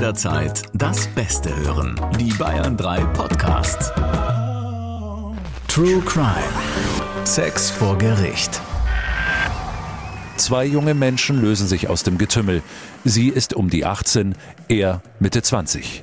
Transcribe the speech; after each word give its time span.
jederzeit 0.00 0.62
das 0.72 1.08
Beste 1.08 1.54
hören. 1.54 1.94
Die 2.18 2.32
Bayern 2.32 2.74
3 2.74 3.04
Podcasts. 3.12 3.92
True 5.68 6.00
Crime. 6.06 7.24
Sex 7.24 7.68
vor 7.68 7.98
Gericht. 7.98 8.62
Zwei 10.38 10.64
junge 10.64 10.94
Menschen 10.94 11.42
lösen 11.42 11.68
sich 11.68 11.88
aus 11.90 12.02
dem 12.02 12.16
Getümmel. 12.16 12.62
Sie 13.04 13.28
ist 13.28 13.52
um 13.52 13.68
die 13.68 13.84
18, 13.84 14.36
er 14.68 15.02
Mitte 15.18 15.42
20. 15.42 16.02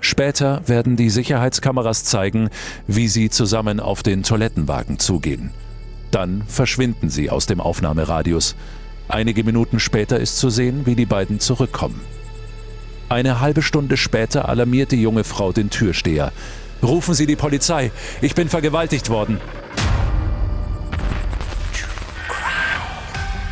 Später 0.00 0.62
werden 0.68 0.94
die 0.94 1.10
Sicherheitskameras 1.10 2.04
zeigen, 2.04 2.48
wie 2.86 3.08
sie 3.08 3.28
zusammen 3.28 3.80
auf 3.80 4.04
den 4.04 4.22
Toilettenwagen 4.22 5.00
zugehen. 5.00 5.50
Dann 6.12 6.44
verschwinden 6.46 7.10
sie 7.10 7.28
aus 7.28 7.46
dem 7.46 7.60
Aufnahmeradius. 7.60 8.54
Einige 9.08 9.42
Minuten 9.42 9.80
später 9.80 10.20
ist 10.20 10.38
zu 10.38 10.48
sehen, 10.48 10.86
wie 10.86 10.94
die 10.94 11.06
beiden 11.06 11.40
zurückkommen. 11.40 12.00
Eine 13.14 13.38
halbe 13.38 13.62
Stunde 13.62 13.96
später 13.96 14.48
alarmiert 14.48 14.90
die 14.90 15.00
junge 15.00 15.22
Frau 15.22 15.52
den 15.52 15.70
Türsteher. 15.70 16.32
Rufen 16.82 17.14
Sie 17.14 17.26
die 17.26 17.36
Polizei, 17.36 17.92
ich 18.20 18.34
bin 18.34 18.48
vergewaltigt 18.48 19.08
worden. 19.08 19.40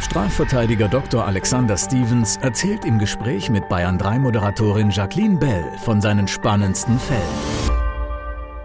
Strafverteidiger 0.01 0.89
Dr. 0.89 1.25
Alexander 1.25 1.77
Stevens 1.77 2.39
erzählt 2.43 2.85
im 2.85 2.99
Gespräch 2.99 3.51
mit 3.51 3.69
Bayern 3.69 3.99
3 3.99 4.19
Moderatorin 4.19 4.91
Jacqueline 4.91 5.39
Bell 5.39 5.65
von 5.85 6.01
seinen 6.01 6.27
spannendsten 6.27 6.99
Fällen. 6.99 7.72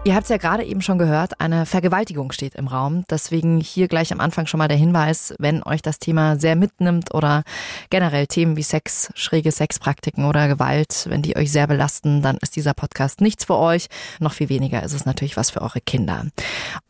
Ihr 0.08 0.14
habt 0.14 0.24
es 0.24 0.30
ja 0.30 0.38
gerade 0.38 0.64
eben 0.64 0.80
schon 0.80 0.96
gehört, 0.96 1.38
eine 1.38 1.66
Vergewaltigung 1.66 2.32
steht 2.32 2.54
im 2.54 2.66
Raum. 2.66 3.04
Deswegen 3.10 3.60
hier 3.60 3.88
gleich 3.88 4.10
am 4.10 4.20
Anfang 4.20 4.46
schon 4.46 4.56
mal 4.56 4.66
der 4.66 4.78
Hinweis, 4.78 5.34
wenn 5.38 5.62
euch 5.62 5.82
das 5.82 5.98
Thema 5.98 6.36
sehr 6.36 6.56
mitnimmt 6.56 7.12
oder 7.12 7.42
generell 7.90 8.26
Themen 8.26 8.56
wie 8.56 8.62
Sex, 8.62 9.10
schräge 9.14 9.52
Sexpraktiken 9.52 10.24
oder 10.24 10.48
Gewalt, 10.48 11.04
wenn 11.10 11.20
die 11.20 11.36
euch 11.36 11.52
sehr 11.52 11.66
belasten, 11.66 12.22
dann 12.22 12.38
ist 12.38 12.56
dieser 12.56 12.72
Podcast 12.72 13.20
nichts 13.20 13.44
für 13.44 13.58
euch. 13.58 13.88
Noch 14.18 14.32
viel 14.32 14.48
weniger 14.48 14.82
ist 14.82 14.94
es 14.94 15.04
natürlich 15.04 15.36
was 15.36 15.50
für 15.50 15.60
eure 15.60 15.82
Kinder. 15.82 16.24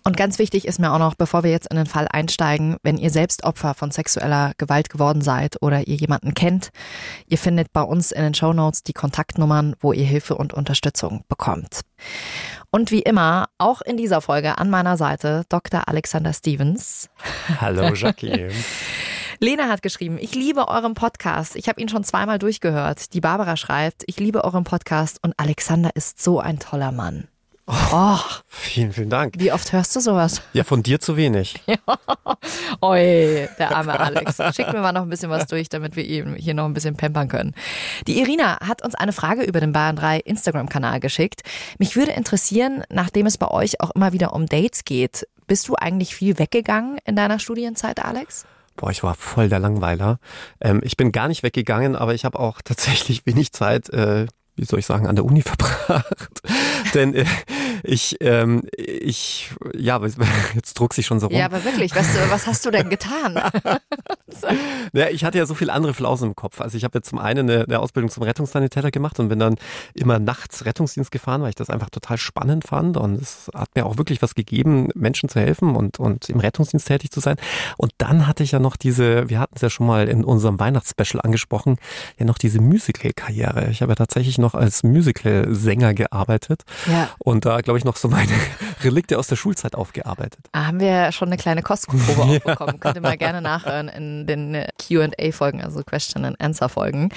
Und 0.04 0.16
ganz 0.16 0.38
wichtig 0.38 0.68
ist 0.68 0.78
mir 0.78 0.92
auch 0.92 1.00
noch, 1.00 1.16
bevor 1.16 1.42
wir 1.42 1.50
jetzt 1.50 1.72
in 1.72 1.76
den 1.76 1.86
Fall 1.86 2.06
einsteigen, 2.08 2.76
wenn 2.84 2.98
ihr 2.98 3.10
selbst 3.10 3.42
Opfer 3.42 3.74
von 3.74 3.90
sexueller 3.90 4.52
Gewalt 4.58 4.90
geworden 4.90 5.22
seid 5.22 5.60
oder 5.60 5.88
ihr 5.88 5.96
jemanden 5.96 6.34
kennt, 6.34 6.70
ihr 7.26 7.38
findet 7.38 7.72
bei 7.72 7.82
uns 7.82 8.12
in 8.12 8.22
den 8.22 8.34
Show 8.34 8.52
Notes 8.52 8.84
die 8.84 8.92
Kontaktnummern, 8.92 9.74
wo 9.80 9.92
ihr 9.92 10.06
Hilfe 10.06 10.36
und 10.36 10.54
Unterstützung 10.54 11.24
bekommt. 11.28 11.80
Und 12.70 12.90
wie 12.90 13.00
immer, 13.00 13.48
auch 13.56 13.80
in 13.80 13.96
dieser 13.96 14.20
Folge 14.20 14.58
an 14.58 14.68
meiner 14.68 14.98
Seite 14.98 15.44
Dr. 15.48 15.88
Alexander 15.88 16.34
Stevens. 16.34 17.08
Hallo 17.60 17.94
Jackie. 17.94 18.50
Lena 19.40 19.68
hat 19.68 19.80
geschrieben, 19.80 20.18
ich 20.20 20.34
liebe 20.34 20.68
euren 20.68 20.92
Podcast. 20.92 21.56
Ich 21.56 21.68
habe 21.68 21.80
ihn 21.80 21.88
schon 21.88 22.04
zweimal 22.04 22.38
durchgehört. 22.38 23.14
Die 23.14 23.20
Barbara 23.20 23.56
schreibt, 23.56 24.02
ich 24.06 24.20
liebe 24.20 24.44
euren 24.44 24.64
Podcast 24.64 25.18
und 25.22 25.32
Alexander 25.38 25.90
ist 25.94 26.22
so 26.22 26.40
ein 26.40 26.58
toller 26.58 26.92
Mann. 26.92 27.28
Oh, 27.70 28.18
vielen, 28.46 28.94
vielen 28.94 29.10
Dank. 29.10 29.34
Wie 29.36 29.52
oft 29.52 29.72
hörst 29.74 29.94
du 29.94 30.00
sowas? 30.00 30.40
Ja, 30.54 30.64
von 30.64 30.82
dir 30.82 31.00
zu 31.00 31.18
wenig. 31.18 31.56
Ja. 31.66 31.76
Oi, 32.80 33.46
der 33.58 33.76
arme 33.76 34.00
Alex. 34.00 34.38
Schick 34.56 34.72
mir 34.72 34.80
mal 34.80 34.92
noch 34.92 35.02
ein 35.02 35.10
bisschen 35.10 35.28
was 35.28 35.46
durch, 35.46 35.68
damit 35.68 35.94
wir 35.94 36.04
ihn 36.04 36.34
hier 36.34 36.54
noch 36.54 36.64
ein 36.64 36.72
bisschen 36.72 36.96
pampern 36.96 37.28
können. 37.28 37.54
Die 38.06 38.20
Irina 38.20 38.58
hat 38.60 38.82
uns 38.82 38.94
eine 38.94 39.12
Frage 39.12 39.42
über 39.42 39.60
den 39.60 39.72
Bayern 39.72 39.96
3 39.96 40.20
Instagram-Kanal 40.20 41.00
geschickt. 41.00 41.42
Mich 41.78 41.94
würde 41.94 42.12
interessieren, 42.12 42.84
nachdem 42.88 43.26
es 43.26 43.36
bei 43.36 43.48
euch 43.48 43.80
auch 43.82 43.90
immer 43.90 44.14
wieder 44.14 44.32
um 44.32 44.46
Dates 44.46 44.84
geht, 44.84 45.28
bist 45.46 45.68
du 45.68 45.74
eigentlich 45.74 46.14
viel 46.14 46.38
weggegangen 46.38 46.98
in 47.04 47.16
deiner 47.16 47.38
Studienzeit, 47.38 48.02
Alex? 48.02 48.46
Boah, 48.76 48.90
ich 48.90 49.02
war 49.02 49.14
voll 49.14 49.50
der 49.50 49.58
Langweiler. 49.58 50.20
Ähm, 50.60 50.80
ich 50.84 50.96
bin 50.96 51.12
gar 51.12 51.28
nicht 51.28 51.42
weggegangen, 51.42 51.96
aber 51.96 52.14
ich 52.14 52.24
habe 52.24 52.38
auch 52.38 52.62
tatsächlich 52.64 53.26
wenig 53.26 53.52
Zeit, 53.52 53.90
äh, 53.90 54.26
wie 54.56 54.64
soll 54.64 54.78
ich 54.78 54.86
sagen, 54.86 55.06
an 55.06 55.16
der 55.16 55.24
Uni 55.26 55.42
verbracht. 55.42 56.42
Denn 56.94 57.14
äh, 57.14 57.26
ich, 57.88 58.16
ähm, 58.20 58.62
ich, 58.76 59.50
ja, 59.74 60.00
jetzt 60.54 60.74
druck 60.74 60.94
sich 60.94 61.06
schon 61.06 61.20
so 61.20 61.28
rum. 61.28 61.36
Ja, 61.36 61.46
aber 61.46 61.64
wirklich, 61.64 61.94
was, 61.94 62.06
was 62.30 62.46
hast 62.46 62.66
du 62.66 62.70
denn 62.70 62.90
getan? 62.90 63.34
ja, 64.92 65.08
ich 65.08 65.24
hatte 65.24 65.38
ja 65.38 65.46
so 65.46 65.54
viele 65.54 65.72
andere 65.72 65.94
Flausen 65.94 66.28
im 66.28 66.36
Kopf. 66.36 66.60
Also 66.60 66.76
ich 66.76 66.84
habe 66.84 66.98
jetzt 66.98 67.08
zum 67.08 67.18
einen 67.18 67.50
eine, 67.50 67.64
eine 67.64 67.78
Ausbildung 67.78 68.10
zum 68.10 68.22
Rettungssanitäter 68.24 68.90
gemacht 68.90 69.18
und 69.20 69.28
bin 69.28 69.38
dann 69.38 69.56
immer 69.94 70.18
nachts 70.18 70.66
Rettungsdienst 70.66 71.10
gefahren, 71.10 71.40
weil 71.42 71.50
ich 71.50 71.54
das 71.54 71.70
einfach 71.70 71.88
total 71.88 72.18
spannend 72.18 72.66
fand. 72.66 72.98
Und 72.98 73.20
es 73.22 73.50
hat 73.54 73.70
mir 73.74 73.86
auch 73.86 73.96
wirklich 73.96 74.20
was 74.20 74.34
gegeben, 74.34 74.88
Menschen 74.94 75.30
zu 75.30 75.40
helfen 75.40 75.74
und, 75.74 75.98
und 75.98 76.28
im 76.28 76.40
Rettungsdienst 76.40 76.86
tätig 76.86 77.10
zu 77.10 77.20
sein. 77.20 77.36
Und 77.78 77.92
dann 77.98 78.26
hatte 78.26 78.42
ich 78.42 78.52
ja 78.52 78.58
noch 78.58 78.76
diese, 78.76 79.30
wir 79.30 79.40
hatten 79.40 79.54
es 79.56 79.62
ja 79.62 79.70
schon 79.70 79.86
mal 79.86 80.08
in 80.08 80.24
unserem 80.24 80.60
Weihnachtsspecial 80.60 81.22
angesprochen, 81.22 81.76
ja 82.18 82.26
noch 82.26 82.38
diese 82.38 82.60
Musical-Karriere. 82.60 83.68
Ich 83.70 83.80
habe 83.80 83.92
ja 83.92 83.96
tatsächlich 83.96 84.36
noch 84.36 84.54
als 84.54 84.82
Musical-Sänger 84.82 85.94
gearbeitet. 85.94 86.64
Ja. 86.86 87.08
Und 87.18 87.46
da 87.46 87.60
glaube 87.62 87.77
ich, 87.78 87.84
noch 87.84 87.96
so 87.96 88.08
meine 88.08 88.32
Relikte 88.82 89.18
aus 89.18 89.26
der 89.26 89.36
Schulzeit 89.36 89.74
aufgearbeitet. 89.74 90.40
Da 90.52 90.66
haben 90.66 90.80
wir 90.80 91.12
schon 91.12 91.28
eine 91.28 91.36
kleine 91.36 91.62
Kostprobe 91.62 92.04
ja. 92.08 92.18
aufbekommen. 92.18 92.80
Könnt 92.80 92.96
ihr 92.96 93.02
mal 93.02 93.16
gerne 93.16 93.40
nachhören 93.42 93.88
in 93.88 94.26
den 94.26 94.64
QA-Folgen, 94.78 95.62
also 95.62 95.82
Question 95.82 96.24
and 96.24 96.40
Answer-Folgen. 96.40 97.10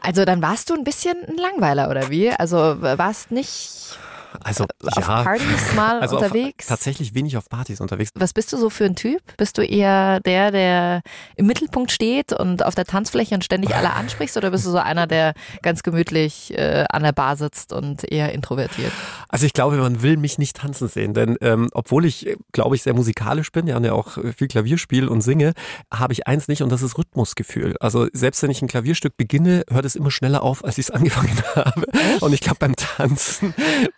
Also 0.00 0.24
dann 0.24 0.42
warst 0.42 0.70
du 0.70 0.74
ein 0.74 0.84
bisschen 0.84 1.16
ein 1.28 1.36
Langweiler, 1.36 1.90
oder 1.90 2.10
wie? 2.10 2.30
Also 2.30 2.56
warst 2.80 3.30
nicht 3.30 3.98
also 4.40 4.64
auf 4.64 4.96
ja, 4.96 5.22
Partys 5.22 5.74
mal 5.74 6.00
also 6.00 6.16
unterwegs? 6.16 6.66
Auf, 6.66 6.78
tatsächlich 6.78 7.14
wenig 7.14 7.36
auf 7.36 7.48
Partys 7.48 7.80
unterwegs. 7.80 8.10
Was 8.14 8.32
bist 8.32 8.52
du 8.52 8.56
so 8.56 8.70
für 8.70 8.84
ein 8.84 8.96
Typ? 8.96 9.20
Bist 9.36 9.58
du 9.58 9.62
eher 9.62 10.20
der, 10.20 10.50
der 10.50 11.02
im 11.36 11.46
Mittelpunkt 11.46 11.92
steht 11.92 12.32
und 12.32 12.64
auf 12.64 12.74
der 12.74 12.84
Tanzfläche 12.84 13.34
und 13.34 13.44
ständig 13.44 13.74
alle 13.74 13.92
ansprichst 13.92 14.36
oder 14.36 14.50
bist 14.50 14.66
du 14.66 14.70
so 14.70 14.78
einer, 14.78 15.06
der 15.06 15.34
ganz 15.62 15.82
gemütlich 15.82 16.56
äh, 16.56 16.84
an 16.90 17.02
der 17.02 17.12
Bar 17.12 17.36
sitzt 17.36 17.72
und 17.72 18.10
eher 18.10 18.32
introvertiert? 18.32 18.92
Also 19.28 19.46
ich 19.46 19.52
glaube, 19.52 19.76
man 19.76 20.02
will 20.02 20.16
mich 20.16 20.38
nicht 20.38 20.56
tanzen 20.56 20.88
sehen, 20.88 21.14
denn 21.14 21.36
ähm, 21.40 21.68
obwohl 21.72 22.04
ich, 22.04 22.36
glaube 22.52 22.76
ich, 22.76 22.82
sehr 22.82 22.94
musikalisch 22.94 23.52
bin, 23.52 23.66
ja, 23.66 23.76
und 23.76 23.84
ja 23.84 23.92
auch 23.92 24.18
viel 24.36 24.48
Klavier 24.48 24.78
spiele 24.78 25.08
und 25.08 25.20
singe, 25.20 25.52
habe 25.92 26.12
ich 26.12 26.26
eins 26.26 26.48
nicht 26.48 26.62
und 26.62 26.70
das 26.70 26.82
ist 26.82 26.98
Rhythmusgefühl. 26.98 27.76
Also 27.80 28.08
selbst 28.12 28.42
wenn 28.42 28.50
ich 28.50 28.62
ein 28.62 28.68
Klavierstück 28.68 29.16
beginne, 29.16 29.64
hört 29.70 29.84
es 29.84 29.96
immer 29.96 30.10
schneller 30.10 30.42
auf, 30.42 30.64
als 30.64 30.78
ich 30.78 30.86
es 30.86 30.90
angefangen 31.02 31.42
habe. 31.54 31.86
Und 32.20 32.32
ich 32.32 32.40
glaube, 32.40 32.58
beim 32.58 32.76
Tanzen 32.76 33.54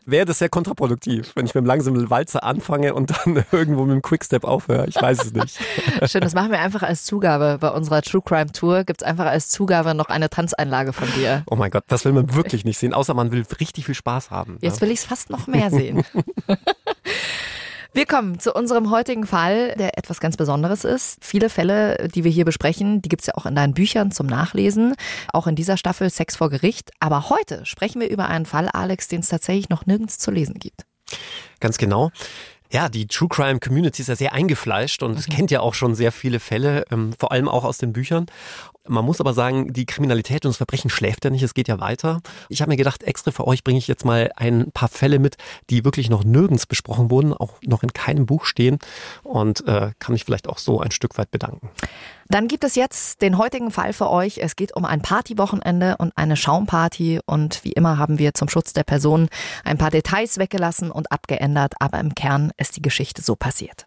wäre 0.06 0.24
wäre 0.25 0.31
das 0.31 0.39
sehr 0.39 0.49
kontraproduktiv, 0.49 1.33
wenn 1.35 1.45
ich 1.45 1.55
mit 1.55 1.65
dem 1.65 1.67
langsamen 1.67 2.09
Walzer 2.09 2.45
anfange 2.45 2.95
und 2.95 3.11
dann 3.11 3.45
irgendwo 3.53 3.85
mit 3.85 3.93
dem 3.93 4.01
Quickstep 4.03 4.45
aufhöre. 4.45 4.87
Ich 4.89 4.97
weiß 4.97 5.23
es 5.23 5.33
nicht. 5.35 5.59
Schön, 6.11 6.23
das 6.23 6.33
machen 6.33 6.51
wir 6.51 6.61
einfach 6.61 6.83
als 6.83 7.05
Zugabe 7.05 7.59
bei 7.61 7.69
unserer 7.69 8.01
True 8.01 8.23
Crime 8.25 8.51
Tour. 8.51 8.84
Gibt 8.84 9.03
es 9.03 9.07
einfach 9.07 9.27
als 9.27 9.51
Zugabe 9.51 9.95
noch 9.95 10.07
eine 10.07 10.31
Tanzeinlage 10.31 10.95
von 10.95 11.09
dir. 11.13 11.43
Oh 11.51 11.57
mein 11.57 11.71
Gott, 11.71 11.84
das 11.89 12.07
will 12.07 12.13
man 12.13 12.34
wirklich 12.34 12.65
nicht 12.65 12.79
sehen, 12.79 12.95
außer 12.95 13.13
man 13.13 13.33
will 13.33 13.45
richtig 13.61 13.84
viel 13.84 13.95
Spaß 13.95 14.31
haben. 14.31 14.57
Jetzt 14.63 14.81
will 14.81 14.91
ich 14.91 15.01
es 15.01 15.05
fast 15.05 15.29
noch 15.29 15.47
mehr 15.47 15.71
sehen. 15.71 16.05
Wir 17.94 18.06
kommen 18.06 18.41
zu 18.41 18.53
unserem 18.53 18.91
heutigen 18.91 19.25
Fall, 19.25 19.72
der 19.78 19.97
etwas 19.97 20.19
ganz 20.19 20.37
Besonderes 20.37 20.82
ist. 20.82 21.16
Viele 21.25 21.49
Fälle, 21.49 22.09
die 22.09 22.25
wir 22.25 22.31
hier 22.32 22.44
besprechen, 22.44 23.00
die 23.00 23.09
gibt's 23.09 23.28
ja 23.28 23.34
auch 23.37 23.47
in 23.47 23.55
deinen 23.55 23.72
Büchern 23.72 24.10
zum 24.10 24.27
Nachlesen, 24.27 24.97
auch 25.32 25.47
in 25.47 25.55
dieser 25.55 25.77
Staffel 25.77 26.10
Sex 26.10 26.34
vor 26.34 26.50
Gericht. 26.50 26.91
Aber 26.99 27.31
heute 27.31 27.65
sprechen 27.65 28.00
wir 28.00 28.10
über 28.10 28.27
einen 28.27 28.47
Fall, 28.47 28.69
Alex, 28.69 29.06
den 29.06 29.21
es 29.21 29.28
tatsächlich 29.28 29.69
noch 29.69 29.87
nirgends 29.87 30.19
zu 30.19 30.33
lesen 30.33 30.54
gibt. 30.54 30.84
Ganz 31.60 31.78
genau. 31.78 32.10
Ja, 32.72 32.88
die 32.88 33.06
True 33.06 33.28
Crime 33.28 33.60
Community 33.60 34.03
ist 34.03 34.09
ja 34.09 34.16
sehr 34.16 34.33
eingefleischt 34.33 35.04
und 35.04 35.15
mhm. 35.15 35.33
kennt 35.33 35.53
ja 35.53 35.60
auch 35.60 35.75
schon 35.75 35.94
sehr 35.94 36.10
viele 36.10 36.41
Fälle, 36.41 36.84
ähm, 36.91 37.12
vor 37.16 37.31
allem 37.31 37.47
auch 37.47 37.62
aus 37.62 37.78
den 37.78 37.93
Büchern. 37.93 38.27
Man 38.87 39.05
muss 39.05 39.21
aber 39.21 39.33
sagen, 39.33 39.72
die 39.72 39.87
Kriminalität 39.87 40.45
und 40.45 40.50
das 40.50 40.59
Verbrechen 40.59 40.91
schläft 40.91 41.25
ja 41.25 41.31
nicht, 41.31 41.43
es 41.43 41.55
geht 41.55 41.69
ja 41.69 41.81
weiter. 41.81 42.21
Ich 42.50 42.61
habe 42.61 42.71
mir 42.71 42.77
gedacht, 42.77 43.03
extra 43.03 43.31
für 43.31 43.47
euch 43.47 43.65
bringe 43.65 43.78
ich 43.78 43.89
jetzt 43.89 44.05
mal 44.05 44.31
ein 44.37 44.72
paar 44.72 44.89
Fälle 44.89 45.19
mit, 45.19 45.39
die 45.71 45.87
wirklich 45.87 46.11
noch 46.11 46.22
nirgends 46.22 46.67
besprochen 46.67 47.11
wurden, 47.11 47.33
auch 47.33 47.55
noch 47.62 47.83
in 47.83 47.95
keinem 47.95 48.27
Buch 48.27 48.45
stehen 48.45 48.78
und 49.22 49.67
äh, 49.67 49.93
kann 49.99 50.12
mich 50.12 50.25
vielleicht 50.25 50.49
auch 50.49 50.59
so 50.59 50.81
ein 50.81 50.91
Stück 50.91 51.17
weit 51.17 51.31
bedanken. 51.31 51.71
Dann 52.28 52.49
gibt 52.49 52.65
es 52.65 52.75
jetzt 52.75 53.22
den 53.22 53.39
heutigen 53.39 53.71
Fall 53.71 53.93
für 53.93 54.11
euch. 54.11 54.39
Es 54.39 54.56
geht 54.56 54.75
um 54.75 54.84
ein 54.84 55.03
Partywochenende 55.03 55.97
und 55.99 56.12
eine 56.16 56.37
Schaumparty 56.37 57.21
und 57.27 57.63
wie 57.65 57.72
immer 57.72 57.98
haben 57.98 58.19
wir 58.19 58.34
zum 58.34 58.48
Schutz 58.48 58.72
der 58.72 58.83
Person 58.83 59.28
ein 59.63 59.78
paar 59.78 59.91
Details 59.91 60.39
weggelassen 60.39 60.91
und 60.91 61.13
abgeändert, 61.13 61.75
aber 61.81 62.01
im 62.01 62.15
Kern 62.15 62.53
ist 62.57 62.77
die 62.77 62.83
Geschichte 62.83 63.22
so 63.22 63.36
passiert. 63.36 63.86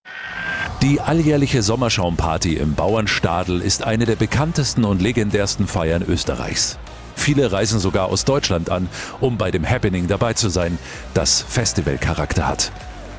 Die 0.82 1.02
alljährliche 1.02 1.64
Sommerschaumparty 1.64 2.56
im 2.58 2.76
Bauernstadel 2.76 3.62
ist 3.62 3.84
eine 3.84 4.06
der 4.06 4.16
bekanntesten 4.16 4.86
und 4.88 5.02
legendärsten 5.02 5.68
Feiern 5.68 6.04
Österreichs. 6.08 6.78
Viele 7.16 7.52
reisen 7.52 7.80
sogar 7.80 8.08
aus 8.08 8.26
Deutschland 8.26 8.70
an, 8.70 8.88
um 9.20 9.38
bei 9.38 9.52
dem 9.52 9.68
Happening 9.68 10.08
dabei 10.08 10.34
zu 10.34 10.50
sein, 10.50 10.78
das 11.14 11.42
Festivalcharakter 11.42 12.48
hat. 12.48 12.72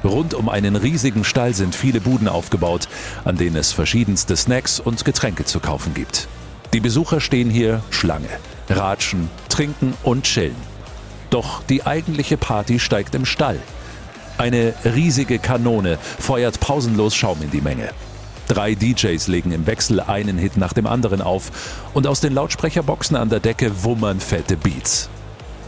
Rund 0.05 0.35
um 0.35 0.49
einen 0.49 0.77
riesigen 0.77 1.25
Stall 1.25 1.55
sind 1.55 1.75
viele 1.75 2.01
Buden 2.01 2.29
aufgebaut, 2.29 2.89
an 3.25 3.37
denen 3.37 3.57
es 3.57 3.73
verschiedenste 3.73 4.37
Snacks 4.37 4.79
und 4.79 5.05
Getränke 5.05 5.45
zu 5.45 5.59
kaufen 5.59 5.93
gibt. 5.95 6.29
Die 6.73 6.81
Besucher 6.81 7.21
stehen 7.21 7.51
hier 7.51 7.83
Schlange, 7.91 8.29
ratschen, 8.69 9.29
trinken 9.49 9.95
und 10.03 10.25
chillen. 10.25 10.57
Doch 11.31 11.63
die 11.65 11.85
eigentliche 11.85 12.37
Party 12.37 12.79
steigt 12.79 13.15
im 13.15 13.25
Stall. 13.25 13.59
Eine 14.39 14.73
riesige 14.85 15.39
Kanone 15.41 15.99
feuert 16.19 16.61
pausenlos 16.61 17.15
Schaum 17.15 17.43
in 17.43 17.51
die 17.51 17.61
Menge. 17.61 17.91
Drei 18.49 18.75
DJs 18.75 19.29
legen 19.29 19.53
im 19.53 19.67
Wechsel 19.67 20.01
einen 20.01 20.39
Hit 20.39 20.57
nach 20.57 20.73
dem 20.73 20.87
anderen 20.87 21.21
auf 21.21 21.51
und 21.93 22.07
aus 22.07 22.21
den 22.21 22.33
Lautsprecherboxen 22.33 23.15
an 23.15 23.29
der 23.29 23.41
Decke 23.41 23.85
wummern 23.85 24.21
fette 24.21 24.57
Beats. 24.57 25.11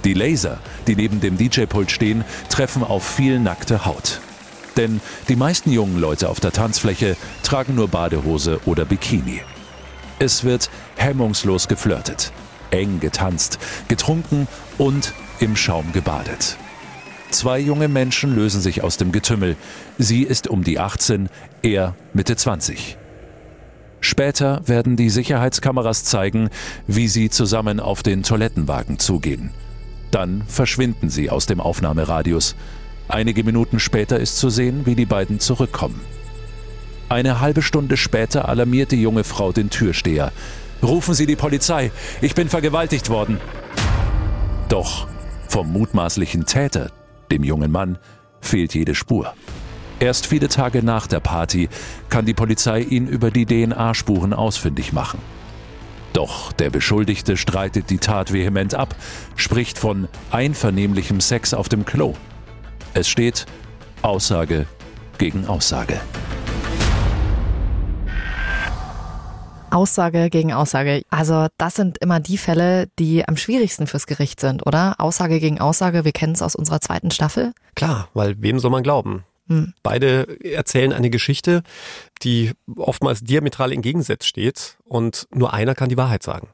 Die 0.05 0.15
Laser, 0.15 0.59
die 0.87 0.97
neben 0.97 1.21
dem 1.21 1.37
DJ-Pult 1.37 1.91
stehen, 1.91 2.25
treffen 2.49 2.83
auf 2.83 3.07
viel 3.07 3.39
nackte 3.39 3.85
Haut. 3.85 4.21
Denn 4.79 5.03
die 5.29 5.37
meisten 5.37 5.71
jungen 5.71 6.01
Leute 6.01 6.31
auf 6.31 6.41
der 6.41 6.53
Tanzfläche 6.53 7.17
tragen 7.43 7.75
nur 7.75 7.89
Badehose 7.89 8.61
oder 8.65 8.87
Bikini. 8.87 9.43
Es 10.19 10.45
wird 10.45 10.71
hemmungslos 10.97 11.69
geflirtet, 11.69 12.33
eng 12.71 12.99
getanzt, 12.99 13.59
getrunken 13.89 14.49
und 14.79 15.13
im 15.39 15.55
Schaum 15.55 15.93
gebadet. 15.93 16.57
Zwei 17.31 17.61
junge 17.61 17.89
Menschen 17.89 18.35
lösen 18.35 18.61
sich 18.61 18.83
aus 18.83 18.97
dem 18.97 19.13
Getümmel. 19.13 19.57
Sie 19.99 20.23
ist 20.23 20.49
um 20.49 20.65
die 20.65 20.79
18, 20.79 21.29
er 21.63 21.95
Mitte 22.13 22.35
20. 22.35 22.99
Später 24.01 24.63
werden 24.67 24.97
die 24.97 25.11
Sicherheitskameras 25.11 26.05
zeigen, 26.05 26.49
wie 26.87 27.07
sie 27.07 27.31
zusammen 27.31 27.79
auf 27.79 28.03
den 28.03 28.23
Toilettenwagen 28.23 28.99
zugehen. 28.99 29.51
Dann 30.11 30.43
verschwinden 30.49 31.09
sie 31.09 31.31
aus 31.31 31.47
dem 31.47 31.61
Aufnahmeradius. 31.61 32.57
Einige 33.09 33.45
Minuten 33.45 33.79
später 33.79 34.19
ist 34.19 34.39
zu 34.39 34.51
sehen, 34.51 34.87
wie 34.87 34.95
die 34.95 35.07
beiden 35.07 35.39
zurückkommen. 35.39 36.01
Eine 37.09 37.41
halbe 37.41 37.63
Stunde 37.63 37.97
später 37.97 38.49
alarmiert 38.49 38.93
die 38.93 39.03
junge 39.03 39.25
Frau 39.25 39.53
den 39.53 39.71
Türsteher. 39.71 40.33
Rufen 40.83 41.15
Sie 41.15 41.27
die 41.27 41.37
Polizei, 41.37 41.91
ich 42.23 42.35
bin 42.35 42.49
vergewaltigt 42.49 43.11
worden. 43.11 43.39
Doch 44.69 45.07
vom 45.49 45.73
mutmaßlichen 45.73 46.47
Täter, 46.47 46.91
dem 47.31 47.45
jungen 47.45 47.71
Mann, 47.71 47.99
fehlt 48.41 48.75
jede 48.75 48.95
Spur. 48.95 49.35
Erst 49.99 50.27
viele 50.27 50.49
Tage 50.49 50.83
nach 50.83 51.07
der 51.07 51.21
Party 51.21 51.69
kann 52.09 52.25
die 52.25 52.35
Polizei 52.35 52.81
ihn 52.81 53.07
über 53.07 53.31
die 53.31 53.45
DNA-Spuren 53.45 54.33
ausfindig 54.33 54.93
machen. 54.93 55.19
Doch 56.13 56.53
der 56.53 56.71
Beschuldigte 56.71 57.37
streitet 57.37 57.91
die 57.91 57.99
Tat 57.99 58.33
vehement 58.33 58.75
ab, 58.75 58.97
spricht 59.37 59.79
von 59.79 60.09
einvernehmlichem 60.31 61.21
Sex 61.21 61.55
auf 61.55 61.69
dem 61.69 61.85
Klo. 61.85 62.15
Es 62.95 63.09
steht 63.09 63.47
Aussage 64.03 64.67
gegen 65.19 65.47
Aussage. 65.47 66.01
Aussage 69.71 70.31
gegen 70.31 70.53
Aussage. 70.53 71.03
Also 71.11 71.47
das 71.59 71.75
sind 71.75 71.99
immer 71.99 72.21
die 72.21 72.39
Fälle, 72.39 72.89
die 72.99 73.27
am 73.27 73.37
schwierigsten 73.37 73.87
fürs 73.87 74.07
Gericht 74.07 74.41
sind, 74.41 74.67
oder? 74.67 74.95
Aussage 74.99 75.41
gegen 75.41 75.61
Aussage, 75.61 76.05
wir 76.05 76.13
kennen 76.13 76.35
es 76.35 76.43
aus 76.43 76.55
unserer 76.55 76.81
zweiten 76.81 77.11
Staffel. 77.11 77.53
Klar, 77.75 78.09
weil 78.15 78.41
wem 78.43 78.59
soll 78.59 78.71
man 78.71 78.83
glauben? 78.83 79.25
Hm. 79.49 79.75
Beide 79.83 80.39
erzählen 80.45 80.93
eine 80.93 81.11
Geschichte, 81.11 81.63
die 82.23 82.53
oftmals 82.77 83.21
diametral 83.21 83.73
im 83.73 83.83
Gegensatz 83.83 84.27
steht 84.27 84.79
und 84.85 85.27
nur 85.35 85.53
einer 85.53 85.75
kann 85.75 85.89
die 85.89 85.97
Wahrheit 85.97 86.23
sagen. 86.23 86.49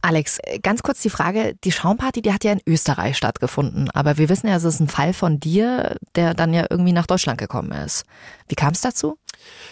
Alex, 0.00 0.40
ganz 0.62 0.82
kurz 0.82 1.00
die 1.00 1.10
Frage, 1.10 1.54
die 1.62 1.70
Schaumparty, 1.70 2.22
die 2.22 2.32
hat 2.32 2.42
ja 2.42 2.52
in 2.52 2.60
Österreich 2.66 3.16
stattgefunden, 3.16 3.88
aber 3.90 4.18
wir 4.18 4.28
wissen 4.28 4.48
ja, 4.48 4.56
es 4.56 4.64
ist 4.64 4.80
ein 4.80 4.88
Fall 4.88 5.12
von 5.12 5.38
dir, 5.38 5.96
der 6.16 6.34
dann 6.34 6.52
ja 6.52 6.66
irgendwie 6.68 6.92
nach 6.92 7.06
Deutschland 7.06 7.38
gekommen 7.38 7.70
ist. 7.70 8.04
Wie 8.48 8.56
kam 8.56 8.72
es 8.72 8.80
dazu? 8.80 9.16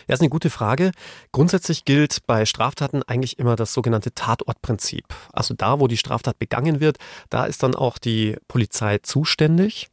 Ja, 0.09 0.15
ist 0.15 0.21
eine 0.21 0.29
gute 0.29 0.51
Frage. 0.51 0.93
Grundsätzlich 1.33 1.85
gilt 1.85 2.27
bei 2.27 2.47
Straftaten 2.47 3.03
eigentlich 3.03 3.39
immer 3.39 3.57
das 3.57 3.73
sogenannte 3.73 4.13
Tatortprinzip. 4.15 5.05
Also 5.33 5.55
da, 5.55 5.81
wo 5.81 5.87
die 5.87 5.97
Straftat 5.97 6.39
begangen 6.39 6.81
wird, 6.81 6.99
da 7.29 7.45
ist 7.45 7.63
dann 7.63 7.75
auch 7.75 7.99
die 7.99 8.37
Polizei 8.49 8.99
zuständig. 8.99 9.89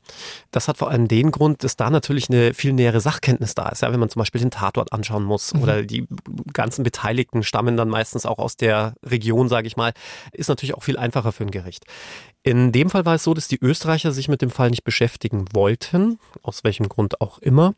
Das 0.51 0.68
hat 0.68 0.77
vor 0.77 0.89
allem 0.89 1.07
den 1.07 1.31
Grund, 1.31 1.63
dass 1.63 1.75
da 1.75 1.89
natürlich 1.89 2.29
eine 2.29 2.53
viel 2.53 2.74
nähere 2.74 3.01
Sachkenntnis 3.01 3.56
da 3.56 3.69
ist. 3.69 3.81
Ja, 3.81 3.91
wenn 3.91 4.00
man 4.00 4.09
zum 4.09 4.19
Beispiel 4.19 4.41
den 4.41 4.51
Tatort 4.51 4.94
anschauen 4.94 5.24
muss 5.24 5.53
mhm. 5.53 5.62
oder 5.62 5.83
die 5.83 6.07
ganzen 6.53 6.83
Beteiligten 6.83 7.44
stammen 7.44 7.77
dann 7.77 7.89
meistens 7.89 8.25
auch 8.25 8.39
aus 8.39 8.57
der 8.57 8.95
Region, 9.03 9.50
sage 9.50 9.68
ich 9.68 9.77
mal, 9.77 9.94
ist 10.31 10.50
natürlich 10.50 10.75
auch 10.75 10.83
viel 10.83 10.97
einfacher 10.97 11.31
für 11.31 11.44
ein 11.44 11.51
Gericht. 11.51 11.85
In 12.44 12.71
dem 12.71 12.89
Fall 12.89 13.06
war 13.06 13.15
es 13.15 13.24
so, 13.24 13.33
dass 13.33 13.50
die 13.50 13.59
Österreicher 13.62 14.13
sich 14.13 14.29
mit 14.29 14.41
dem 14.41 14.50
Fall 14.50 14.69
nicht 14.69 14.85
beschäftigen 14.85 15.45
wollten, 15.51 16.18
aus 16.41 16.63
welchem 16.63 16.88
Grund 16.88 17.19
auch 17.19 17.39
immer. 17.39 17.74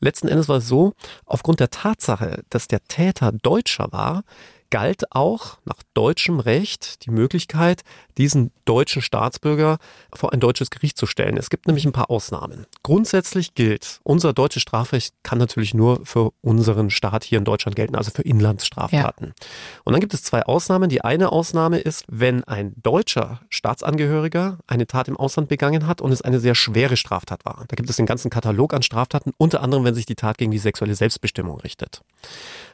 Letzten 0.00 0.28
Endes 0.28 0.48
war 0.48 0.58
es 0.58 0.68
so, 0.68 0.94
aufgrund 1.24 1.60
der 1.60 1.70
Tatsache, 1.70 2.42
dass 2.50 2.68
der 2.68 2.84
Täter 2.84 3.32
Deutscher 3.32 3.88
war, 3.92 4.24
galt 4.70 5.12
auch 5.12 5.58
nach 5.64 5.82
deutschem 5.94 6.40
Recht 6.40 7.04
die 7.06 7.10
Möglichkeit, 7.10 7.82
diesen 8.18 8.50
deutschen 8.64 9.02
Staatsbürger 9.02 9.78
vor 10.12 10.32
ein 10.32 10.40
deutsches 10.40 10.70
Gericht 10.70 10.96
zu 10.96 11.06
stellen. 11.06 11.36
Es 11.36 11.50
gibt 11.50 11.66
nämlich 11.66 11.84
ein 11.84 11.92
paar 11.92 12.10
Ausnahmen. 12.10 12.66
Grundsätzlich 12.82 13.54
gilt, 13.54 14.00
unser 14.02 14.32
deutsches 14.32 14.62
Strafrecht 14.62 15.14
kann 15.22 15.38
natürlich 15.38 15.74
nur 15.74 16.04
für 16.04 16.32
unseren 16.42 16.90
Staat 16.90 17.24
hier 17.24 17.38
in 17.38 17.44
Deutschland 17.44 17.76
gelten, 17.76 17.94
also 17.96 18.10
für 18.10 18.22
Inlandsstraftaten. 18.22 19.28
Ja. 19.28 19.46
Und 19.84 19.92
dann 19.92 20.00
gibt 20.00 20.14
es 20.14 20.22
zwei 20.22 20.42
Ausnahmen. 20.42 20.88
Die 20.88 21.02
eine 21.02 21.32
Ausnahme 21.32 21.78
ist, 21.78 22.04
wenn 22.08 22.44
ein 22.44 22.74
deutscher 22.82 23.40
Staatsangehöriger 23.50 24.58
eine 24.66 24.86
Tat 24.86 25.08
im 25.08 25.16
Ausland 25.16 25.48
begangen 25.48 25.86
hat 25.86 26.00
und 26.00 26.12
es 26.12 26.22
eine 26.22 26.40
sehr 26.40 26.54
schwere 26.54 26.96
Straftat 26.96 27.44
war. 27.44 27.64
Da 27.68 27.76
gibt 27.76 27.90
es 27.90 27.96
den 27.96 28.06
ganzen 28.06 28.30
Katalog 28.30 28.74
an 28.74 28.82
Straftaten, 28.82 29.32
unter 29.38 29.62
anderem, 29.62 29.84
wenn 29.84 29.94
sich 29.94 30.06
die 30.06 30.16
Tat 30.16 30.38
gegen 30.38 30.50
die 30.50 30.58
sexuelle 30.58 30.94
Selbstbestimmung 30.94 31.60
richtet. 31.60 32.02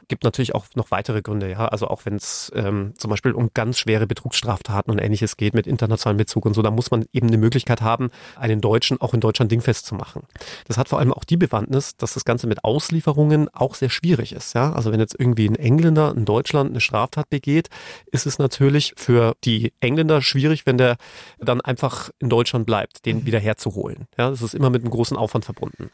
Gibt 0.07 0.23
natürlich 0.23 0.55
auch 0.55 0.65
noch 0.75 0.91
weitere 0.91 1.21
Gründe, 1.21 1.49
ja. 1.49 1.67
Also 1.67 1.87
auch 1.87 2.05
wenn 2.05 2.15
es 2.15 2.51
ähm, 2.55 2.93
zum 2.97 3.09
Beispiel 3.09 3.31
um 3.31 3.51
ganz 3.53 3.79
schwere 3.79 4.07
Betrugsstraftaten 4.07 4.91
und 4.91 4.99
ähnliches 4.99 5.37
geht 5.37 5.53
mit 5.53 5.67
internationalem 5.67 6.17
Bezug 6.17 6.45
und 6.45 6.53
so, 6.53 6.61
da 6.61 6.71
muss 6.71 6.91
man 6.91 7.05
eben 7.13 7.27
eine 7.27 7.37
Möglichkeit 7.37 7.81
haben, 7.81 8.09
einen 8.35 8.61
Deutschen 8.61 8.99
auch 9.01 9.13
in 9.13 9.19
Deutschland 9.19 9.51
dingfest 9.51 9.85
zu 9.85 9.95
machen. 9.95 10.23
Das 10.67 10.77
hat 10.77 10.89
vor 10.89 10.99
allem 10.99 11.13
auch 11.13 11.23
die 11.23 11.37
Bewandtnis, 11.37 11.95
dass 11.97 12.13
das 12.13 12.25
Ganze 12.25 12.47
mit 12.47 12.63
Auslieferungen 12.63 13.49
auch 13.49 13.75
sehr 13.75 13.89
schwierig 13.89 14.33
ist, 14.33 14.53
ja. 14.53 14.73
Also 14.73 14.91
wenn 14.91 14.99
jetzt 14.99 15.15
irgendwie 15.17 15.47
ein 15.47 15.55
Engländer 15.55 16.13
in 16.15 16.25
Deutschland 16.25 16.71
eine 16.71 16.81
Straftat 16.81 17.29
begeht, 17.29 17.69
ist 18.11 18.25
es 18.25 18.39
natürlich 18.39 18.93
für 18.97 19.33
die 19.43 19.73
Engländer 19.79 20.21
schwierig, 20.21 20.65
wenn 20.65 20.77
der 20.77 20.97
dann 21.39 21.61
einfach 21.61 22.09
in 22.19 22.29
Deutschland 22.29 22.65
bleibt, 22.65 23.05
den 23.05 23.17
mhm. 23.17 23.25
wieder 23.25 23.39
herzuholen. 23.39 24.07
Ja, 24.17 24.29
das 24.29 24.41
ist 24.41 24.53
immer 24.53 24.69
mit 24.69 24.81
einem 24.81 24.91
großen 24.91 25.17
Aufwand 25.17 25.45
verbunden. 25.45 25.89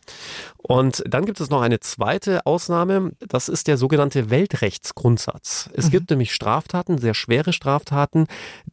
Und 0.58 1.04
dann 1.08 1.26
gibt 1.26 1.40
es 1.40 1.50
noch 1.50 1.62
eine 1.62 1.80
zweite 1.80 2.46
Ausnahme, 2.46 3.12
das 3.20 3.50
ist 3.50 3.68
der 3.68 3.78
sogenannte 3.78 3.99
Weltrechtsgrundsatz. 4.30 5.70
Es 5.74 5.86
mhm. 5.86 5.92
gibt 5.92 6.10
nämlich 6.10 6.34
Straftaten, 6.34 6.98
sehr 6.98 7.14
schwere 7.14 7.54
Straftaten, 7.54 8.28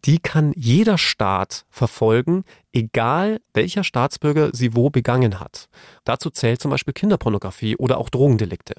die 0.04 0.18
kann 0.18 0.52
jeder 0.56 0.98
Staat 0.98 1.64
verfolgen, 1.70 2.44
egal 2.72 3.40
welcher 3.54 3.84
Staatsbürger 3.84 4.50
sie 4.52 4.74
wo 4.74 4.90
begangen 4.90 5.40
hat. 5.40 5.68
Dazu 6.04 6.30
zählt 6.30 6.60
zum 6.60 6.70
Beispiel 6.70 6.94
Kinderpornografie 6.94 7.76
oder 7.76 7.98
auch 7.98 8.10
Drogendelikte. 8.10 8.74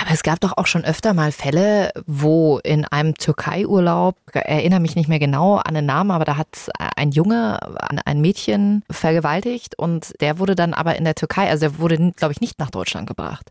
Aber 0.00 0.12
es 0.12 0.22
gab 0.22 0.38
doch 0.40 0.56
auch 0.56 0.66
schon 0.66 0.84
öfter 0.84 1.12
mal 1.12 1.32
Fälle, 1.32 1.90
wo 2.06 2.58
in 2.58 2.84
einem 2.84 3.14
Türkei-Urlaub, 3.14 4.16
erinnere 4.32 4.78
mich 4.78 4.94
nicht 4.94 5.08
mehr 5.08 5.18
genau 5.18 5.56
an 5.56 5.74
den 5.74 5.86
Namen, 5.86 6.12
aber 6.12 6.24
da 6.24 6.36
hat 6.36 6.70
ein 6.96 7.10
Junge 7.10 7.58
ein 8.04 8.20
Mädchen 8.20 8.84
vergewaltigt 8.88 9.76
und 9.76 10.14
der 10.20 10.38
wurde 10.38 10.54
dann 10.54 10.72
aber 10.72 10.96
in 10.96 11.04
der 11.04 11.16
Türkei, 11.16 11.50
also 11.50 11.68
der 11.68 11.78
wurde, 11.78 12.12
glaube 12.12 12.32
ich, 12.32 12.40
nicht 12.40 12.60
nach 12.60 12.70
Deutschland 12.70 13.08
gebracht. 13.08 13.50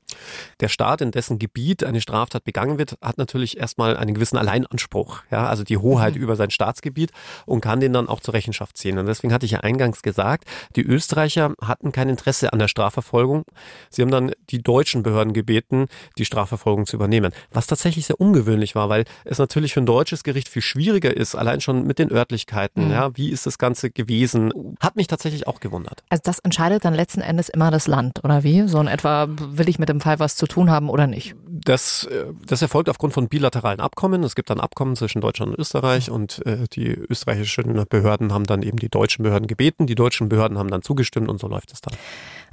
Der 0.59 0.69
Staat, 0.69 1.01
in 1.01 1.12
dessen 1.12 1.39
Gebiet 1.39 1.83
eine 1.83 2.01
Straftat 2.01 2.43
begangen 2.43 2.77
wird, 2.77 2.97
hat 3.01 3.17
natürlich 3.17 3.57
erstmal 3.57 3.97
einen 3.97 4.13
gewissen 4.13 4.38
Alleinanspruch, 4.38 5.21
ja, 5.31 5.47
also 5.47 5.63
die 5.63 5.77
Hoheit 5.77 6.15
mhm. 6.15 6.21
über 6.21 6.36
sein 6.36 6.51
Staatsgebiet 6.51 7.12
und 7.45 7.62
kann 7.62 7.79
den 7.79 7.93
dann 7.93 8.07
auch 8.07 8.19
zur 8.19 8.33
Rechenschaft 8.33 8.77
ziehen. 8.77 8.97
Und 8.97 9.05
deswegen 9.05 9.33
hatte 9.33 9.45
ich 9.45 9.51
ja 9.53 9.59
eingangs 9.62 10.01
gesagt, 10.01 10.45
die 10.75 10.83
Österreicher 10.83 11.53
hatten 11.62 11.91
kein 11.91 12.09
Interesse 12.09 12.53
an 12.53 12.59
der 12.59 12.67
Strafverfolgung. 12.67 13.43
Sie 13.89 14.01
haben 14.01 14.12
dann 14.12 14.31
die 14.50 14.62
deutschen 14.62 15.03
Behörden 15.03 15.33
gebeten, 15.33 15.88
die 16.17 16.25
Strafverfolgung 16.25 16.86
zu 16.86 16.95
übernehmen. 16.95 17.31
Was 17.51 17.67
tatsächlich 17.67 18.05
sehr 18.05 18.19
ungewöhnlich 18.19 18.75
war, 18.75 18.89
weil 18.89 19.05
es 19.25 19.38
natürlich 19.38 19.74
für 19.74 19.81
ein 19.81 19.86
deutsches 19.86 20.24
Gericht 20.24 20.50
viel 20.50 20.62
schwieriger 20.62 21.15
ist, 21.15 21.36
allein 21.36 21.62
schon 21.62 21.86
mit 21.86 22.00
den 22.00 22.12
Örtlichkeiten. 22.12 22.86
Mhm. 22.86 22.91
Ja, 22.91 23.17
wie 23.17 23.29
ist 23.29 23.45
das 23.45 23.57
Ganze 23.57 23.89
gewesen? 23.89 24.51
Hat 24.79 24.95
mich 24.95 25.07
tatsächlich 25.07 25.47
auch 25.47 25.59
gewundert. 25.59 26.03
Also 26.09 26.21
das 26.24 26.39
entscheidet 26.39 26.86
dann 26.86 26.93
letzten 26.93 27.21
Endes 27.21 27.50
immer 27.50 27.71
das 27.71 27.88
Land, 27.88 28.24
oder 28.24 28.43
wie? 28.43 28.67
So 28.67 28.79
in 28.79 28.88
etwa, 28.88 29.27
will 29.29 29.69
ich 29.69 29.79
mit 29.79 29.89
dem 29.89 30.00
Fall 30.07 30.19
was 30.19 30.35
zu 30.35 30.47
tun 30.47 30.71
haben 30.71 30.89
oder 30.89 31.05
nicht? 31.05 31.35
Das, 31.47 32.05
äh, 32.05 32.33
das 32.45 32.61
erfolgt 32.61 32.89
aufgrund 32.89 33.13
von 33.13 33.27
bilateralen 33.27 33.79
Abkommen. 33.79 34.23
Es 34.23 34.35
gibt 34.35 34.49
dann 34.49 34.59
Abkommen 34.59 34.95
zwischen 34.95 35.21
Deutschland 35.21 35.51
und 35.51 35.59
Österreich 35.59 36.09
und 36.09 36.45
äh, 36.45 36.65
die 36.71 36.87
österreichischen 36.87 37.85
Behörden 37.89 38.33
haben 38.33 38.45
dann 38.45 38.63
eben 38.63 38.77
die 38.77 38.89
deutschen 38.89 39.23
Behörden 39.23 39.47
gebeten. 39.47 39.85
Die 39.85 39.95
deutschen 39.95 40.29
Behörden 40.29 40.57
haben 40.57 40.69
dann 40.69 40.81
zugestimmt 40.81 41.29
und 41.29 41.39
so 41.39 41.47
läuft 41.47 41.73
es 41.73 41.81
dann. 41.81 41.93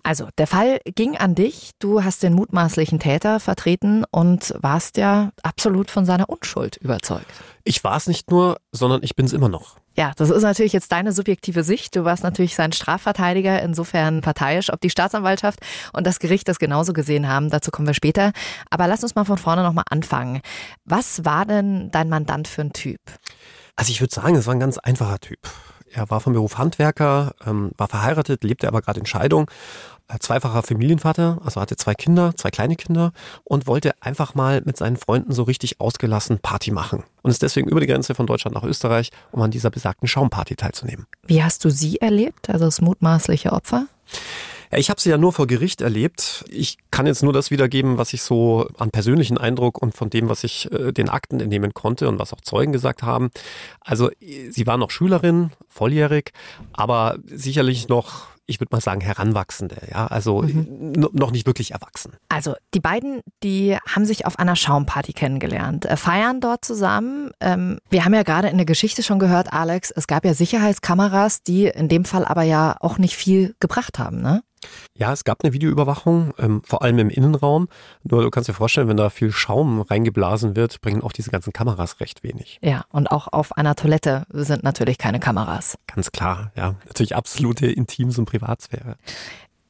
Also, 0.05 0.29
der 0.37 0.47
Fall 0.47 0.81
ging 0.85 1.17
an 1.17 1.35
dich. 1.35 1.71
Du 1.79 2.05
hast 2.05 2.23
den 2.23 2.35
mutmaßlichen 2.35 2.99
Täter 2.99 3.41
vertreten 3.41 4.05
und 4.11 4.55
warst 4.61 4.99
ja 4.99 5.31
absolut 5.43 5.91
von 5.91 6.05
seiner 6.05 6.29
Unschuld 6.29 6.77
überzeugt. 6.77 7.27
Ich 7.65 7.83
war 7.85 7.97
es 7.97 8.07
nicht 8.07 8.31
nur, 8.31 8.59
sondern 8.71 9.03
ich 9.03 9.17
bin 9.17 9.25
es 9.25 9.33
immer 9.33 9.49
noch. 9.49 9.79
Ja, 9.97 10.13
das 10.17 10.29
ist 10.29 10.43
natürlich 10.43 10.75
jetzt 10.75 10.93
deine 10.93 11.13
subjektive 11.13 11.65
Sicht. 11.65 11.97
Du 11.97 12.05
warst 12.05 12.23
natürlich 12.23 12.55
sein 12.55 12.73
Strafverteidiger, 12.73 13.63
insofern 13.63 14.21
parteiisch. 14.21 14.71
Ob 14.71 14.81
die 14.83 14.91
Staatsanwaltschaft 14.91 15.61
und 15.95 16.07
das 16.07 16.19
Gericht 16.19 16.49
das 16.49 16.59
genauso 16.59 16.93
gesehen 16.93 17.27
haben, 17.27 17.49
dazu 17.49 17.71
kommen 17.71 17.87
wir 17.87 17.95
später. 17.95 18.33
Aber 18.69 18.87
lass 18.87 19.03
uns 19.03 19.15
mal 19.15 19.25
von 19.25 19.39
vorne 19.39 19.63
nochmal 19.63 19.85
anfangen. 19.89 20.43
Was 20.85 21.25
war 21.25 21.47
denn 21.47 21.91
dein 21.93 22.11
Mandant 22.11 22.47
für 22.47 22.61
ein 22.61 22.75
Typ? 22.75 23.01
Also 23.75 23.91
ich 23.91 24.03
würde 24.03 24.15
sagen, 24.15 24.37
es 24.37 24.47
war 24.47 24.55
ein 24.55 24.61
ganz 24.61 24.77
einfacher 24.77 25.19
Typ. 25.19 25.39
Er 25.95 26.11
war 26.11 26.21
vom 26.21 26.33
Beruf 26.33 26.59
Handwerker, 26.59 27.35
ähm, 27.47 27.71
war 27.77 27.87
verheiratet, 27.87 28.43
lebte 28.43 28.67
aber 28.67 28.83
gerade 28.83 28.99
in 28.99 29.07
Scheidung, 29.07 29.49
äh, 30.09 30.19
zweifacher 30.19 30.65
Familienvater, 30.65 31.39
also 31.45 31.61
hatte 31.61 31.77
zwei 31.77 31.95
Kinder, 31.95 32.35
zwei 32.37 32.51
kleine 32.51 32.75
Kinder 32.75 33.13
und 33.45 33.69
wollte 33.69 33.93
einfach 34.01 34.35
mal 34.35 34.61
mit 34.65 34.77
seinen 34.77 34.97
Freunden 34.97 35.33
so 35.33 35.45
richtig 35.45 35.81
ausgelassen 35.81 36.41
Party 36.41 36.73
machen 36.73 37.05
und 37.23 37.31
ist 37.31 37.43
deswegen 37.43 37.69
über 37.69 37.81
die 37.81 37.87
Grenze 37.87 38.17
von 38.17 38.27
Deutschland 38.27 38.57
nach 38.57 38.65
Österreich, 38.65 39.13
um 39.31 39.41
an 39.41 39.53
dieser 39.53 39.71
besagten 39.71 40.09
Schaumparty 40.09 40.57
teilzunehmen. 40.57 41.07
Wie 41.27 41.45
hast 41.45 41.65
du 41.65 41.71
sie 41.71 42.01
erlebt, 42.01 42.51
also 42.51 42.65
das 42.65 42.81
mutmaßliche 42.81 43.53
Opfer? 43.53 43.87
Ja, 44.75 44.81
ich 44.81 44.91
habe 44.91 45.01
sie 45.01 45.11
ja 45.11 45.19
nur 45.19 45.33
vor 45.33 45.47
Gericht 45.47 45.83
erlebt. 45.83 46.45
Ich 46.49 46.79
kann 46.91 47.07
jetzt 47.07 47.23
nur 47.23 47.33
das 47.33 47.53
wiedergeben, 47.53 47.97
was 47.97 48.13
ich 48.13 48.23
so 48.23 48.67
an 48.77 48.91
persönlichen 48.91 49.39
Eindruck 49.39 49.81
und 49.81 49.95
von 49.95 50.11
dem, 50.11 50.29
was 50.29 50.43
ich 50.43 50.69
äh, 50.73 50.91
den 50.91 51.09
Akten 51.09 51.39
entnehmen 51.39 51.75
konnte 51.75 52.09
und 52.09 52.19
was 52.19 52.33
auch 52.33 52.41
Zeugen 52.41 52.73
gesagt 52.73 53.05
haben. 53.05 53.31
Also 53.81 54.11
sie 54.21 54.67
war 54.67 54.77
noch 54.77 54.91
Schülerin, 54.91 55.53
volljährig, 55.69 56.33
aber 56.73 57.19
sicherlich 57.25 57.87
noch 57.87 58.27
ich 58.47 58.61
würde 58.61 58.69
mal 58.73 58.81
sagen, 58.81 59.01
Heranwachsende, 59.01 59.77
ja, 59.91 60.07
also 60.07 60.43
mhm. 60.43 61.09
noch 61.13 61.31
nicht 61.31 61.47
wirklich 61.47 61.73
erwachsen. 61.73 62.13
Also 62.29 62.55
die 62.75 62.81
beiden, 62.81 63.21
die 63.43 63.77
haben 63.89 64.05
sich 64.05 64.27
auf 64.27 64.39
einer 64.39 64.57
Schaumparty 64.57 65.13
kennengelernt, 65.13 65.87
äh, 65.87 65.97
feiern 65.97 66.41
dort 66.41 66.65
zusammen. 66.65 67.31
Ähm, 67.41 67.79
wir 67.91 68.05
haben 68.05 68.15
ja 68.15 68.23
gerade 68.23 68.49
in 68.49 68.57
der 68.57 68.67
Geschichte 68.67 69.03
schon 69.03 69.19
gehört, 69.19 69.53
Alex, 69.53 69.91
es 69.91 70.07
gab 70.07 70.25
ja 70.25 70.35
Sicherheitskameras, 70.35 71.43
die 71.43 71.67
in 71.67 71.89
dem 71.89 72.05
Fall 72.05 72.25
aber 72.25 72.43
ja 72.43 72.77
auch 72.81 72.99
nicht 72.99 73.17
viel 73.17 73.55
gebracht 73.61 73.99
haben, 73.99 74.21
ne? 74.21 74.43
Ja, 74.97 75.13
es 75.13 75.25
gab 75.25 75.43
eine 75.43 75.53
Videoüberwachung, 75.53 76.33
ähm, 76.39 76.63
vor 76.65 76.83
allem 76.83 76.99
im 76.99 77.11
Innenraum. 77.11 77.69
Nur 78.03 78.23
du 78.23 78.31
kannst 78.31 78.49
dir 78.49 78.55
vorstellen, 78.55 78.89
wenn 78.89 78.97
da 78.97 79.11
viel 79.11 79.33
Schaum 79.33 79.81
reingeblasen 79.81 80.57
wird, 80.57 80.81
bringen 80.81 81.03
auch 81.03 81.13
diese 81.13 81.31
ganzen 81.31 81.53
Kameras 81.53 82.01
recht 82.01 82.23
wenig. 82.23 82.59
Ja, 82.63 82.85
und 82.91 83.11
auch 83.11 83.29
auf 83.33 83.57
einer 83.57 83.75
Toilette 83.75 84.25
sind 84.31 84.63
natürlich 84.63 84.99
keine 84.99 85.21
Kameras. 85.21 85.77
Ganz 85.87 86.13
klar, 86.13 86.53
ja. 86.57 86.75
Natürlich 86.87 87.17
absolute 87.17 87.67
Intims- 87.67 88.19
und 88.19 88.27
Privatsphäre. 88.35 88.97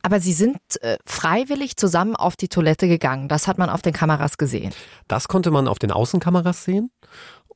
Aber 0.02 0.20
Sie 0.20 0.34
sind 0.34 0.58
äh, 0.82 0.98
freiwillig 1.06 1.76
zusammen 1.76 2.14
auf 2.14 2.36
die 2.36 2.48
Toilette 2.48 2.88
gegangen. 2.88 3.28
Das 3.28 3.48
hat 3.48 3.56
man 3.56 3.70
auf 3.70 3.80
den 3.80 3.94
Kameras 3.94 4.36
gesehen. 4.36 4.72
Das 5.08 5.28
konnte 5.28 5.50
man 5.50 5.66
auf 5.66 5.78
den 5.78 5.90
Außenkameras 5.90 6.64
sehen. 6.64 6.90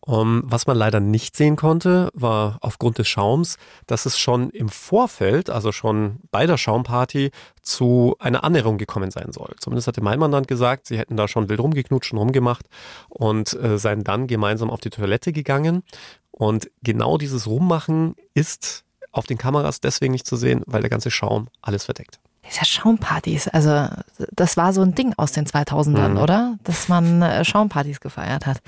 Um, 0.00 0.42
was 0.46 0.66
man 0.66 0.76
leider 0.76 1.00
nicht 1.00 1.36
sehen 1.36 1.56
konnte, 1.56 2.08
war 2.14 2.56
aufgrund 2.62 2.96
des 2.96 3.08
Schaums, 3.08 3.58
dass 3.86 4.06
es 4.06 4.18
schon 4.18 4.48
im 4.50 4.70
Vorfeld, 4.70 5.50
also 5.50 5.72
schon 5.72 6.20
bei 6.30 6.46
der 6.46 6.56
Schaumparty, 6.56 7.32
zu 7.60 8.16
einer 8.18 8.44
Annäherung 8.44 8.78
gekommen 8.78 9.10
sein 9.10 9.32
soll. 9.32 9.54
Zumindest 9.60 9.88
hatte 9.88 10.00
mein 10.00 10.18
Mandant 10.18 10.48
gesagt, 10.48 10.86
sie 10.86 10.96
hätten 10.96 11.16
da 11.18 11.28
schon 11.28 11.50
wild 11.50 11.60
rumgeknutscht 11.60 12.12
und 12.12 12.18
rumgemacht 12.18 12.64
und 13.10 13.52
äh, 13.60 13.76
seien 13.76 14.04
dann 14.04 14.26
gemeinsam 14.28 14.70
auf 14.70 14.80
die 14.80 14.88
Toilette 14.88 15.32
gegangen. 15.32 15.82
Und 16.30 16.70
genau 16.82 17.18
dieses 17.18 17.46
Rummachen 17.46 18.14
ist 18.32 18.84
auf 19.12 19.26
den 19.26 19.38
Kameras 19.38 19.80
deswegen 19.80 20.12
nicht 20.12 20.26
zu 20.26 20.36
sehen, 20.36 20.62
weil 20.66 20.80
der 20.80 20.90
ganze 20.90 21.10
Schaum 21.10 21.48
alles 21.62 21.84
verdeckt. 21.84 22.18
Diese 22.48 22.64
Schaumpartys, 22.64 23.48
also 23.48 23.88
das 24.32 24.56
war 24.56 24.72
so 24.72 24.80
ein 24.82 24.94
Ding 24.94 25.12
aus 25.16 25.32
den 25.32 25.46
2000ern, 25.46 26.10
mhm. 26.10 26.16
oder? 26.18 26.58
Dass 26.64 26.88
man 26.88 27.22
äh, 27.22 27.44
Schaumpartys 27.44 28.00
gefeiert 28.00 28.46
hat. 28.46 28.58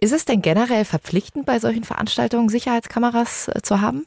Ist 0.00 0.12
es 0.12 0.24
denn 0.24 0.42
generell 0.42 0.84
verpflichtend, 0.84 1.46
bei 1.46 1.58
solchen 1.58 1.84
Veranstaltungen 1.84 2.48
Sicherheitskameras 2.48 3.48
äh, 3.48 3.62
zu 3.62 3.80
haben? 3.80 4.06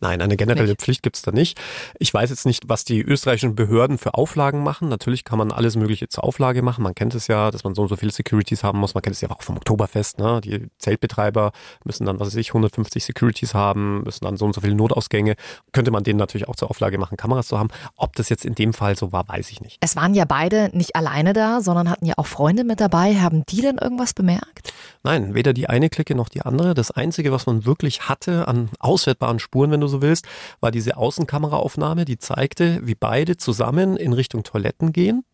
Nein, 0.00 0.20
eine 0.20 0.36
generelle 0.36 0.68
nicht. 0.68 0.80
Pflicht 0.80 1.02
gibt's 1.02 1.22
da 1.22 1.32
nicht. 1.32 1.60
Ich 1.98 2.12
weiß 2.12 2.30
jetzt 2.30 2.46
nicht, 2.46 2.68
was 2.68 2.84
die 2.84 3.00
österreichischen 3.00 3.54
Behörden 3.54 3.98
für 3.98 4.14
Auflagen 4.14 4.62
machen. 4.62 4.88
Natürlich 4.88 5.24
kann 5.24 5.38
man 5.38 5.52
alles 5.52 5.76
Mögliche 5.76 6.08
zur 6.08 6.24
Auflage 6.24 6.62
machen. 6.62 6.82
Man 6.82 6.94
kennt 6.94 7.14
es 7.14 7.26
ja, 7.26 7.50
dass 7.50 7.64
man 7.64 7.74
so 7.74 7.82
und 7.82 7.88
so 7.88 7.96
viele 7.96 8.12
Securities 8.12 8.62
haben 8.62 8.78
muss. 8.78 8.94
Man 8.94 9.02
kennt 9.02 9.16
es 9.16 9.20
ja 9.20 9.30
auch 9.30 9.42
vom 9.42 9.56
Oktoberfest. 9.56 10.18
Ne? 10.18 10.40
Die 10.42 10.68
Zeltbetreiber 10.78 11.52
müssen 11.84 12.04
dann, 12.06 12.20
was 12.20 12.28
weiß 12.28 12.36
ich, 12.36 12.50
150 12.50 13.04
Securities 13.04 13.54
haben, 13.54 14.02
müssen 14.02 14.24
dann 14.24 14.36
so 14.36 14.44
und 14.44 14.54
so 14.54 14.60
viele 14.60 14.74
Notausgänge. 14.74 15.36
Könnte 15.72 15.90
man 15.90 16.04
denen 16.04 16.18
natürlich 16.18 16.48
auch 16.48 16.56
zur 16.56 16.70
Auflage 16.70 16.98
machen, 16.98 17.16
Kameras 17.16 17.48
zu 17.48 17.58
haben. 17.58 17.68
Ob 17.96 18.16
das 18.16 18.28
jetzt 18.28 18.44
in 18.44 18.54
dem 18.54 18.72
Fall 18.72 18.96
so 18.96 19.12
war, 19.12 19.28
weiß 19.28 19.50
ich 19.50 19.60
nicht. 19.60 19.78
Es 19.80 19.96
waren 19.96 20.14
ja 20.14 20.24
beide 20.24 20.70
nicht 20.72 20.96
alleine 20.96 21.32
da, 21.32 21.60
sondern 21.60 21.90
hatten 21.90 22.06
ja 22.06 22.14
auch 22.16 22.26
Freunde 22.26 22.64
mit 22.64 22.80
dabei. 22.80 23.14
Haben 23.14 23.44
die 23.46 23.60
denn 23.60 23.78
irgendwas 23.78 24.14
bemerkt? 24.14 24.72
Nein, 25.02 25.34
weder 25.34 25.52
die 25.52 25.68
eine 25.68 25.90
Clique 25.90 26.14
noch 26.14 26.28
die 26.28 26.42
andere. 26.42 26.74
Das 26.74 26.90
Einzige, 26.90 27.32
was 27.32 27.46
man 27.46 27.64
wirklich 27.64 28.08
hatte 28.08 28.48
an 28.48 28.70
auswertbaren 28.78 29.38
Spuren, 29.38 29.53
Spuren, 29.54 29.70
wenn 29.70 29.80
du 29.80 29.86
so 29.86 30.02
willst, 30.02 30.26
war 30.58 30.72
diese 30.72 30.96
Außenkameraaufnahme, 30.96 32.04
die 32.04 32.18
zeigte, 32.18 32.80
wie 32.82 32.96
beide 32.96 33.36
zusammen 33.36 33.96
in 33.96 34.12
Richtung 34.12 34.42
Toiletten 34.42 34.92
gehen 34.92 35.24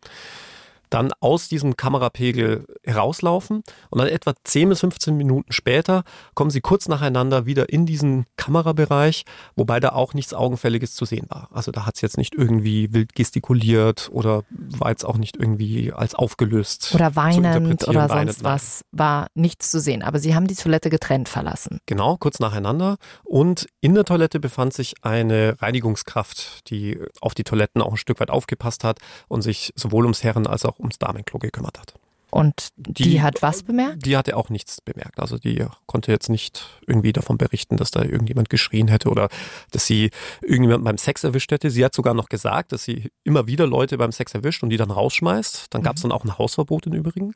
dann 0.91 1.11
aus 1.19 1.47
diesem 1.47 1.77
Kamerapegel 1.77 2.65
herauslaufen 2.83 3.63
und 3.89 3.99
dann 3.99 4.07
etwa 4.07 4.33
10 4.43 4.69
bis 4.69 4.81
15 4.81 5.17
Minuten 5.17 5.51
später 5.51 6.03
kommen 6.35 6.51
sie 6.51 6.61
kurz 6.61 6.87
nacheinander 6.87 7.45
wieder 7.45 7.69
in 7.69 7.85
diesen 7.85 8.25
Kamerabereich, 8.35 9.23
wobei 9.55 9.79
da 9.79 9.89
auch 9.93 10.13
nichts 10.13 10.33
Augenfälliges 10.33 10.93
zu 10.93 11.05
sehen 11.05 11.25
war. 11.29 11.49
Also 11.51 11.71
da 11.71 11.85
hat 11.85 11.95
es 11.95 12.01
jetzt 12.01 12.17
nicht 12.17 12.35
irgendwie 12.35 12.93
wild 12.93 13.15
gestikuliert 13.15 14.09
oder 14.11 14.43
war 14.49 14.89
jetzt 14.89 15.05
auch 15.05 15.17
nicht 15.17 15.37
irgendwie 15.37 15.93
als 15.93 16.13
aufgelöst. 16.13 16.93
Oder 16.93 17.15
weinend 17.15 17.87
oder 17.87 18.09
weinend, 18.09 18.33
sonst 18.33 18.43
was, 18.43 18.81
war 18.91 19.27
nichts 19.33 19.71
zu 19.71 19.79
sehen. 19.79 20.03
Aber 20.03 20.19
sie 20.19 20.35
haben 20.35 20.47
die 20.47 20.55
Toilette 20.55 20.89
getrennt 20.89 21.29
verlassen. 21.29 21.79
Genau, 21.85 22.17
kurz 22.17 22.39
nacheinander. 22.39 22.97
Und 23.23 23.67
in 23.79 23.95
der 23.95 24.03
Toilette 24.03 24.39
befand 24.39 24.73
sich 24.73 24.95
eine 25.03 25.55
Reinigungskraft, 25.61 26.69
die 26.69 26.99
auf 27.21 27.33
die 27.33 27.45
Toiletten 27.45 27.81
auch 27.81 27.91
ein 27.91 27.97
Stück 27.97 28.19
weit 28.19 28.29
aufgepasst 28.29 28.83
hat 28.83 28.99
und 29.29 29.41
sich 29.41 29.71
sowohl 29.75 30.03
ums 30.03 30.23
Herren- 30.23 30.47
als 30.47 30.65
auch 30.65 30.80
ums 30.81 30.99
Damenklo 30.99 31.39
gekümmert 31.39 31.79
hat. 31.79 31.93
Und 32.31 32.69
die, 32.77 33.03
die, 33.03 33.21
hat 33.21 33.41
was 33.41 33.61
bemerkt? 33.61 34.05
Die 34.05 34.15
hatte 34.15 34.37
auch 34.37 34.49
nichts 34.49 34.79
bemerkt. 34.79 35.19
Also 35.19 35.37
die 35.37 35.65
konnte 35.85 36.13
jetzt 36.13 36.29
nicht 36.29 36.65
irgendwie 36.87 37.11
davon 37.11 37.37
berichten, 37.37 37.75
dass 37.75 37.91
da 37.91 38.03
irgendjemand 38.03 38.49
geschrien 38.49 38.87
hätte 38.87 39.09
oder 39.09 39.27
dass 39.71 39.85
sie 39.85 40.11
irgendjemand 40.41 40.85
beim 40.85 40.97
Sex 40.97 41.25
erwischt 41.25 41.51
hätte. 41.51 41.69
Sie 41.69 41.83
hat 41.83 41.93
sogar 41.93 42.13
noch 42.13 42.29
gesagt, 42.29 42.71
dass 42.71 42.85
sie 42.85 43.11
immer 43.25 43.47
wieder 43.47 43.67
Leute 43.67 43.97
beim 43.97 44.13
Sex 44.13 44.33
erwischt 44.33 44.63
und 44.63 44.69
die 44.69 44.77
dann 44.77 44.91
rausschmeißt. 44.91 45.67
Dann 45.71 45.83
gab 45.83 45.97
es 45.97 46.03
mhm. 46.03 46.09
dann 46.09 46.17
auch 46.17 46.23
ein 46.23 46.37
Hausverbot 46.37 46.87
im 46.87 46.93
Übrigen. 46.93 47.33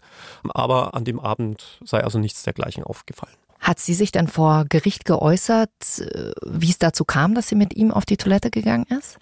Aber 0.54 0.94
an 0.94 1.04
dem 1.04 1.20
Abend 1.20 1.82
sei 1.84 2.02
also 2.02 2.18
nichts 2.18 2.44
dergleichen 2.44 2.86
aufgefallen. 2.86 3.36
Hat 3.60 3.80
sie 3.80 3.96
sich 3.96 4.14
dann 4.14 4.30
vor 4.30 4.64
Gericht 4.70 5.04
geäußert, 5.04 5.72
äh, 6.00 6.32
wie 6.46 6.70
es 6.70 6.78
dazu 6.78 7.04
kam, 7.04 7.36
dass 7.36 7.50
sie 7.50 7.56
mit 7.56 7.76
ihm 7.76 7.92
auf 7.92 8.06
die 8.06 8.16
Toilette 8.16 8.50
gegangen 8.50 8.86
ist? 8.98 9.18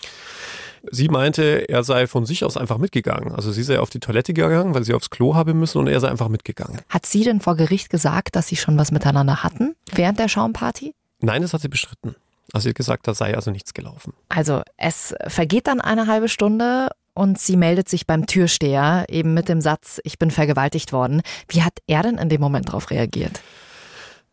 Sie 0.91 1.07
meinte, 1.07 1.69
er 1.69 1.83
sei 1.83 2.07
von 2.07 2.25
sich 2.25 2.43
aus 2.43 2.57
einfach 2.57 2.77
mitgegangen. 2.77 3.33
Also 3.33 3.51
sie 3.51 3.63
sei 3.63 3.79
auf 3.79 3.89
die 3.89 3.99
Toilette 3.99 4.33
gegangen, 4.33 4.75
weil 4.75 4.83
sie 4.83 4.93
aufs 4.93 5.09
Klo 5.09 5.33
haben 5.33 5.57
müssen 5.59 5.77
und 5.77 5.87
er 5.87 5.99
sei 5.99 6.09
einfach 6.09 6.27
mitgegangen. 6.27 6.79
Hat 6.89 7.05
sie 7.05 7.23
denn 7.23 7.39
vor 7.39 7.55
Gericht 7.55 7.89
gesagt, 7.89 8.35
dass 8.35 8.47
sie 8.47 8.57
schon 8.57 8.77
was 8.77 8.91
miteinander 8.91 9.43
hatten 9.43 9.75
während 9.93 10.19
der 10.19 10.27
Schaumparty? 10.27 10.93
Nein, 11.21 11.41
das 11.41 11.53
hat 11.53 11.61
sie 11.61 11.69
bestritten. 11.69 12.15
Also 12.51 12.63
sie 12.63 12.69
hat 12.69 12.75
gesagt, 12.75 13.07
da 13.07 13.13
sei 13.13 13.35
also 13.35 13.49
nichts 13.49 13.73
gelaufen. 13.73 14.13
Also 14.29 14.61
es 14.77 15.15
vergeht 15.27 15.67
dann 15.67 15.79
eine 15.79 16.07
halbe 16.07 16.27
Stunde 16.27 16.89
und 17.13 17.39
sie 17.39 17.55
meldet 17.55 17.87
sich 17.87 18.05
beim 18.05 18.25
Türsteher 18.25 19.05
eben 19.07 19.33
mit 19.33 19.47
dem 19.47 19.61
Satz, 19.61 20.01
ich 20.03 20.19
bin 20.19 20.31
vergewaltigt 20.31 20.91
worden. 20.91 21.21
Wie 21.47 21.63
hat 21.63 21.79
er 21.87 22.03
denn 22.03 22.17
in 22.17 22.29
dem 22.29 22.41
Moment 22.41 22.69
darauf 22.69 22.89
reagiert? 22.91 23.41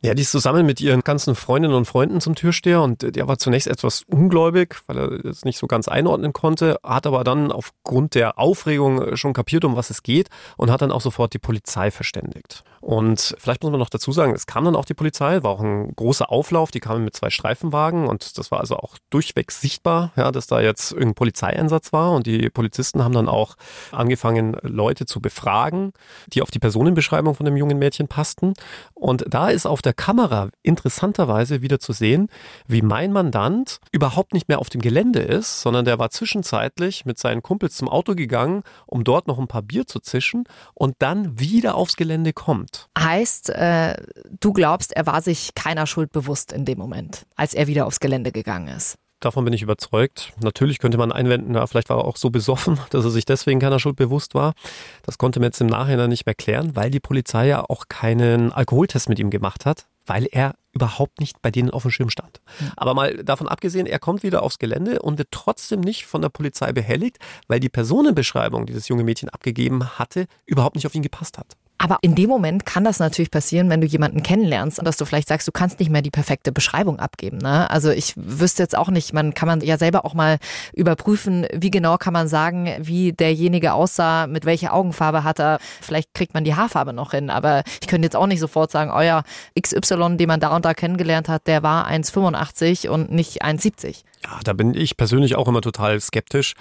Ja, 0.02 0.14
die 0.14 0.22
ist 0.22 0.30
zusammen 0.30 0.64
mit 0.64 0.80
ihren 0.80 1.02
ganzen 1.02 1.34
Freundinnen 1.34 1.74
und 1.74 1.84
Freunden 1.84 2.22
zum 2.22 2.34
Türsteher 2.34 2.80
und 2.80 3.14
der 3.14 3.28
war 3.28 3.38
zunächst 3.38 3.68
etwas 3.68 4.02
ungläubig, 4.06 4.76
weil 4.86 4.96
er 4.96 5.24
es 5.26 5.44
nicht 5.44 5.58
so 5.58 5.66
ganz 5.66 5.88
einordnen 5.88 6.32
konnte, 6.32 6.78
hat 6.82 7.06
aber 7.06 7.22
dann 7.22 7.52
aufgrund 7.52 8.14
der 8.14 8.38
Aufregung 8.38 9.14
schon 9.18 9.34
kapiert, 9.34 9.62
um 9.66 9.76
was 9.76 9.90
es 9.90 10.02
geht 10.02 10.28
und 10.56 10.70
hat 10.70 10.80
dann 10.80 10.90
auch 10.90 11.02
sofort 11.02 11.34
die 11.34 11.38
Polizei 11.38 11.90
verständigt. 11.90 12.64
Und 12.80 13.36
vielleicht 13.38 13.62
muss 13.62 13.70
man 13.70 13.78
noch 13.78 13.90
dazu 13.90 14.10
sagen, 14.10 14.34
es 14.34 14.46
kam 14.46 14.64
dann 14.64 14.74
auch 14.74 14.86
die 14.86 14.94
Polizei, 14.94 15.42
war 15.42 15.50
auch 15.50 15.60
ein 15.60 15.94
großer 15.94 16.32
Auflauf, 16.32 16.70
die 16.70 16.80
kamen 16.80 17.04
mit 17.04 17.14
zwei 17.14 17.28
Streifenwagen 17.28 18.08
und 18.08 18.38
das 18.38 18.50
war 18.50 18.60
also 18.60 18.76
auch 18.76 18.96
durchweg 19.10 19.52
sichtbar, 19.52 20.12
ja, 20.16 20.32
dass 20.32 20.46
da 20.46 20.60
jetzt 20.60 20.92
irgendein 20.92 21.14
Polizeieinsatz 21.14 21.92
war 21.92 22.12
und 22.12 22.26
die 22.26 22.48
Polizisten 22.48 23.04
haben 23.04 23.12
dann 23.12 23.28
auch 23.28 23.56
angefangen, 23.92 24.56
Leute 24.62 25.04
zu 25.04 25.20
befragen, 25.20 25.92
die 26.32 26.40
auf 26.40 26.50
die 26.50 26.58
Personenbeschreibung 26.58 27.34
von 27.34 27.44
dem 27.44 27.58
jungen 27.58 27.78
Mädchen 27.78 28.08
passten. 28.08 28.54
Und 28.94 29.26
da 29.28 29.50
ist 29.50 29.66
auf 29.66 29.82
der 29.82 29.92
Kamera 29.92 30.48
interessanterweise 30.62 31.60
wieder 31.60 31.80
zu 31.80 31.92
sehen, 31.92 32.28
wie 32.66 32.80
mein 32.80 33.12
Mandant 33.12 33.80
überhaupt 33.92 34.32
nicht 34.32 34.48
mehr 34.48 34.58
auf 34.58 34.70
dem 34.70 34.80
Gelände 34.80 35.20
ist, 35.20 35.60
sondern 35.60 35.84
der 35.84 35.98
war 35.98 36.08
zwischenzeitlich 36.08 37.04
mit 37.04 37.18
seinen 37.18 37.42
Kumpels 37.42 37.76
zum 37.76 37.90
Auto 37.90 38.14
gegangen, 38.14 38.62
um 38.86 39.04
dort 39.04 39.26
noch 39.26 39.38
ein 39.38 39.48
paar 39.48 39.62
Bier 39.62 39.86
zu 39.86 40.00
zischen 40.00 40.44
und 40.72 40.96
dann 41.00 41.38
wieder 41.38 41.74
aufs 41.74 41.96
Gelände 41.96 42.32
kommt 42.32 42.69
kommt. 42.70 42.88
Heißt, 42.98 43.50
äh, 43.50 43.96
du 44.40 44.52
glaubst, 44.52 44.92
er 44.92 45.06
war 45.06 45.22
sich 45.22 45.54
keiner 45.54 45.86
Schuld 45.86 46.12
bewusst 46.12 46.52
in 46.52 46.64
dem 46.64 46.78
Moment, 46.78 47.26
als 47.36 47.54
er 47.54 47.66
wieder 47.66 47.86
aufs 47.86 48.00
Gelände 48.00 48.32
gegangen 48.32 48.68
ist. 48.68 48.96
Davon 49.20 49.44
bin 49.44 49.52
ich 49.52 49.60
überzeugt. 49.60 50.32
Natürlich 50.42 50.78
könnte 50.78 50.96
man 50.96 51.12
einwenden, 51.12 51.54
ja, 51.54 51.66
vielleicht 51.66 51.90
war 51.90 51.98
er 51.98 52.04
auch 52.06 52.16
so 52.16 52.30
besoffen, 52.30 52.78
dass 52.90 53.04
er 53.04 53.10
sich 53.10 53.26
deswegen 53.26 53.60
keiner 53.60 53.78
Schuld 53.78 53.96
bewusst 53.96 54.34
war. 54.34 54.54
Das 55.02 55.18
konnte 55.18 55.40
man 55.40 55.48
jetzt 55.48 55.60
im 55.60 55.66
Nachhinein 55.66 56.08
nicht 56.08 56.24
mehr 56.24 56.34
klären, 56.34 56.74
weil 56.74 56.90
die 56.90 57.00
Polizei 57.00 57.46
ja 57.48 57.62
auch 57.68 57.88
keinen 57.88 58.50
Alkoholtest 58.50 59.10
mit 59.10 59.18
ihm 59.18 59.28
gemacht 59.28 59.66
hat, 59.66 59.86
weil 60.06 60.26
er 60.30 60.54
überhaupt 60.72 61.20
nicht 61.20 61.42
bei 61.42 61.50
denen 61.50 61.70
auf 61.70 61.82
dem 61.82 61.90
Schirm 61.90 62.08
stand. 62.08 62.40
Aber 62.76 62.94
mal 62.94 63.22
davon 63.22 63.48
abgesehen, 63.48 63.86
er 63.86 63.98
kommt 63.98 64.22
wieder 64.22 64.42
aufs 64.42 64.58
Gelände 64.58 65.02
und 65.02 65.18
wird 65.18 65.28
trotzdem 65.32 65.80
nicht 65.80 66.06
von 66.06 66.22
der 66.22 66.28
Polizei 66.30 66.72
behelligt, 66.72 67.18
weil 67.46 67.60
die 67.60 67.68
Personenbeschreibung, 67.68 68.64
die 68.64 68.72
das 68.72 68.88
junge 68.88 69.04
Mädchen 69.04 69.28
abgegeben 69.28 69.98
hatte, 69.98 70.26
überhaupt 70.46 70.76
nicht 70.76 70.86
auf 70.86 70.94
ihn 70.94 71.02
gepasst 71.02 71.36
hat. 71.36 71.56
Aber 71.82 71.96
in 72.02 72.14
dem 72.14 72.28
Moment 72.28 72.66
kann 72.66 72.84
das 72.84 72.98
natürlich 72.98 73.30
passieren, 73.30 73.70
wenn 73.70 73.80
du 73.80 73.86
jemanden 73.86 74.22
kennenlernst 74.22 74.78
und 74.78 74.84
dass 74.84 74.98
du 74.98 75.06
vielleicht 75.06 75.28
sagst, 75.28 75.48
du 75.48 75.52
kannst 75.52 75.78
nicht 75.78 75.90
mehr 75.90 76.02
die 76.02 76.10
perfekte 76.10 76.52
Beschreibung 76.52 76.98
abgeben. 76.98 77.38
Ne? 77.38 77.70
Also 77.70 77.90
ich 77.90 78.12
wüsste 78.16 78.62
jetzt 78.62 78.76
auch 78.76 78.90
nicht, 78.90 79.14
man 79.14 79.32
kann 79.32 79.48
man 79.48 79.62
ja 79.62 79.78
selber 79.78 80.04
auch 80.04 80.12
mal 80.12 80.36
überprüfen, 80.74 81.46
wie 81.54 81.70
genau 81.70 81.96
kann 81.96 82.12
man 82.12 82.28
sagen, 82.28 82.68
wie 82.80 83.14
derjenige 83.14 83.72
aussah, 83.72 84.26
mit 84.26 84.44
welcher 84.44 84.74
Augenfarbe 84.74 85.24
hat 85.24 85.40
er. 85.40 85.58
Vielleicht 85.80 86.12
kriegt 86.12 86.34
man 86.34 86.44
die 86.44 86.54
Haarfarbe 86.54 86.92
noch 86.92 87.12
hin, 87.12 87.30
aber 87.30 87.62
ich 87.80 87.88
könnte 87.88 88.04
jetzt 88.04 88.16
auch 88.16 88.26
nicht 88.26 88.40
sofort 88.40 88.70
sagen, 88.70 88.90
euer 88.90 89.24
XY, 89.58 90.18
den 90.18 90.28
man 90.28 90.38
da 90.38 90.54
und 90.54 90.66
da 90.66 90.74
kennengelernt 90.74 91.30
hat, 91.30 91.46
der 91.46 91.62
war 91.62 91.88
1,85 91.88 92.90
und 92.90 93.10
nicht 93.10 93.42
1,70. 93.42 94.02
Ja, 94.22 94.38
da 94.44 94.52
bin 94.52 94.74
ich 94.74 94.98
persönlich 94.98 95.34
auch 95.36 95.48
immer 95.48 95.62
total 95.62 95.98
skeptisch, 95.98 96.52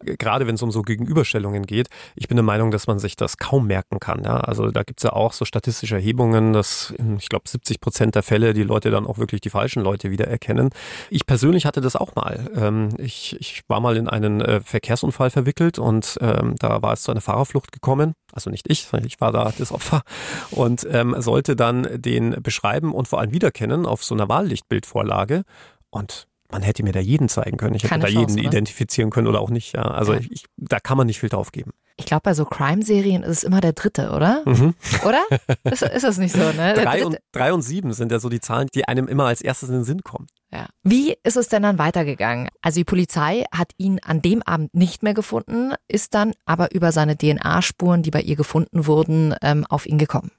gerade 0.00 0.48
wenn 0.48 0.56
es 0.56 0.62
um 0.62 0.72
so 0.72 0.82
Gegenüberstellungen 0.82 1.64
geht. 1.64 1.88
Ich 2.16 2.26
bin 2.26 2.36
der 2.36 2.42
Meinung, 2.42 2.72
dass 2.72 2.88
man 2.88 2.98
sich 2.98 3.14
das 3.14 3.38
kaum 3.38 3.68
merken 3.68 4.00
kann. 4.00 4.24
Ja? 4.24 4.38
Also 4.38 4.63
da 4.70 4.82
gibt's 4.82 5.02
ja 5.02 5.12
auch 5.12 5.32
so 5.32 5.44
statistische 5.44 5.96
Erhebungen, 5.96 6.52
dass 6.52 6.94
ich 7.18 7.28
glaube, 7.28 7.48
70 7.48 7.80
Prozent 7.80 8.14
der 8.14 8.22
Fälle 8.22 8.54
die 8.54 8.62
Leute 8.62 8.90
dann 8.90 9.06
auch 9.06 9.18
wirklich 9.18 9.40
die 9.40 9.50
falschen 9.50 9.82
Leute 9.82 10.10
wiedererkennen. 10.10 10.70
Ich 11.10 11.26
persönlich 11.26 11.66
hatte 11.66 11.80
das 11.80 11.96
auch 11.96 12.14
mal. 12.14 12.50
Ähm, 12.54 12.90
ich, 12.98 13.36
ich 13.40 13.62
war 13.68 13.80
mal 13.80 13.96
in 13.96 14.08
einen 14.08 14.40
äh, 14.40 14.60
Verkehrsunfall 14.60 15.30
verwickelt 15.30 15.78
und 15.78 16.18
ähm, 16.20 16.54
da 16.58 16.82
war 16.82 16.92
es 16.92 17.02
zu 17.02 17.10
einer 17.10 17.20
Fahrerflucht 17.20 17.72
gekommen. 17.72 18.14
Also 18.32 18.50
nicht 18.50 18.70
ich, 18.70 18.84
sondern 18.84 19.06
ich 19.06 19.20
war 19.20 19.32
da 19.32 19.52
das 19.56 19.72
Opfer 19.72 20.02
und 20.50 20.86
ähm, 20.90 21.14
sollte 21.18 21.56
dann 21.56 21.86
den 21.94 22.42
beschreiben 22.42 22.92
und 22.92 23.08
vor 23.08 23.20
allem 23.20 23.32
wiederkennen 23.32 23.86
auf 23.86 24.04
so 24.04 24.14
einer 24.14 24.28
Wahllichtbildvorlage. 24.28 25.42
Und 25.90 26.26
man 26.50 26.62
hätte 26.62 26.82
mir 26.82 26.92
da 26.92 27.00
jeden 27.00 27.28
zeigen 27.28 27.56
können. 27.56 27.74
Ich 27.74 27.84
hätte 27.84 27.98
da 27.98 28.08
jeden 28.08 28.38
oder? 28.38 28.44
identifizieren 28.44 29.10
können 29.10 29.26
oder 29.26 29.40
auch 29.40 29.50
nicht. 29.50 29.74
Ja. 29.74 29.82
Also 29.82 30.14
ja. 30.14 30.20
Ich, 30.30 30.44
da 30.56 30.78
kann 30.80 30.96
man 30.96 31.06
nicht 31.06 31.20
viel 31.20 31.28
drauf 31.28 31.52
geben. 31.52 31.72
Ich 31.96 32.06
glaube, 32.06 32.22
bei 32.24 32.34
so 32.34 32.44
Crime-Serien 32.44 33.22
ist 33.22 33.38
es 33.38 33.44
immer 33.44 33.60
der 33.60 33.72
dritte, 33.72 34.10
oder? 34.10 34.42
Mhm. 34.44 34.74
Oder? 35.06 35.22
Ist, 35.64 35.82
ist 35.82 36.04
das 36.04 36.18
nicht 36.18 36.34
so, 36.34 36.40
ne? 36.52 36.74
Drei 36.74 37.06
und, 37.06 37.18
drei 37.32 37.52
und 37.52 37.62
sieben 37.62 37.92
sind 37.92 38.12
ja 38.12 38.18
so 38.18 38.28
die 38.28 38.40
Zahlen, 38.40 38.68
die 38.74 38.86
einem 38.86 39.08
immer 39.08 39.24
als 39.26 39.40
erstes 39.40 39.68
in 39.68 39.76
den 39.76 39.84
Sinn 39.84 40.02
kommen. 40.02 40.26
Ja. 40.52 40.68
Wie 40.82 41.16
ist 41.24 41.36
es 41.36 41.48
denn 41.48 41.62
dann 41.62 41.78
weitergegangen? 41.78 42.48
Also 42.62 42.78
die 42.78 42.84
Polizei 42.84 43.44
hat 43.52 43.72
ihn 43.76 43.98
an 44.04 44.22
dem 44.22 44.42
Abend 44.42 44.74
nicht 44.74 45.02
mehr 45.02 45.14
gefunden, 45.14 45.72
ist 45.88 46.14
dann 46.14 46.32
aber 46.44 46.72
über 46.72 46.92
seine 46.92 47.16
DNA-Spuren, 47.16 48.02
die 48.02 48.10
bei 48.10 48.20
ihr 48.20 48.36
gefunden 48.36 48.86
wurden, 48.86 49.34
ähm, 49.42 49.66
auf 49.68 49.86
ihn 49.86 49.98
gekommen. 49.98 50.30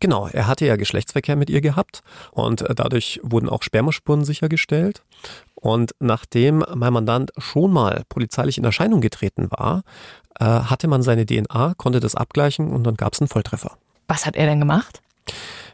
Genau, 0.00 0.28
er 0.28 0.46
hatte 0.48 0.66
ja 0.66 0.76
Geschlechtsverkehr 0.76 1.36
mit 1.36 1.48
ihr 1.48 1.62
gehabt 1.62 2.02
und 2.32 2.62
äh, 2.62 2.74
dadurch 2.74 3.20
wurden 3.22 3.48
auch 3.48 3.62
Spermaspuren 3.62 4.24
sichergestellt. 4.24 5.02
Und 5.64 5.92
nachdem 5.98 6.62
mein 6.74 6.92
Mandant 6.92 7.32
schon 7.38 7.72
mal 7.72 8.02
polizeilich 8.10 8.58
in 8.58 8.64
Erscheinung 8.64 9.00
getreten 9.00 9.50
war, 9.50 9.82
äh, 10.38 10.44
hatte 10.44 10.88
man 10.88 11.00
seine 11.02 11.24
DNA, 11.24 11.72
konnte 11.78 12.00
das 12.00 12.14
abgleichen 12.14 12.68
und 12.70 12.84
dann 12.84 12.96
gab 12.96 13.14
es 13.14 13.22
einen 13.22 13.28
Volltreffer. 13.28 13.78
Was 14.06 14.26
hat 14.26 14.36
er 14.36 14.44
denn 14.44 14.60
gemacht? 14.60 15.00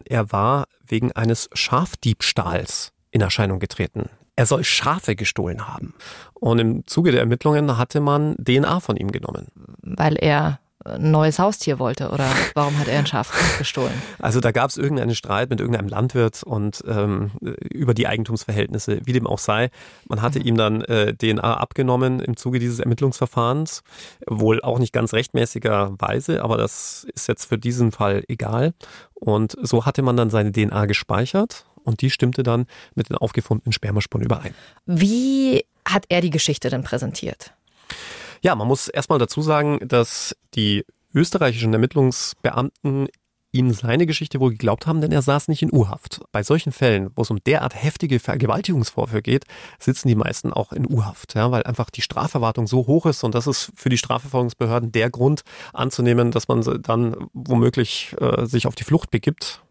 Er 0.05 0.31
war 0.31 0.67
wegen 0.87 1.11
eines 1.11 1.51
Schafdiebstahls 1.55 2.93
in 3.11 3.21
Erscheinung 3.21 3.59
getreten. 3.59 4.09
Er 4.37 4.47
soll 4.47 4.63
Schafe 4.63 5.17
gestohlen 5.17 5.67
haben. 5.67 5.95
Und 6.35 6.61
im 6.61 6.87
Zuge 6.87 7.11
der 7.11 7.23
Ermittlungen 7.23 7.77
hatte 7.77 7.99
man 7.99 8.37
DNA 8.37 8.79
von 8.79 8.97
ihm 8.97 9.11
genommen. 9.11 9.49
Weil 9.83 10.15
er 10.15 10.61
ein 10.85 11.11
neues 11.11 11.39
Haustier 11.39 11.79
wollte 11.79 12.11
oder 12.11 12.27
warum 12.55 12.79
hat 12.79 12.89
er 12.89 12.99
ein 12.99 13.07
Schaf 13.07 13.33
gestohlen? 13.59 13.93
Also 14.19 14.41
da 14.41 14.51
gab 14.51 14.71
es 14.71 14.79
irgendeinen 14.79 15.15
Streit 15.15 15.51
mit 15.51 15.61
irgendeinem 15.61 15.89
Landwirt 15.89 16.43
und 16.43 16.83
ähm, 16.87 17.33
über 17.41 17.93
die 17.93 18.07
Eigentumsverhältnisse, 18.07 19.01
wie 19.05 19.13
dem 19.13 19.27
auch 19.27 19.39
sei. 19.39 19.71
Man 20.09 20.23
hatte 20.23 20.41
mhm. 20.41 20.47
ihm 20.47 20.57
dann 20.57 20.81
äh, 20.83 21.15
DNA 21.15 21.59
abgenommen 21.59 22.21
im 22.21 22.37
Zuge 22.37 22.59
dieses 22.59 22.79
Ermittlungsverfahrens, 22.79 23.83
wohl 24.27 24.63
auch 24.63 24.79
nicht 24.79 24.93
ganz 24.93 25.13
rechtmäßigerweise, 25.13 26.43
aber 26.43 26.57
das 26.57 27.07
ist 27.15 27.29
jetzt 27.29 27.45
für 27.45 27.59
diesen 27.59 27.93
Fall 27.93 28.25
egal. 28.29 28.73
Und 29.15 29.57
so 29.61 29.85
hatte 29.85 30.03
man 30.03 30.17
dann 30.17 30.31
seine 30.31 30.51
DNA 30.51 30.87
gespeichert 30.87 31.67
und 31.85 32.01
die 32.01 32.11
stimmte 32.11 32.43
dann 32.43 32.67
mit 32.95 33.11
den 33.11 33.17
aufgefundenen 33.17 33.73
Spermaspuren 33.73 34.25
überein. 34.25 34.55
Wie 34.87 35.65
hat 35.85 36.07
er 36.09 36.21
die 36.23 36.31
Geschichte 36.31 36.71
denn 36.71 36.85
präsentiert? 36.85 37.53
Ja, 38.43 38.55
man 38.55 38.69
muss 38.69 38.89
erstmal 38.89 39.19
dazu 39.19 39.43
sagen, 39.43 39.79
dass 39.87 40.35
die 40.55 40.85
österreichischen 41.15 41.73
Ermittlungsbeamten 41.73 43.09
ihm 43.53 43.73
seine 43.73 44.07
Geschichte 44.07 44.39
wohl 44.41 44.51
geglaubt 44.51 44.87
haben, 44.87 45.01
denn 45.01 45.13
er 45.13 45.23
saß 45.23 45.49
nicht 45.49 45.63
in 45.63 45.73
U-Haft. 45.73 46.21
Bei 46.33 46.43
solchen 46.43 46.73
Fällen, 46.73 47.11
wo 47.17 47.23
es 47.23 47.31
um 47.31 47.43
derart 47.43 47.75
heftige 47.75 48.21
Vergewaltigungsvorfälle 48.21 49.23
geht, 49.23 49.45
sitzen 49.79 50.09
die 50.09 50.15
meisten 50.15 50.53
auch 50.53 50.73
in 50.73 50.87
U-Haft, 50.87 51.35
ja, 51.35 51.51
weil 51.51 51.65
einfach 51.65 51.91
die 51.91 52.03
Straferwartung 52.03 52.67
so 52.67 52.87
hoch 52.87 53.07
ist 53.07 53.25
und 53.25 53.35
das 53.35 53.47
ist 53.47 53.73
für 53.75 53.89
die 53.89 53.99
Strafverfolgungsbehörden 53.99 54.93
der 54.93 55.11
Grund 55.11 55.43
anzunehmen, 55.73 56.31
dass 56.31 56.49
man 56.49 56.63
dann 56.83 57.17
womöglich 57.33 58.15
äh, 58.21 58.47
sich 58.47 58.67
auf 58.67 58.77
die 58.77 58.85
Flucht 58.85 59.11
begibt 59.11 59.63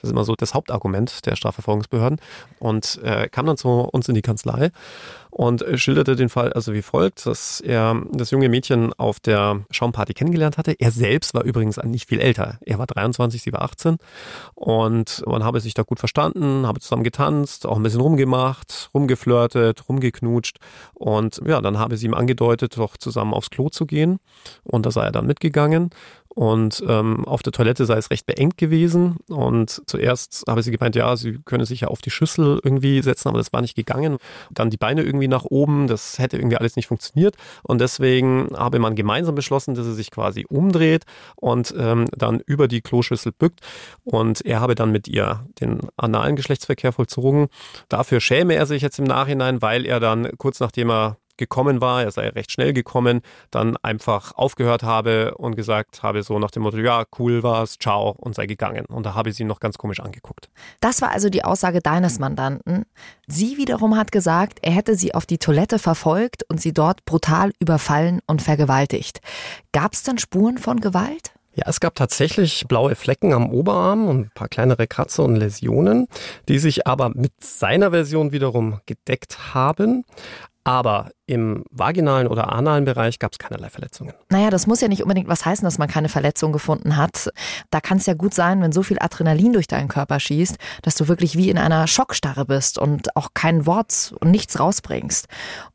das 0.00 0.08
ist 0.08 0.12
immer 0.12 0.24
so 0.24 0.34
das 0.34 0.54
Hauptargument 0.54 1.26
der 1.26 1.36
Strafverfolgungsbehörden. 1.36 2.20
Und 2.58 3.00
äh, 3.02 3.28
kam 3.28 3.46
dann 3.46 3.56
zu 3.56 3.68
uns 3.68 4.08
in 4.08 4.14
die 4.14 4.22
Kanzlei 4.22 4.70
und 5.30 5.64
schilderte 5.74 6.16
den 6.16 6.28
Fall 6.28 6.52
also 6.52 6.72
wie 6.72 6.82
folgt, 6.82 7.26
dass 7.26 7.60
er 7.60 8.02
das 8.12 8.30
junge 8.30 8.48
Mädchen 8.48 8.92
auf 8.94 9.20
der 9.20 9.60
Schaumparty 9.70 10.14
kennengelernt 10.14 10.58
hatte. 10.58 10.74
Er 10.78 10.90
selbst 10.90 11.34
war 11.34 11.44
übrigens 11.44 11.76
nicht 11.84 12.08
viel 12.08 12.20
älter. 12.20 12.58
Er 12.64 12.78
war 12.78 12.86
23, 12.86 13.42
sie 13.42 13.52
war 13.52 13.62
18 13.62 13.98
und 14.54 15.22
man 15.26 15.44
habe 15.44 15.60
sich 15.60 15.74
da 15.74 15.82
gut 15.82 15.98
verstanden, 15.98 16.66
habe 16.66 16.80
zusammen 16.80 17.04
getanzt, 17.04 17.66
auch 17.66 17.76
ein 17.76 17.82
bisschen 17.82 18.00
rumgemacht, 18.00 18.90
rumgeflirtet, 18.94 19.88
rumgeknutscht 19.88 20.58
und 20.94 21.40
ja, 21.46 21.60
dann 21.60 21.78
habe 21.78 21.96
sie 21.96 22.06
ihm 22.06 22.14
angedeutet, 22.14 22.76
doch 22.76 22.96
zusammen 22.96 23.34
aufs 23.34 23.50
Klo 23.50 23.68
zu 23.68 23.86
gehen 23.86 24.18
und 24.64 24.86
da 24.86 24.90
sei 24.90 25.04
er 25.04 25.12
dann 25.12 25.26
mitgegangen 25.26 25.90
und 26.38 26.84
ähm, 26.86 27.24
auf 27.24 27.42
der 27.42 27.52
Toilette 27.52 27.84
sei 27.84 27.96
es 27.96 28.12
recht 28.12 28.24
beengt 28.24 28.58
gewesen. 28.58 29.16
Und 29.28 29.82
zuerst 29.86 30.44
habe 30.46 30.62
sie 30.62 30.70
gemeint, 30.70 30.94
ja, 30.94 31.16
sie 31.16 31.40
könne 31.44 31.66
sich 31.66 31.80
ja 31.80 31.88
auf 31.88 32.00
die 32.00 32.12
Schüssel 32.12 32.60
irgendwie 32.62 33.02
setzen, 33.02 33.26
aber 33.26 33.38
das 33.38 33.52
war 33.52 33.60
nicht 33.60 33.74
gegangen. 33.74 34.18
Dann 34.52 34.70
die 34.70 34.76
Beine 34.76 35.02
irgendwie 35.02 35.26
nach 35.26 35.44
oben, 35.44 35.88
das 35.88 36.20
hätte 36.20 36.36
irgendwie 36.36 36.56
alles 36.56 36.76
nicht 36.76 36.86
funktioniert. 36.86 37.34
Und 37.64 37.80
deswegen 37.80 38.50
habe 38.56 38.78
man 38.78 38.94
gemeinsam 38.94 39.34
beschlossen, 39.34 39.74
dass 39.74 39.88
er 39.88 39.94
sich 39.94 40.12
quasi 40.12 40.46
umdreht 40.48 41.06
und 41.34 41.74
ähm, 41.76 42.06
dann 42.16 42.38
über 42.46 42.68
die 42.68 42.82
Kloschüssel 42.82 43.32
bückt. 43.32 43.58
Und 44.04 44.46
er 44.46 44.60
habe 44.60 44.76
dann 44.76 44.92
mit 44.92 45.08
ihr 45.08 45.44
den 45.60 45.80
analen 45.96 46.36
Geschlechtsverkehr 46.36 46.92
vollzogen. 46.92 47.48
Dafür 47.88 48.20
schäme 48.20 48.54
er 48.54 48.66
sich 48.66 48.80
jetzt 48.80 49.00
im 49.00 49.06
Nachhinein, 49.06 49.60
weil 49.60 49.84
er 49.84 49.98
dann 49.98 50.30
kurz 50.38 50.60
nachdem 50.60 50.88
er 50.92 51.16
gekommen 51.38 51.80
war, 51.80 52.02
er 52.02 52.10
sei 52.10 52.28
recht 52.28 52.52
schnell 52.52 52.72
gekommen, 52.72 53.22
dann 53.50 53.76
einfach 53.78 54.32
aufgehört 54.36 54.82
habe 54.82 55.34
und 55.36 55.56
gesagt 55.56 56.02
habe 56.02 56.22
so 56.22 56.38
nach 56.38 56.50
dem 56.50 56.62
Motto, 56.62 56.78
ja, 56.78 57.04
cool 57.18 57.42
war's, 57.42 57.78
ciao 57.78 58.14
und 58.18 58.34
sei 58.34 58.46
gegangen. 58.46 58.84
Und 58.86 59.06
da 59.06 59.14
habe 59.14 59.30
ich 59.30 59.36
sie 59.36 59.44
noch 59.44 59.60
ganz 59.60 59.78
komisch 59.78 60.00
angeguckt. 60.00 60.50
Das 60.80 61.00
war 61.00 61.10
also 61.10 61.30
die 61.30 61.44
Aussage 61.44 61.80
deines 61.80 62.18
Mandanten. 62.18 62.84
Sie 63.26 63.56
wiederum 63.56 63.96
hat 63.96 64.12
gesagt, 64.12 64.58
er 64.62 64.72
hätte 64.72 64.94
sie 64.94 65.14
auf 65.14 65.26
die 65.26 65.38
Toilette 65.38 65.78
verfolgt 65.78 66.44
und 66.48 66.60
sie 66.60 66.72
dort 66.72 67.04
brutal 67.04 67.52
überfallen 67.60 68.20
und 68.26 68.42
vergewaltigt. 68.42 69.20
Gab 69.72 69.94
es 69.94 70.02
dann 70.02 70.18
Spuren 70.18 70.58
von 70.58 70.80
Gewalt? 70.80 71.32
Ja, 71.58 71.64
es 71.66 71.80
gab 71.80 71.96
tatsächlich 71.96 72.66
blaue 72.68 72.94
Flecken 72.94 73.32
am 73.32 73.50
Oberarm 73.50 74.06
und 74.06 74.20
ein 74.20 74.30
paar 74.32 74.46
kleinere 74.46 74.86
Kratzer 74.86 75.24
und 75.24 75.34
Läsionen, 75.34 76.06
die 76.48 76.60
sich 76.60 76.86
aber 76.86 77.08
mit 77.08 77.32
seiner 77.40 77.90
Version 77.90 78.30
wiederum 78.30 78.78
gedeckt 78.86 79.54
haben. 79.54 80.04
Aber 80.68 81.12
im 81.24 81.64
vaginalen 81.70 82.26
oder 82.26 82.52
analen 82.52 82.84
Bereich 82.84 83.18
gab 83.18 83.32
es 83.32 83.38
keinerlei 83.38 83.68
Verletzungen. 83.68 84.14
Naja, 84.30 84.50
das 84.50 84.66
muss 84.66 84.80
ja 84.80 84.88
nicht 84.88 85.02
unbedingt 85.02 85.28
was 85.28 85.44
heißen, 85.44 85.64
dass 85.64 85.78
man 85.78 85.88
keine 85.88 86.08
Verletzung 86.08 86.52
gefunden 86.52 86.96
hat. 86.96 87.30
Da 87.70 87.80
kann 87.80 87.98
es 87.98 88.06
ja 88.06 88.14
gut 88.14 88.32
sein, 88.32 88.62
wenn 88.62 88.72
so 88.72 88.82
viel 88.82 88.98
Adrenalin 88.98 89.52
durch 89.52 89.66
deinen 89.66 89.88
Körper 89.88 90.20
schießt, 90.20 90.56
dass 90.82 90.94
du 90.94 91.08
wirklich 91.08 91.36
wie 91.36 91.50
in 91.50 91.58
einer 91.58 91.86
Schockstarre 91.86 92.46
bist 92.46 92.78
und 92.78 93.14
auch 93.16 93.30
kein 93.34 93.66
Wort 93.66 94.14
und 94.20 94.30
nichts 94.30 94.58
rausbringst. 94.58 95.26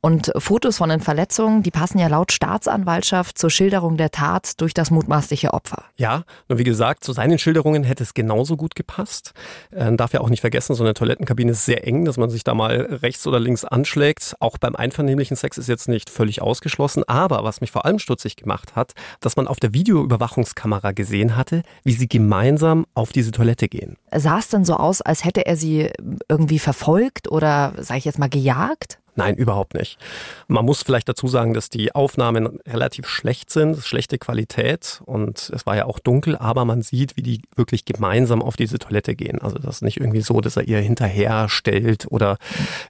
Und 0.02 0.32
Fotos 0.38 0.78
von 0.78 0.90
den 0.90 1.02
Verletzungen, 1.02 1.64
die 1.64 1.72
passen 1.72 2.00
ja 2.00 2.08
laut 2.08 2.32
Staatsanwaltschaft 2.32 3.38
zur 3.38 3.52
Schilderung 3.52 3.98
der 3.98 4.12
Tat 4.12 4.60
durch 4.62 4.74
das 4.74 4.90
mutmaßliche 4.90 5.54
Opfer. 5.54 5.86
Ja, 5.98 6.24
nur 6.50 6.58
wie 6.58 6.64
gesagt, 6.64 7.04
zu 7.04 7.14
seinen 7.14 7.38
Schilderungen 7.38 7.84
hätte 7.84 8.04
es 8.04 8.14
genauso 8.14 8.58
gut 8.58 8.76
gepasst. 8.76 9.34
Man 9.72 9.98
darf 9.98 10.14
ja 10.14 10.22
auch 10.22 10.30
nicht 10.30 10.42
vergessen, 10.42 10.76
so 10.76 10.84
eine 10.84 10.94
Toilettenkabine 10.96 11.52
ist 11.52 11.66
sehr 11.66 11.88
eng, 11.88 12.06
dass 12.06 12.18
man 12.18 12.32
sich 12.32 12.44
da 12.44 12.56
mal 12.56 13.00
rechts 13.02 13.26
oder 13.28 13.40
links 13.40 13.66
anschlägt. 13.66 14.36
Auch 14.40 14.58
beim 14.58 14.76
einvernehmlichen 14.84 15.38
Sex 15.38 15.58
ist 15.58 15.70
jetzt 15.70 15.88
nicht 15.88 16.10
völlig 16.10 16.42
ausgeschlossen, 16.42 17.04
aber 17.08 17.44
was 17.44 17.62
mich 17.62 17.72
vor 17.72 17.86
allem 17.86 18.00
stutzig 18.00 18.36
gemacht 18.36 18.76
hat, 18.76 18.94
dass 19.22 19.38
man 19.38 19.48
auf 19.48 19.60
der 19.60 19.74
Videoüberwachungskamera 19.74 20.92
gesehen 20.92 21.38
hatte, 21.38 21.64
wie 21.84 21.94
sie 21.94 22.08
gemeinsam 22.08 22.86
auf 22.94 23.14
diese 23.14 23.32
Toilette 23.32 23.70
gehen. 23.70 23.96
Sah 24.14 24.40
es 24.40 24.50
denn 24.50 24.66
so 24.66 24.76
aus, 24.76 25.02
als 25.02 25.24
hätte 25.24 25.46
er 25.46 25.56
sie 25.56 25.90
irgendwie 26.28 26.60
verfolgt 26.60 27.32
oder, 27.32 27.74
sage 27.78 28.00
ich 28.00 28.06
jetzt 28.06 28.20
mal, 28.20 28.30
gejagt? 28.30 29.00
Nein, 29.16 29.36
überhaupt 29.36 29.76
nicht. 29.76 30.00
Man 30.48 30.66
muss 30.66 30.82
vielleicht 30.82 31.08
dazu 31.08 31.28
sagen, 31.28 31.54
dass 31.54 31.70
die 31.70 31.94
Aufnahmen 31.94 32.60
relativ 32.68 33.08
schlecht 33.08 33.52
sind, 33.52 33.78
schlechte 33.78 34.18
Qualität 34.18 35.02
und 35.06 35.52
es 35.54 35.66
war 35.66 35.76
ja 35.76 35.86
auch 35.86 36.00
dunkel, 36.00 36.36
aber 36.36 36.66
man 36.66 36.82
sieht, 36.82 37.16
wie 37.16 37.22
die 37.22 37.42
wirklich 37.56 37.86
gemeinsam 37.86 38.42
auf 38.42 38.56
diese 38.56 38.80
Toilette 38.80 39.16
gehen. 39.16 39.40
Also 39.40 39.58
das 39.60 39.76
ist 39.76 39.82
nicht 39.84 40.00
irgendwie 40.00 40.22
so, 40.22 40.42
dass 40.42 40.58
er 40.58 40.68
ihr 40.68 40.80
hinterher 40.80 41.48
stellt 41.48 42.08
oder 42.12 42.38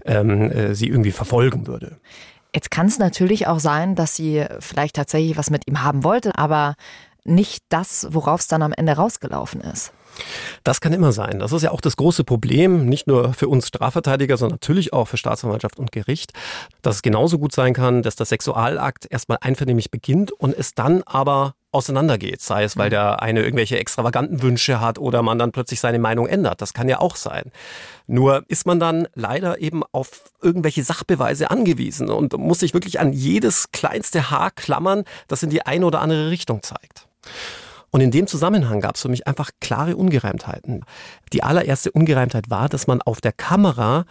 ähm, 0.06 0.50
äh, 0.52 0.76
sie 0.76 0.88
irgendwie 0.88 1.12
verfolgen 1.12 1.68
würde. 1.68 1.98
Jetzt 2.56 2.72
kann 2.72 2.86
es 2.86 3.00
natürlich 3.00 3.48
auch 3.48 3.60
sein, 3.60 3.96
dass 3.96 4.16
sie 4.16 4.46
vielleicht 4.60 4.96
tatsächlich 4.96 5.38
was 5.38 5.50
mit 5.50 5.68
ihm 5.68 5.84
haben 5.84 6.04
wollte, 6.04 6.38
aber 6.38 6.76
nicht 7.26 7.64
das, 7.70 8.08
worauf 8.12 8.42
es 8.42 8.48
dann 8.48 8.62
am 8.62 8.74
Ende 8.74 8.94
rausgelaufen 8.94 9.62
ist. 9.62 9.94
Das 10.64 10.82
kann 10.82 10.94
immer 10.94 11.12
sein. 11.12 11.40
Das 11.40 11.52
ist 11.52 11.64
ja 11.64 11.72
auch 11.72 11.82
das 11.82 11.96
große 11.96 12.24
Problem, 12.24 12.86
nicht 12.86 13.08
nur 13.08 13.34
für 13.34 13.48
uns 13.48 13.68
Strafverteidiger, 13.68 14.38
sondern 14.38 14.56
natürlich 14.56 14.94
auch 14.94 15.08
für 15.08 15.18
Staatsanwaltschaft 15.18 15.80
und 15.80 15.92
Gericht, 15.92 16.34
dass 16.82 16.98
es 16.98 17.02
genauso 17.02 17.40
gut 17.40 17.54
sein 17.54 17.74
kann, 17.74 18.04
dass 18.04 18.16
der 18.16 18.26
Sexualakt 18.26 19.08
erstmal 19.10 19.40
einvernehmlich 19.42 19.92
beginnt 19.92 20.32
und 20.32 20.56
es 20.58 20.76
dann 20.76 21.04
aber 21.04 21.56
auseinandergeht. 21.72 22.42
Sei 22.42 22.64
es, 22.64 22.78
weil 22.78 22.92
der 22.92 23.24
eine 23.24 23.42
irgendwelche 23.42 23.80
extravaganten 23.80 24.44
Wünsche 24.44 24.80
hat 24.80 25.00
oder 25.00 25.24
man 25.24 25.40
dann 25.40 25.52
plötzlich 25.52 25.80
seine 25.80 25.98
Meinung 25.98 26.28
ändert. 26.28 26.62
Das 26.62 26.74
kann 26.74 26.88
ja 26.88 27.00
auch 27.00 27.16
sein. 27.16 27.52
Nur 28.06 28.44
ist 28.48 28.68
man 28.68 28.80
dann 28.80 29.08
leider 29.16 29.60
eben 29.60 29.82
auf 29.92 30.32
irgendwelche 30.42 30.84
Sachbeweise 30.84 31.50
angewiesen 31.50 32.10
und 32.10 32.38
muss 32.38 32.60
sich 32.60 32.76
wirklich 32.76 33.00
an 33.00 33.12
jedes 33.12 33.72
kleinste 33.72 34.30
Haar 34.30 34.52
klammern, 34.52 35.04
das 35.28 35.42
in 35.42 35.50
die 35.50 35.66
eine 35.66 35.88
oder 35.88 36.02
andere 36.02 36.30
Richtung 36.30 36.62
zeigt. 36.62 37.08
Und 37.92 38.02
in 38.02 38.10
dem 38.10 38.26
Zusammenhang 38.26 38.82
gab 38.82 38.96
es 38.96 39.04
für 39.04 39.10
mich 39.10 39.28
einfach 39.28 39.52
klare 39.62 39.96
Ungereimtheiten. 39.96 40.84
Die 41.32 41.44
allererste 41.44 41.92
Ungereimtheit 41.92 42.50
war, 42.50 42.68
dass 42.68 42.88
man 42.88 43.02
auf 43.04 43.22
der 43.22 43.34
Kamera 43.34 44.06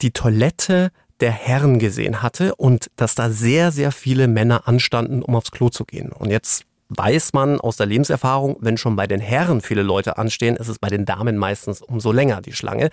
die 0.00 0.12
Toilette 0.12 0.90
der 1.20 1.32
Herren 1.32 1.78
gesehen 1.78 2.22
hatte 2.22 2.54
und 2.54 2.90
dass 2.96 3.14
da 3.14 3.30
sehr, 3.30 3.72
sehr 3.72 3.92
viele 3.92 4.28
Männer 4.28 4.66
anstanden, 4.68 5.22
um 5.22 5.34
aufs 5.34 5.50
Klo 5.50 5.68
zu 5.68 5.84
gehen. 5.84 6.12
Und 6.12 6.30
jetzt 6.30 6.64
weiß 6.88 7.32
man 7.32 7.60
aus 7.60 7.76
der 7.76 7.86
Lebenserfahrung, 7.86 8.56
wenn 8.60 8.76
schon 8.76 8.96
bei 8.96 9.06
den 9.06 9.20
Herren 9.20 9.60
viele 9.60 9.82
Leute 9.82 10.18
anstehen, 10.18 10.56
ist 10.56 10.68
es 10.68 10.78
bei 10.78 10.88
den 10.88 11.04
Damen 11.04 11.36
meistens 11.36 11.82
umso 11.82 12.12
länger 12.12 12.40
die 12.40 12.52
Schlange. 12.52 12.90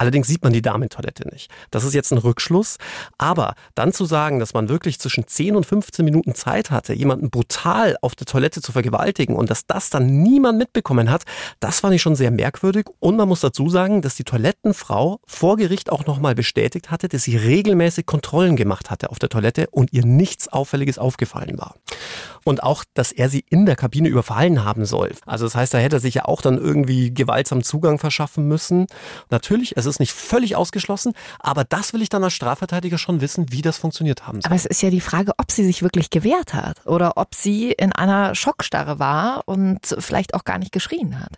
Allerdings 0.00 0.28
sieht 0.28 0.42
man 0.42 0.54
die 0.54 0.62
Damentoilette 0.62 1.28
nicht. 1.28 1.50
Das 1.70 1.84
ist 1.84 1.92
jetzt 1.92 2.10
ein 2.10 2.16
Rückschluss. 2.16 2.78
Aber 3.18 3.52
dann 3.74 3.92
zu 3.92 4.06
sagen, 4.06 4.38
dass 4.38 4.54
man 4.54 4.70
wirklich 4.70 4.98
zwischen 4.98 5.26
10 5.26 5.56
und 5.56 5.66
15 5.66 6.06
Minuten 6.06 6.34
Zeit 6.34 6.70
hatte, 6.70 6.94
jemanden 6.94 7.28
brutal 7.28 7.98
auf 8.00 8.14
der 8.14 8.24
Toilette 8.24 8.62
zu 8.62 8.72
vergewaltigen 8.72 9.36
und 9.36 9.50
dass 9.50 9.66
das 9.66 9.90
dann 9.90 10.22
niemand 10.22 10.56
mitbekommen 10.56 11.10
hat, 11.10 11.24
das 11.60 11.80
fand 11.80 11.94
ich 11.94 12.00
schon 12.00 12.16
sehr 12.16 12.30
merkwürdig. 12.30 12.86
Und 12.98 13.18
man 13.18 13.28
muss 13.28 13.40
dazu 13.40 13.68
sagen, 13.68 14.00
dass 14.00 14.14
die 14.14 14.24
Toilettenfrau 14.24 15.20
vor 15.26 15.58
Gericht 15.58 15.92
auch 15.92 16.06
nochmal 16.06 16.34
bestätigt 16.34 16.90
hatte, 16.90 17.08
dass 17.08 17.24
sie 17.24 17.36
regelmäßig 17.36 18.06
Kontrollen 18.06 18.56
gemacht 18.56 18.88
hatte 18.88 19.10
auf 19.10 19.18
der 19.18 19.28
Toilette 19.28 19.68
und 19.70 19.92
ihr 19.92 20.06
nichts 20.06 20.48
Auffälliges 20.48 20.98
aufgefallen 20.98 21.58
war. 21.58 21.74
Und 22.44 22.62
auch, 22.62 22.84
dass 22.94 23.12
er 23.12 23.28
sie 23.28 23.44
in 23.48 23.66
der 23.66 23.76
Kabine 23.76 24.08
überfallen 24.08 24.64
haben 24.64 24.84
soll. 24.86 25.12
Also 25.26 25.44
das 25.44 25.54
heißt, 25.54 25.74
da 25.74 25.78
hätte 25.78 25.96
er 25.96 26.00
sich 26.00 26.14
ja 26.14 26.24
auch 26.24 26.42
dann 26.42 26.58
irgendwie 26.58 27.12
gewaltsam 27.12 27.62
Zugang 27.62 27.98
verschaffen 27.98 28.48
müssen. 28.48 28.86
Natürlich, 29.30 29.76
es 29.76 29.86
ist 29.86 30.00
nicht 30.00 30.12
völlig 30.12 30.56
ausgeschlossen, 30.56 31.12
aber 31.38 31.64
das 31.64 31.92
will 31.92 32.02
ich 32.02 32.08
dann 32.08 32.24
als 32.24 32.32
Strafverteidiger 32.32 32.98
schon 32.98 33.20
wissen, 33.20 33.52
wie 33.52 33.62
das 33.62 33.78
funktioniert 33.78 34.26
haben 34.26 34.40
soll. 34.40 34.48
Aber 34.48 34.56
es 34.56 34.66
ist 34.66 34.82
ja 34.82 34.90
die 34.90 35.00
Frage, 35.00 35.32
ob 35.38 35.50
sie 35.50 35.64
sich 35.64 35.82
wirklich 35.82 36.10
gewehrt 36.10 36.54
hat 36.54 36.86
oder 36.86 37.16
ob 37.16 37.34
sie 37.34 37.72
in 37.72 37.92
einer 37.92 38.34
Schockstarre 38.34 38.98
war 38.98 39.42
und 39.46 39.80
vielleicht 39.98 40.34
auch 40.34 40.44
gar 40.44 40.58
nicht 40.58 40.72
geschrien 40.72 41.20
hat. 41.20 41.32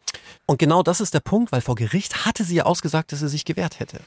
Und 0.47 0.59
genau 0.59 0.83
das 0.83 1.01
ist 1.01 1.15
der 1.15 1.21
Punkt, 1.21 1.53
weil 1.53 1.61
vor 1.61 1.75
Gericht 1.75 2.27
hatte 2.27 2.45
sie 2.45 2.57
ja 2.57 2.65
ausgesagt, 2.65 3.13
dass 3.13 3.21
sie 3.21 3.29
sich 3.29 3.45
gewehrt 3.45 3.81
hätte. 3.81 4.01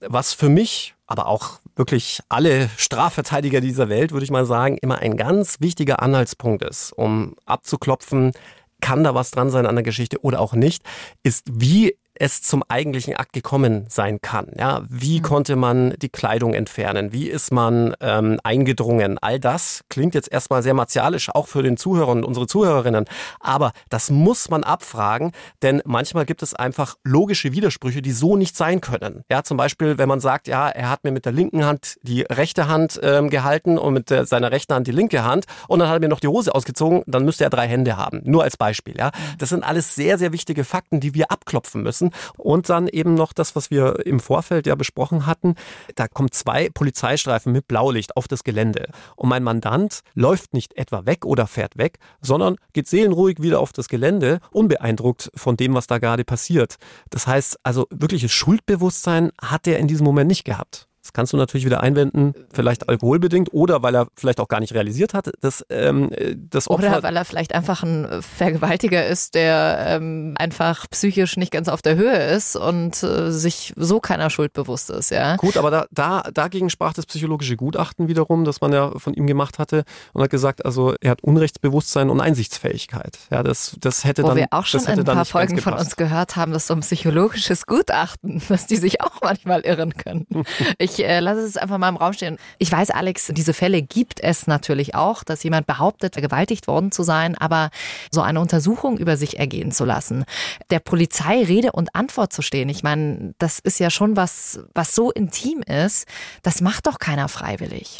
Was 0.00 0.32
für 0.32 0.48
mich 0.48 0.94
aber 1.06 1.26
auch 1.26 1.60
wirklich 1.76 2.20
alle 2.28 2.68
Strafverteidiger 2.76 3.60
dieser 3.60 3.88
Welt, 3.88 4.12
würde 4.12 4.24
ich 4.24 4.30
mal 4.30 4.46
sagen, 4.46 4.78
immer 4.80 4.98
ein 4.98 5.16
ganz 5.16 5.60
wichtiger 5.60 6.02
Anhaltspunkt 6.02 6.62
ist, 6.62 6.92
um 6.92 7.36
abzuklopfen, 7.44 8.32
kann 8.80 9.04
da 9.04 9.14
was 9.14 9.30
dran 9.30 9.50
sein 9.50 9.66
an 9.66 9.76
der 9.76 9.84
Geschichte 9.84 10.22
oder 10.22 10.40
auch 10.40 10.54
nicht, 10.54 10.82
ist, 11.22 11.46
wie 11.50 11.96
es 12.14 12.42
zum 12.42 12.62
eigentlichen 12.68 13.16
Akt 13.16 13.32
gekommen 13.32 13.86
sein 13.88 14.20
kann. 14.20 14.48
Ja, 14.58 14.82
wie 14.88 15.18
mhm. 15.18 15.22
konnte 15.22 15.56
man 15.56 15.94
die 16.00 16.08
Kleidung 16.08 16.54
entfernen? 16.54 17.12
Wie 17.12 17.28
ist 17.28 17.52
man 17.52 17.94
ähm, 18.00 18.38
eingedrungen? 18.44 19.18
All 19.18 19.40
das 19.40 19.84
klingt 19.88 20.14
jetzt 20.14 20.30
erstmal 20.30 20.62
sehr 20.62 20.74
martialisch, 20.74 21.30
auch 21.34 21.48
für 21.48 21.62
den 21.62 21.76
Zuhörer 21.76 22.08
und 22.08 22.24
unsere 22.24 22.46
Zuhörerinnen. 22.46 23.06
Aber 23.40 23.72
das 23.88 24.10
muss 24.10 24.50
man 24.50 24.64
abfragen, 24.64 25.32
denn 25.62 25.82
manchmal 25.84 26.26
gibt 26.26 26.42
es 26.42 26.54
einfach 26.54 26.96
logische 27.04 27.52
Widersprüche, 27.52 28.02
die 28.02 28.12
so 28.12 28.36
nicht 28.36 28.56
sein 28.56 28.80
können. 28.80 29.24
Ja, 29.30 29.42
zum 29.42 29.56
Beispiel, 29.56 29.98
wenn 29.98 30.08
man 30.08 30.20
sagt, 30.20 30.48
ja, 30.48 30.68
er 30.68 30.90
hat 30.90 31.04
mir 31.04 31.12
mit 31.12 31.24
der 31.24 31.32
linken 31.32 31.64
Hand 31.64 31.98
die 32.02 32.22
rechte 32.22 32.68
Hand 32.68 33.00
ähm, 33.02 33.30
gehalten 33.30 33.78
und 33.78 33.94
mit 33.94 34.10
der, 34.10 34.26
seiner 34.26 34.52
rechten 34.52 34.74
Hand 34.74 34.86
die 34.86 34.92
linke 34.92 35.24
Hand 35.24 35.46
und 35.68 35.78
dann 35.78 35.88
hat 35.88 35.96
er 35.96 36.00
mir 36.00 36.08
noch 36.08 36.20
die 36.20 36.28
Hose 36.28 36.54
ausgezogen, 36.54 37.02
dann 37.06 37.24
müsste 37.24 37.44
er 37.44 37.50
drei 37.50 37.66
Hände 37.66 37.96
haben. 37.96 38.20
Nur 38.24 38.42
als 38.42 38.56
Beispiel. 38.56 38.96
Ja, 38.96 39.10
das 39.38 39.48
sind 39.48 39.64
alles 39.64 39.94
sehr, 39.94 40.18
sehr 40.18 40.32
wichtige 40.32 40.64
Fakten, 40.64 41.00
die 41.00 41.14
wir 41.14 41.30
abklopfen 41.30 41.82
müssen. 41.82 42.11
Und 42.36 42.68
dann 42.68 42.88
eben 42.88 43.14
noch 43.14 43.32
das, 43.32 43.56
was 43.56 43.70
wir 43.70 44.06
im 44.06 44.20
Vorfeld 44.20 44.66
ja 44.66 44.74
besprochen 44.74 45.26
hatten. 45.26 45.54
Da 45.94 46.08
kommen 46.08 46.30
zwei 46.30 46.70
Polizeistreifen 46.70 47.52
mit 47.52 47.68
Blaulicht 47.68 48.16
auf 48.16 48.28
das 48.28 48.44
Gelände. 48.44 48.88
Und 49.16 49.28
mein 49.28 49.42
Mandant 49.42 50.00
läuft 50.14 50.54
nicht 50.54 50.76
etwa 50.76 51.06
weg 51.06 51.24
oder 51.24 51.46
fährt 51.46 51.76
weg, 51.76 51.98
sondern 52.20 52.56
geht 52.72 52.88
seelenruhig 52.88 53.40
wieder 53.40 53.60
auf 53.60 53.72
das 53.72 53.88
Gelände, 53.88 54.40
unbeeindruckt 54.50 55.30
von 55.34 55.56
dem, 55.56 55.74
was 55.74 55.86
da 55.86 55.98
gerade 55.98 56.24
passiert. 56.24 56.76
Das 57.10 57.26
heißt 57.26 57.58
also, 57.62 57.86
wirkliches 57.90 58.32
Schuldbewusstsein 58.32 59.30
hat 59.40 59.66
er 59.66 59.78
in 59.78 59.88
diesem 59.88 60.04
Moment 60.04 60.28
nicht 60.28 60.44
gehabt. 60.44 60.88
Das 61.02 61.12
kannst 61.12 61.32
du 61.32 61.36
natürlich 61.36 61.66
wieder 61.66 61.82
einwenden, 61.82 62.34
vielleicht 62.52 62.88
alkoholbedingt 62.88 63.52
oder 63.52 63.82
weil 63.82 63.96
er 63.96 64.06
vielleicht 64.16 64.38
auch 64.38 64.48
gar 64.48 64.60
nicht 64.60 64.72
realisiert 64.72 65.14
hat, 65.14 65.32
dass 65.40 65.66
ähm, 65.68 66.10
das 66.36 66.70
Opfer... 66.70 66.88
Oder 66.88 67.02
weil 67.02 67.16
er 67.16 67.24
vielleicht 67.24 67.54
einfach 67.54 67.82
ein 67.82 68.22
Vergewaltiger 68.22 69.04
ist, 69.04 69.34
der 69.34 69.84
ähm, 69.88 70.34
einfach 70.38 70.86
psychisch 70.90 71.36
nicht 71.36 71.50
ganz 71.50 71.68
auf 71.68 71.82
der 71.82 71.96
Höhe 71.96 72.16
ist 72.30 72.54
und 72.54 73.02
äh, 73.02 73.32
sich 73.32 73.72
so 73.76 73.98
keiner 73.98 74.30
Schuld 74.30 74.52
bewusst 74.52 74.90
ist. 74.90 75.10
Ja? 75.10 75.36
Gut, 75.36 75.56
aber 75.56 75.72
da, 75.72 75.86
da, 75.90 76.22
dagegen 76.32 76.70
sprach 76.70 76.92
das 76.92 77.06
psychologische 77.06 77.56
Gutachten 77.56 78.06
wiederum, 78.06 78.44
das 78.44 78.60
man 78.60 78.72
ja 78.72 78.96
von 78.96 79.14
ihm 79.14 79.26
gemacht 79.26 79.58
hatte 79.58 79.82
und 80.12 80.22
hat 80.22 80.30
gesagt, 80.30 80.64
also 80.64 80.94
er 81.00 81.10
hat 81.10 81.22
Unrechtsbewusstsein 81.22 82.10
und 82.10 82.20
Einsichtsfähigkeit. 82.20 83.18
Ja, 83.30 83.42
das, 83.42 83.76
das 83.80 84.04
hätte 84.04 84.22
Wo 84.22 84.28
dann... 84.28 84.36
wir 84.36 84.46
auch 84.52 84.66
schon 84.66 84.80
in 84.84 85.00
ein 85.00 85.04
paar 85.04 85.24
Folgen 85.24 85.58
von 85.58 85.74
uns 85.74 85.96
gehört 85.96 86.36
haben, 86.36 86.52
dass 86.52 86.68
so 86.68 86.74
ein 86.74 86.80
psychologisches 86.80 87.66
Gutachten, 87.66 88.40
dass 88.48 88.66
die 88.66 88.76
sich 88.76 89.00
auch 89.00 89.20
manchmal 89.22 89.62
irren 89.62 89.94
können. 89.94 90.26
Ich 90.78 90.91
Ich 90.92 91.04
äh, 91.04 91.20
lasse 91.20 91.40
es 91.40 91.56
einfach 91.56 91.78
mal 91.78 91.88
im 91.88 91.96
Raum 91.96 92.12
stehen. 92.12 92.36
Ich 92.58 92.70
weiß, 92.70 92.90
Alex, 92.90 93.30
diese 93.32 93.54
Fälle 93.54 93.80
gibt 93.80 94.20
es 94.20 94.46
natürlich 94.46 94.94
auch, 94.94 95.24
dass 95.24 95.42
jemand 95.42 95.66
behauptet, 95.66 96.14
vergewaltigt 96.14 96.66
worden 96.66 96.92
zu 96.92 97.02
sein, 97.02 97.36
aber 97.36 97.70
so 98.10 98.20
eine 98.20 98.40
Untersuchung 98.40 98.98
über 98.98 99.16
sich 99.16 99.38
ergehen 99.38 99.72
zu 99.72 99.84
lassen, 99.84 100.24
der 100.70 100.80
Polizei 100.80 101.44
Rede 101.44 101.72
und 101.72 101.94
Antwort 101.94 102.32
zu 102.32 102.42
stehen, 102.42 102.68
ich 102.68 102.82
meine, 102.82 103.34
das 103.38 103.58
ist 103.58 103.80
ja 103.80 103.88
schon 103.88 104.16
was, 104.16 104.60
was 104.74 104.94
so 104.94 105.10
intim 105.10 105.62
ist, 105.62 106.06
das 106.42 106.60
macht 106.60 106.86
doch 106.86 106.98
keiner 106.98 107.28
freiwillig. 107.28 107.98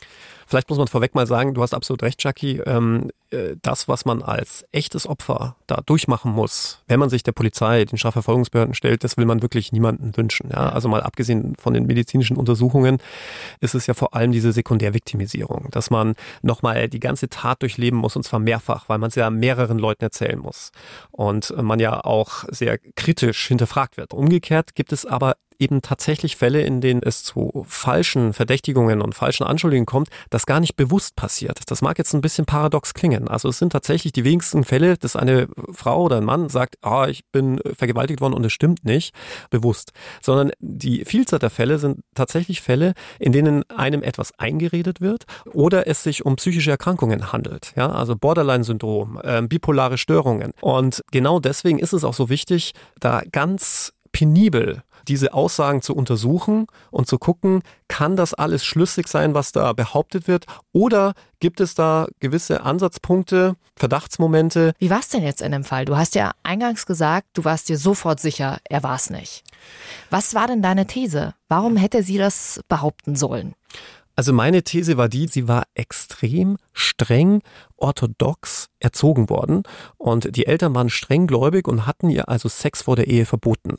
Vielleicht 0.53 0.69
muss 0.69 0.77
man 0.77 0.87
vorweg 0.87 1.15
mal 1.15 1.27
sagen, 1.27 1.55
du 1.55 1.63
hast 1.63 1.73
absolut 1.73 2.03
recht, 2.03 2.23
Jackie. 2.23 2.59
Ähm, 2.59 3.09
äh, 3.31 3.57
das, 3.63 3.89
was 3.89 4.05
man 4.05 4.21
als 4.21 4.67
echtes 4.71 5.07
Opfer 5.07 5.57
da 5.67 5.81
durchmachen 5.87 6.31
muss, 6.31 6.83
wenn 6.89 7.01
man 7.01 7.09
sich 7.09 7.23
der 7.23 7.33
Polizei, 7.33 7.87
den 7.87 7.97
Strafverfolgungsbehörden 7.97 8.75
stellt, 8.75 9.03
das 9.03 9.17
will 9.17 9.25
man 9.25 9.41
wirklich 9.41 9.73
niemandem 9.73 10.15
wünschen. 10.15 10.51
Ja? 10.51 10.69
Also 10.69 10.91
mal 10.91 11.03
abgesehen 11.03 11.57
von 11.59 11.73
den 11.73 11.87
medizinischen 11.87 12.37
Untersuchungen 12.37 12.99
ist 13.61 13.75
es 13.75 13.87
ja 13.87 13.95
vor 13.95 14.13
allem 14.13 14.31
diese 14.31 14.53
Sekundärviktimisierung, 14.53 15.69
dass 15.71 15.89
man 15.89 16.17
nochmal 16.43 16.91
die 16.91 17.01
ganze 17.01 17.31
Tat 17.31 17.63
durchleben 17.63 17.99
muss 17.99 18.15
und 18.15 18.25
zwar 18.25 18.39
mehrfach, 18.39 18.91
weil 18.91 18.99
man 18.99 19.09
es 19.09 19.15
ja 19.15 19.31
mehreren 19.31 19.79
Leuten 19.79 20.05
erzählen 20.05 20.39
muss 20.39 20.71
und 21.13 21.57
man 21.63 21.81
ja 21.81 22.05
auch 22.05 22.45
sehr 22.51 22.77
kritisch 22.77 23.49
hinterfragt 23.49 23.97
wird. 23.97 24.13
Umgekehrt 24.13 24.75
gibt 24.75 24.93
es 24.93 25.07
aber 25.07 25.37
eben 25.63 25.81
tatsächlich 25.81 26.37
Fälle, 26.37 26.63
in 26.63 26.81
denen 26.81 27.03
es 27.03 27.23
zu 27.23 27.65
falschen 27.69 28.33
Verdächtigungen 28.33 29.01
und 29.01 29.15
falschen 29.15 29.45
Anschuldigungen 29.45 29.87
kommt, 29.87 30.09
das 30.31 30.47
gar 30.47 30.61
nicht 30.61 30.77
bewusst 30.77 31.17
passiert. 31.17 31.61
Das 31.67 31.83
mag 31.83 31.99
jetzt 31.99 32.13
ein 32.15 32.21
bisschen 32.21 32.45
paradox 32.45 32.95
klingen. 32.95 33.29
Also 33.29 33.49
es 33.49 33.59
sind 33.59 33.71
tatsächlich 33.73 34.13
die 34.13 34.25
wenigsten 34.25 34.65
Fälle, 34.65 34.97
dass 34.97 35.17
eine 35.17 35.49
Frau 35.73 36.03
oder 36.03 36.17
ein 36.17 36.25
Mann 36.25 36.49
sagt, 36.49 36.77
ah, 36.83 37.07
ich 37.07 37.25
bin 37.31 37.61
vergewaltigt 37.77 38.21
worden 38.21 38.35
und 38.35 38.45
es 38.45 38.53
stimmt 38.53 38.85
nicht, 38.85 39.15
bewusst. 39.51 39.93
Sondern 40.21 40.51
die 40.59 41.05
Vielzahl 41.05 41.39
der 41.39 41.51
Fälle 41.51 41.79
sind 41.79 42.01
tatsächlich 42.15 42.61
Fälle, 42.61 42.95
in 43.19 43.33
denen 43.33 43.69
einem 43.71 44.03
etwas 44.03 44.37
eingeredet 44.39 45.01
wird 45.01 45.25
oder 45.53 45.87
es 45.87 46.03
sich 46.03 46.27
um 46.27 46.37
psychische 46.37 46.73
Erkrankungen 46.73 47.33
handelt. 47.33 47.73
Ja, 47.77 47.91
also 47.91 48.17
Borderline-Syndrom, 48.17 49.21
äh, 49.23 49.43
bipolare 49.43 49.99
Störungen. 49.99 50.53
Und 50.61 51.03
genau 51.13 51.39
deswegen 51.39 51.79
ist 51.79 51.93
es 51.93 52.05
auch 52.05 52.15
so 52.15 52.29
wichtig, 52.29 52.73
da 52.99 53.23
ganz 53.31 53.93
penibel 54.13 54.83
diese 55.09 55.35
Aussagen 55.35 55.83
zu 55.83 55.95
untersuchen 55.95 56.67
und 56.91 57.07
zu 57.07 57.19
gucken, 57.19 57.63
kann 57.89 58.17
das 58.17 58.35
alles 58.35 58.65
schlüssig 58.65 59.09
sein, 59.09 59.35
was 59.35 59.53
da 59.53 59.73
behauptet 59.73 60.29
wird, 60.29 60.47
oder 60.73 61.15
gibt 61.41 61.61
es 61.61 61.75
da 61.75 62.07
gewisse 62.21 62.63
Ansatzpunkte, 62.63 63.57
Verdachtsmomente? 63.77 64.75
Wie 64.79 64.91
war 64.91 65.01
es 65.01 65.09
denn 65.09 65.23
jetzt 65.23 65.43
in 65.43 65.53
dem 65.53 65.65
Fall? 65.65 65.85
Du 65.85 65.97
hast 65.97 66.15
ja 66.15 66.33
eingangs 66.43 66.87
gesagt, 66.87 67.29
du 67.35 67.45
warst 67.45 67.69
dir 67.69 67.79
sofort 67.79 68.21
sicher, 68.21 68.59
er 68.69 68.83
war 68.83 68.97
es 68.97 69.11
nicht. 69.11 69.45
Was 70.11 70.35
war 70.35 70.47
denn 70.47 70.63
deine 70.63 70.87
These? 70.87 71.35
Warum 71.49 71.77
hätte 71.77 72.03
sie 72.03 72.19
das 72.19 72.61
behaupten 72.69 73.17
sollen? 73.17 73.55
Also 74.15 74.33
meine 74.33 74.63
These 74.63 74.99
war 74.99 75.09
die, 75.09 75.27
sie 75.27 75.49
war 75.49 75.65
extrem 75.75 76.59
streng 76.73 77.41
orthodox 77.83 78.69
erzogen 78.81 79.29
worden 79.29 79.63
und 79.99 80.37
die 80.37 80.47
Eltern 80.47 80.75
waren 80.75 80.89
strenggläubig 80.89 81.69
und 81.69 81.87
hatten 81.87 82.11
ihr 82.11 82.29
also 82.29 82.49
Sex 82.49 82.83
vor 82.83 82.97
der 82.97 83.09
Ehe 83.09 83.27
verboten. 83.27 83.79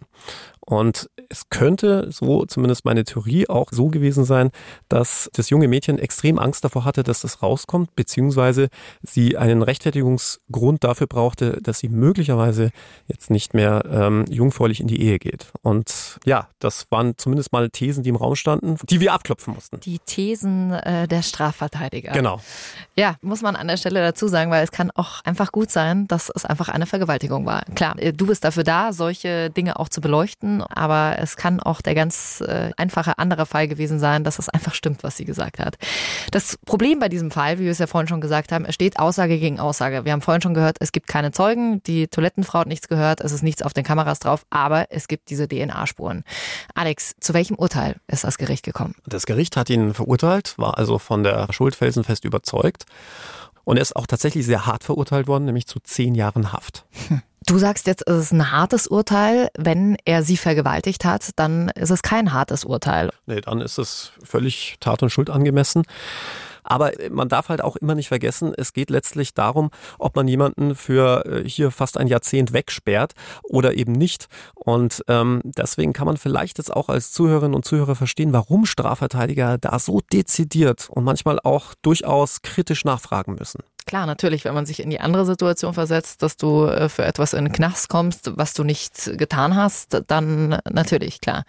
Und 0.66 1.10
es 1.28 1.50
könnte, 1.50 2.10
so 2.10 2.46
zumindest 2.46 2.86
meine 2.86 3.04
Theorie, 3.04 3.50
auch 3.50 3.68
so 3.72 3.88
gewesen 3.88 4.24
sein, 4.24 4.50
dass 4.88 5.30
das 5.34 5.50
junge 5.50 5.68
Mädchen 5.68 6.00
extrem 6.00 6.40
Angst 6.40 6.64
davor 6.64 6.86
hatte, 6.86 7.04
dass 7.04 7.22
das 7.22 7.44
rauskommt, 7.44 7.96
beziehungsweise 7.96 8.70
sie 9.02 9.36
einen 9.36 9.62
Rechtfertigungsgrund 9.62 10.84
dafür 10.86 11.08
brauchte, 11.08 11.60
dass 11.62 11.80
sie 11.80 11.90
möglicherweise 11.90 12.72
jetzt 13.08 13.30
nicht 13.30 13.54
mehr 13.54 13.84
ähm, 13.92 14.24
jungfräulich 14.30 14.80
in 14.80 14.88
die 14.88 15.02
Ehe 15.02 15.20
geht. 15.20 15.48
Und 15.64 16.20
ja, 16.24 16.48
das 16.60 16.88
waren 16.92 17.18
zumindest 17.18 17.52
mal 17.52 17.70
Thesen, 17.70 18.04
die 18.04 18.10
im 18.10 18.16
Raum 18.16 18.36
standen, 18.36 18.78
die 18.90 19.02
wir 19.02 19.14
abklopfen 19.14 19.54
mussten. 19.54 19.82
Die 19.82 20.00
Thesen 20.00 20.72
äh, 20.72 21.10
der 21.10 21.24
Strafverteidiger. 21.24 22.14
Genau. 22.14 22.40
Ja, 22.96 23.18
muss 23.22 23.42
man 23.42 23.58
an 23.58 23.68
der 23.68 23.78
Stelle 23.78 23.93
dazu 24.02 24.28
sagen, 24.28 24.52
weil 24.52 24.64
es 24.64 24.72
kann 24.72 24.92
auch 24.92 25.24
einfach 25.24 25.52
gut 25.52 25.72
sein, 25.72 26.08
dass 26.08 26.32
es 26.34 26.46
einfach 26.46 26.70
eine 26.70 26.86
Vergewaltigung 26.86 27.46
war. 27.46 27.64
Klar, 27.76 27.98
äh, 28.00 28.14
du 28.14 28.28
bist 28.28 28.44
dafür 28.44 28.64
da, 28.64 28.94
solche 28.94 29.50
Dinge 29.50 29.80
auch 29.80 29.90
zu 29.90 30.02
beleuchten, 30.02 30.62
aber 30.64 31.16
es 31.20 31.36
kann 31.36 31.60
auch 31.60 31.82
der 31.82 31.96
ganz 31.96 32.42
äh, 32.42 32.72
einfache 32.78 33.18
andere 33.18 33.46
Fall 33.46 33.68
gewesen 33.68 34.00
sein, 34.00 34.24
dass 34.24 34.40
es 34.40 34.50
einfach 34.50 34.74
stimmt, 34.74 35.04
was 35.04 35.18
sie 35.18 35.26
gesagt 35.26 35.60
hat. 35.60 35.76
Das 36.32 36.58
Problem 36.66 37.00
bei 37.00 37.10
diesem 37.10 37.32
Fall, 37.32 37.60
wie 37.60 37.64
wir 37.64 37.72
es 37.72 37.80
ja 37.80 37.88
vorhin 37.88 38.08
schon 38.08 38.22
gesagt 38.22 38.52
haben, 38.52 38.66
es 38.66 38.76
steht 38.76 39.00
Aussage 39.00 39.40
gegen 39.40 39.60
Aussage. 39.60 40.06
Wir 40.06 40.12
haben 40.12 40.22
vorhin 40.22 40.42
schon 40.42 40.54
gehört, 40.54 40.78
es 40.80 40.92
gibt 40.92 41.08
keine 41.08 41.32
Zeugen, 41.32 41.82
die 41.84 42.08
Toilettenfrau 42.08 42.60
hat 42.60 42.68
nichts 42.68 42.88
gehört, 42.88 43.22
es 43.22 43.32
ist 43.32 43.44
nichts 43.44 43.62
auf 43.62 43.74
den 43.74 43.84
Kameras 43.84 44.20
drauf, 44.20 44.46
aber 44.50 44.88
es 44.90 45.08
gibt 45.08 45.30
diese 45.30 45.48
DNA-Spuren. 45.48 46.24
Alex, 46.76 47.16
zu 47.20 47.34
welchem 47.34 47.56
Urteil 47.56 47.98
ist 48.08 48.24
das 48.24 48.38
Gericht 48.38 48.64
gekommen? 48.64 48.96
Das 49.06 49.26
Gericht 49.26 49.58
hat 49.58 49.70
ihn 49.70 49.94
verurteilt, 49.94 50.56
war 50.58 50.78
also 50.78 51.00
von 51.00 51.24
der 51.24 51.52
Schuld 51.52 51.76
felsenfest 51.76 52.26
überzeugt. 52.26 52.86
Und 53.66 53.78
er 53.78 53.82
ist 53.82 53.96
auch 53.96 54.08
tatsächlich 54.08 54.46
sehr 54.46 54.66
hart 54.66 54.84
verurteilt 54.84 55.28
worden, 55.28 55.46
nämlich 55.46 55.68
zu 55.68 55.80
zehn 55.80 56.16
Jahren 56.16 56.52
Haft. 56.52 56.86
Du 57.46 57.58
sagst 57.58 57.88
jetzt, 57.88 58.08
es 58.08 58.18
ist 58.26 58.32
ein 58.32 58.54
hartes 58.54 58.88
Urteil. 58.88 59.50
Wenn 59.58 59.98
er 60.06 60.24
sie 60.24 60.38
vergewaltigt 60.38 61.04
hat, 61.04 61.32
dann 61.36 61.68
ist 61.76 61.90
es 61.90 62.02
kein 62.02 62.32
hartes 62.32 62.64
Urteil. 62.64 63.12
Nee, 63.26 63.42
dann 63.42 63.60
ist 63.60 63.78
es 63.78 64.14
völlig 64.24 64.78
Tat 64.80 65.04
und 65.04 65.10
Schuld 65.10 65.30
angemessen. 65.30 65.84
Aber 66.64 66.92
man 67.10 67.30
darf 67.30 67.50
halt 67.50 67.62
auch 67.62 67.76
immer 67.76 67.96
nicht 67.96 68.08
vergessen, 68.08 68.54
es 68.56 68.74
geht 68.74 68.90
letztlich 68.90 69.34
darum, 69.34 69.70
ob 70.00 70.16
man 70.16 70.28
jemanden 70.28 70.76
für 70.76 71.26
äh, 71.26 71.48
hier 71.48 71.72
fast 71.72 71.98
ein 71.98 72.08
Jahrzehnt 72.08 72.54
wegsperrt 72.54 73.14
oder 73.44 73.76
eben 73.76 73.94
nicht. 73.94 74.28
Und 74.56 75.04
ähm, 75.08 75.42
deswegen 75.44 75.94
kann 75.94 76.08
man 76.08 76.18
vielleicht 76.18 76.58
jetzt 76.58 76.74
auch 76.74 76.90
als 76.90 77.12
Zuhörerinnen 77.12 77.56
und 77.56 77.66
Zuhörer 77.66 77.96
verstehen, 77.96 78.34
warum 78.34 78.66
Strafverteidiger 78.66 79.58
da 79.58 79.80
so 79.80 80.02
dezidiert 80.12 80.90
und 80.90 81.04
manchmal 81.04 81.40
auch 81.44 81.74
durchaus 81.82 82.42
kritisch 82.42 82.86
nachfragen 82.86 83.36
müssen. 83.36 83.64
Klar, 83.86 84.06
natürlich, 84.06 84.46
wenn 84.46 84.54
man 84.54 84.66
sich 84.66 84.82
in 84.82 84.90
die 84.90 85.00
andere 85.00 85.26
Situation 85.26 85.74
versetzt, 85.74 86.22
dass 86.22 86.38
du 86.38 86.66
äh, 86.66 86.90
für 86.90 87.04
etwas 87.04 87.34
in 87.34 87.46
den 87.46 87.54
Knast 87.54 87.90
kommst, 87.90 88.32
was 88.36 88.54
du 88.54 88.64
nicht 88.64 89.18
getan 89.18 89.56
hast, 89.56 90.02
dann 90.08 90.58
natürlich, 90.70 91.22
klar. 91.22 91.44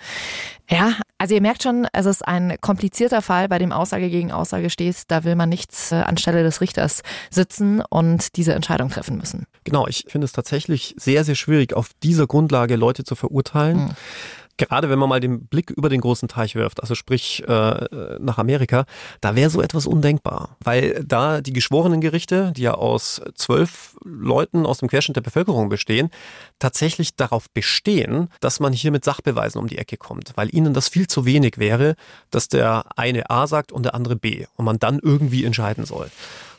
Ja, 0.69 0.95
also 1.19 1.35
ihr 1.35 1.43
merkt 1.43 1.63
schon, 1.63 1.87
es 1.93 2.07
ist 2.07 2.27
ein 2.27 2.57
komplizierter 2.61 3.23
Fall, 3.23 3.49
bei 3.49 3.59
dem 3.59 3.73
Aussage 3.73 4.11
gegen 4.11 4.33
Aussage 4.33 4.71
steht. 4.71 4.97
Da 5.09 5.25
will 5.25 5.37
man 5.37 5.49
nicht 5.49 5.71
äh, 5.91 5.97
anstelle 5.97 6.43
des 6.43 6.61
Richters 6.61 7.03
sitzen 7.31 7.83
und 7.89 8.37
diese 8.37 8.55
Entscheidung 8.55 8.89
treffen 8.89 9.19
müssen. 9.19 9.47
Genau, 9.65 9.87
ich 9.87 10.05
finde 10.09 10.25
es 10.25 10.33
tatsächlich 10.33 10.95
sehr, 10.99 11.25
sehr 11.25 11.35
schwierig, 11.35 11.75
auf 11.75 11.91
dieser 12.03 12.27
Grundlage 12.27 12.77
Leute 12.77 13.05
zu 13.05 13.15
verurteilen. 13.15 13.77
Mhm 13.77 13.97
gerade 14.57 14.91
wenn 14.91 14.99
man 14.99 15.09
mal 15.09 15.21
den 15.21 15.47
Blick 15.47 15.71
über 15.71 15.89
den 15.89 16.01
großen 16.01 16.29
Teich 16.29 16.55
wirft, 16.55 16.81
also 16.81 16.95
sprich 16.95 17.43
äh, 17.47 18.19
nach 18.19 18.39
Amerika, 18.39 18.85
da 19.21 19.35
wäre 19.35 19.51
so 19.51 19.61
etwas 19.61 19.87
undenkbar, 19.87 20.57
weil 20.61 21.05
da 21.05 21.41
die 21.41 21.53
geschworenen 21.53 22.01
Gerichte, 22.01 22.53
die 22.57 22.63
ja 22.63 22.75
aus 22.75 23.21
zwölf 23.35 23.97
Leuten 24.05 24.67
aus 24.67 24.79
dem 24.79 24.89
Querschnitt 24.89 25.17
der 25.17 25.23
Bevölkerung 25.23 25.69
bestehen, 25.69 26.11
tatsächlich 26.59 27.17
darauf 27.17 27.51
bestehen, 27.51 28.29
dass 28.41 28.61
man 28.61 28.73
hier 28.73 28.91
mit 28.91 29.05
Sachbeweisen 29.05 29.61
um 29.61 29.67
die 29.67 29.79
Ecke 29.79 29.97
kommt, 29.97 30.33
weil 30.37 30.55
ihnen 30.55 30.75
das 30.75 30.89
viel 30.89 31.07
zu 31.07 31.25
wenig 31.25 31.59
wäre, 31.59 31.97
dass 32.31 32.49
der 32.49 32.85
eine 32.97 33.31
A 33.31 33.47
sagt 33.47 33.73
und 33.73 33.85
der 33.85 33.95
andere 33.95 34.17
B 34.17 34.47
und 34.57 34.65
man 34.65 34.79
dann 34.79 34.99
irgendwie 35.03 35.45
entscheiden 35.45 35.85
soll. 35.85 36.11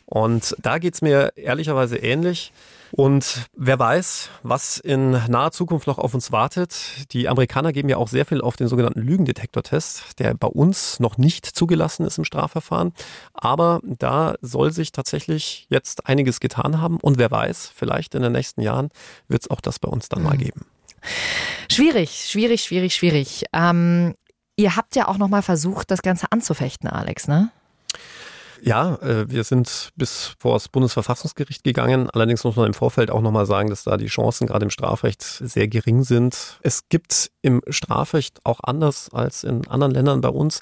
Und 0.05 0.55
da 0.61 0.77
geht's 0.77 1.01
mir 1.01 1.33
ehrlicherweise 1.35 1.97
ähnlich. 1.97 2.51
Und 2.91 3.49
wer 3.53 3.77
weiß, 3.77 4.29
was 4.43 4.77
in 4.77 5.11
naher 5.11 5.51
Zukunft 5.51 5.87
noch 5.87 5.97
auf 5.97 6.13
uns 6.13 6.31
wartet. 6.31 7.11
Die 7.11 7.27
Amerikaner 7.27 7.73
geben 7.73 7.89
ja 7.89 7.97
auch 7.97 8.07
sehr 8.07 8.25
viel 8.25 8.39
auf 8.39 8.55
den 8.55 8.67
sogenannten 8.67 9.01
Lügendetektortest, 9.01 10.19
der 10.19 10.33
bei 10.33 10.47
uns 10.47 10.99
noch 10.99 11.17
nicht 11.17 11.45
zugelassen 11.45 12.05
ist 12.05 12.17
im 12.17 12.23
Strafverfahren. 12.23 12.93
Aber 13.33 13.81
da 13.83 14.35
soll 14.41 14.71
sich 14.71 14.91
tatsächlich 14.91 15.67
jetzt 15.69 16.07
einiges 16.07 16.39
getan 16.39 16.79
haben. 16.79 16.97
Und 17.01 17.17
wer 17.17 17.31
weiß, 17.31 17.71
vielleicht 17.75 18.15
in 18.15 18.21
den 18.21 18.31
nächsten 18.31 18.61
Jahren 18.61 18.89
wird 19.27 19.41
es 19.41 19.49
auch 19.49 19.61
das 19.61 19.79
bei 19.79 19.89
uns 19.89 20.07
dann 20.07 20.21
mhm. 20.21 20.27
mal 20.29 20.37
geben. 20.37 20.65
Schwierig, 21.69 22.27
schwierig, 22.29 22.63
schwierig, 22.63 22.95
schwierig. 22.95 23.45
Ähm, 23.51 24.15
ihr 24.55 24.75
habt 24.75 24.95
ja 24.95 25.07
auch 25.07 25.17
noch 25.17 25.27
mal 25.27 25.41
versucht, 25.41 25.91
das 25.91 26.01
Ganze 26.01 26.31
anzufechten, 26.31 26.89
Alex, 26.89 27.27
ne? 27.27 27.51
Ja, 28.61 28.95
äh, 28.95 29.29
wir 29.29 29.43
sind 29.43 29.89
bis 29.95 30.35
vor 30.39 30.53
das 30.53 30.69
Bundesverfassungsgericht 30.69 31.63
gegangen. 31.63 32.09
Allerdings 32.09 32.43
muss 32.43 32.55
man 32.55 32.67
im 32.67 32.73
Vorfeld 32.73 33.11
auch 33.11 33.21
nochmal 33.21 33.45
sagen, 33.45 33.69
dass 33.69 33.83
da 33.83 33.97
die 33.97 34.07
Chancen 34.07 34.47
gerade 34.47 34.63
im 34.63 34.69
Strafrecht 34.69 35.21
sehr 35.21 35.67
gering 35.67 36.03
sind. 36.03 36.59
Es 36.61 36.87
gibt 36.89 37.31
im 37.41 37.61
Strafrecht 37.69 38.39
auch 38.43 38.59
anders 38.63 39.09
als 39.13 39.43
in 39.43 39.67
anderen 39.67 39.93
Ländern 39.93 40.21
bei 40.21 40.29
uns 40.29 40.61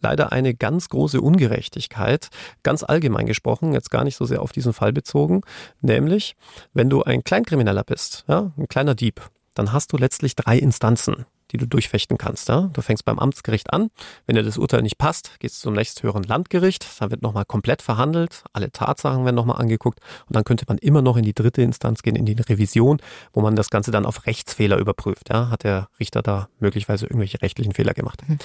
leider 0.00 0.32
eine 0.32 0.54
ganz 0.54 0.88
große 0.88 1.20
Ungerechtigkeit, 1.20 2.28
ganz 2.62 2.82
allgemein 2.82 3.26
gesprochen, 3.26 3.72
jetzt 3.72 3.90
gar 3.90 4.04
nicht 4.04 4.16
so 4.16 4.24
sehr 4.24 4.42
auf 4.42 4.52
diesen 4.52 4.72
Fall 4.72 4.92
bezogen, 4.92 5.42
nämlich 5.80 6.36
wenn 6.72 6.88
du 6.88 7.02
ein 7.02 7.24
Kleinkrimineller 7.24 7.84
bist, 7.84 8.24
ja, 8.28 8.52
ein 8.56 8.68
kleiner 8.68 8.94
Dieb, 8.94 9.20
dann 9.54 9.72
hast 9.72 9.92
du 9.92 9.98
letztlich 9.98 10.36
drei 10.36 10.58
Instanzen 10.58 11.26
die 11.52 11.58
du 11.58 11.66
durchfechten 11.66 12.18
kannst. 12.18 12.48
Ja? 12.48 12.70
Du 12.72 12.80
fängst 12.82 13.04
beim 13.04 13.18
Amtsgericht 13.18 13.72
an. 13.72 13.90
Wenn 14.26 14.36
dir 14.36 14.42
das 14.42 14.58
Urteil 14.58 14.82
nicht 14.82 14.98
passt, 14.98 15.38
gehst 15.38 15.56
du 15.58 15.68
zum 15.68 15.74
nächsthöheren 15.74 16.22
Landgericht. 16.22 16.86
Da 16.98 17.10
wird 17.10 17.22
nochmal 17.22 17.44
komplett 17.44 17.82
verhandelt. 17.82 18.44
Alle 18.52 18.70
Tatsachen 18.72 19.24
werden 19.24 19.36
nochmal 19.36 19.60
angeguckt. 19.60 20.00
Und 20.26 20.36
dann 20.36 20.44
könnte 20.44 20.64
man 20.66 20.78
immer 20.78 21.02
noch 21.02 21.16
in 21.16 21.24
die 21.24 21.34
dritte 21.34 21.62
Instanz 21.62 22.02
gehen, 22.02 22.16
in 22.16 22.26
die 22.26 22.40
Revision, 22.40 22.98
wo 23.32 23.40
man 23.40 23.54
das 23.54 23.70
Ganze 23.70 23.90
dann 23.90 24.06
auf 24.06 24.26
Rechtsfehler 24.26 24.78
überprüft. 24.78 25.28
Ja? 25.30 25.50
Hat 25.50 25.64
der 25.64 25.88
Richter 26.00 26.22
da 26.22 26.48
möglicherweise 26.58 27.06
irgendwelche 27.06 27.42
rechtlichen 27.42 27.74
Fehler 27.74 27.94
gemacht? 27.94 28.22
Mhm. 28.26 28.38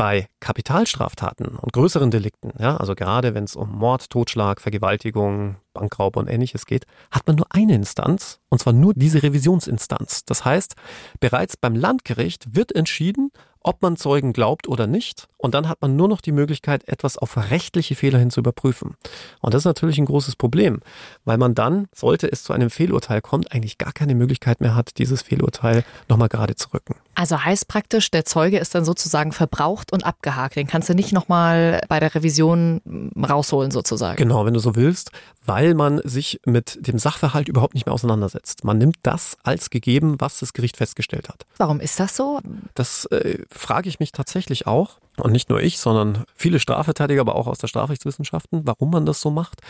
Bei 0.00 0.28
Kapitalstraftaten 0.40 1.58
und 1.58 1.74
größeren 1.74 2.10
Delikten, 2.10 2.54
ja, 2.58 2.78
also 2.78 2.94
gerade 2.94 3.34
wenn 3.34 3.44
es 3.44 3.54
um 3.54 3.70
Mord, 3.70 4.08
Totschlag, 4.08 4.62
Vergewaltigung, 4.62 5.56
Bankraub 5.74 6.16
und 6.16 6.26
ähnliches 6.26 6.64
geht, 6.64 6.86
hat 7.10 7.26
man 7.26 7.36
nur 7.36 7.44
eine 7.50 7.74
Instanz, 7.74 8.40
und 8.48 8.60
zwar 8.60 8.72
nur 8.72 8.94
diese 8.94 9.22
Revisionsinstanz. 9.22 10.24
Das 10.24 10.46
heißt, 10.46 10.74
bereits 11.20 11.58
beim 11.58 11.74
Landgericht 11.74 12.56
wird 12.56 12.74
entschieden, 12.74 13.30
ob 13.62 13.82
man 13.82 13.96
Zeugen 13.96 14.32
glaubt 14.32 14.68
oder 14.68 14.86
nicht. 14.86 15.28
Und 15.36 15.54
dann 15.54 15.68
hat 15.68 15.82
man 15.82 15.96
nur 15.96 16.08
noch 16.08 16.22
die 16.22 16.32
Möglichkeit, 16.32 16.88
etwas 16.88 17.18
auf 17.18 17.36
rechtliche 17.36 17.94
Fehler 17.94 18.18
hin 18.18 18.30
zu 18.30 18.40
überprüfen. 18.40 18.96
Und 19.40 19.52
das 19.52 19.62
ist 19.62 19.66
natürlich 19.66 19.98
ein 19.98 20.06
großes 20.06 20.36
Problem, 20.36 20.80
weil 21.24 21.36
man 21.36 21.54
dann, 21.54 21.88
sollte 21.94 22.30
es 22.32 22.42
zu 22.42 22.54
einem 22.54 22.70
Fehlurteil 22.70 23.20
kommen, 23.20 23.46
eigentlich 23.50 23.76
gar 23.76 23.92
keine 23.92 24.14
Möglichkeit 24.14 24.62
mehr 24.62 24.74
hat, 24.74 24.96
dieses 24.96 25.20
Fehlurteil 25.20 25.84
nochmal 26.08 26.28
gerade 26.28 26.54
zu 26.54 26.72
rücken. 26.72 26.94
Also 27.20 27.44
heißt 27.44 27.68
praktisch, 27.68 28.10
der 28.10 28.24
Zeuge 28.24 28.56
ist 28.56 28.74
dann 28.74 28.86
sozusagen 28.86 29.32
verbraucht 29.32 29.92
und 29.92 30.06
abgehakt. 30.06 30.56
Den 30.56 30.66
kannst 30.66 30.88
du 30.88 30.94
nicht 30.94 31.12
nochmal 31.12 31.82
bei 31.86 32.00
der 32.00 32.14
Revision 32.14 32.80
rausholen 33.14 33.70
sozusagen. 33.70 34.16
Genau, 34.16 34.46
wenn 34.46 34.54
du 34.54 34.58
so 34.58 34.74
willst, 34.74 35.10
weil 35.50 35.74
man 35.74 36.00
sich 36.04 36.40
mit 36.46 36.86
dem 36.86 37.00
Sachverhalt 37.00 37.48
überhaupt 37.48 37.74
nicht 37.74 37.84
mehr 37.84 37.92
auseinandersetzt. 37.92 38.62
Man 38.62 38.78
nimmt 38.78 38.98
das 39.02 39.36
als 39.42 39.68
gegeben, 39.70 40.14
was 40.20 40.38
das 40.38 40.52
Gericht 40.52 40.76
festgestellt 40.76 41.28
hat. 41.28 41.44
Warum 41.56 41.80
ist 41.80 41.98
das 41.98 42.14
so? 42.14 42.38
Das 42.74 43.06
äh, 43.06 43.42
frage 43.50 43.88
ich 43.88 43.98
mich 43.98 44.12
tatsächlich 44.12 44.68
auch. 44.68 45.00
Und 45.16 45.32
nicht 45.32 45.50
nur 45.50 45.60
ich, 45.60 45.78
sondern 45.78 46.24
viele 46.34 46.60
Strafverteidiger, 46.60 47.20
aber 47.20 47.34
auch 47.34 47.46
aus 47.46 47.58
der 47.58 47.66
Strafrechtswissenschaften, 47.66 48.62
warum 48.64 48.90
man 48.90 49.06
das 49.06 49.20
so 49.20 49.30
macht. 49.30 49.60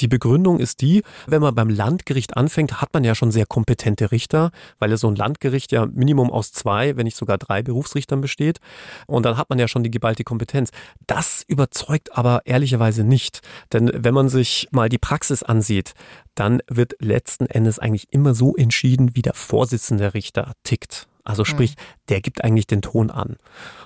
Die 0.00 0.08
Begründung 0.08 0.58
ist 0.58 0.80
die, 0.80 1.02
wenn 1.26 1.42
man 1.42 1.54
beim 1.54 1.68
Landgericht 1.68 2.36
anfängt, 2.36 2.80
hat 2.80 2.94
man 2.94 3.04
ja 3.04 3.14
schon 3.14 3.30
sehr 3.30 3.46
kompetente 3.46 4.10
Richter, 4.10 4.50
weil 4.78 4.96
so 4.96 5.08
ein 5.08 5.14
Landgericht 5.14 5.72
ja 5.72 5.86
Minimum 5.86 6.30
aus 6.32 6.52
zwei, 6.52 6.96
wenn 6.96 7.04
nicht 7.04 7.16
sogar 7.16 7.38
drei 7.38 7.62
Berufsrichtern 7.62 8.20
besteht. 8.20 8.58
Und 9.06 9.24
dann 9.24 9.36
hat 9.36 9.50
man 9.50 9.58
ja 9.58 9.68
schon 9.68 9.82
die 9.84 9.90
geballte 9.90 10.24
Kompetenz. 10.24 10.70
Das 11.06 11.44
überzeugt 11.46 12.16
aber 12.16 12.42
ehrlicherweise 12.44 13.04
nicht. 13.04 13.40
Denn 13.72 13.90
wenn 13.94 14.14
man 14.14 14.28
sich 14.28 14.68
mal 14.72 14.88
die 14.88 14.98
Praxis 14.98 15.17
ansieht, 15.42 15.94
dann 16.34 16.60
wird 16.68 16.94
letzten 17.00 17.46
Endes 17.46 17.78
eigentlich 17.78 18.12
immer 18.12 18.34
so 18.34 18.56
entschieden, 18.56 19.14
wie 19.14 19.22
der 19.22 19.34
Vorsitzende 19.34 20.14
Richter 20.14 20.52
tickt. 20.62 21.08
Also 21.24 21.44
sprich, 21.44 21.76
mhm. 21.76 21.97
Der 22.08 22.20
gibt 22.20 22.44
eigentlich 22.44 22.66
den 22.66 22.82
Ton 22.82 23.10
an. 23.10 23.36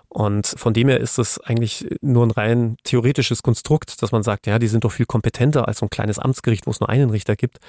Und 0.08 0.46
von 0.58 0.74
dem 0.74 0.88
her 0.88 1.00
ist 1.00 1.18
es 1.18 1.38
eigentlich 1.40 1.86
nur 2.02 2.26
ein 2.26 2.30
rein 2.32 2.76
theoretisches 2.84 3.42
Konstrukt, 3.42 4.02
dass 4.02 4.12
man 4.12 4.22
sagt, 4.22 4.46
ja, 4.46 4.58
die 4.58 4.68
sind 4.68 4.84
doch 4.84 4.92
viel 4.92 5.06
kompetenter 5.06 5.66
als 5.68 5.78
so 5.78 5.86
ein 5.86 5.90
kleines 5.90 6.18
Amtsgericht, 6.18 6.66
wo 6.66 6.70
es 6.70 6.80
nur 6.80 6.90
einen 6.90 7.08
Richter 7.08 7.34
gibt. 7.34 7.60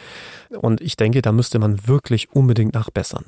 Und 0.49 0.81
ich 0.81 0.97
denke, 0.97 1.21
da 1.21 1.31
müsste 1.31 1.57
man 1.57 1.87
wirklich 1.87 2.33
unbedingt 2.33 2.73
nachbessern. 2.73 3.23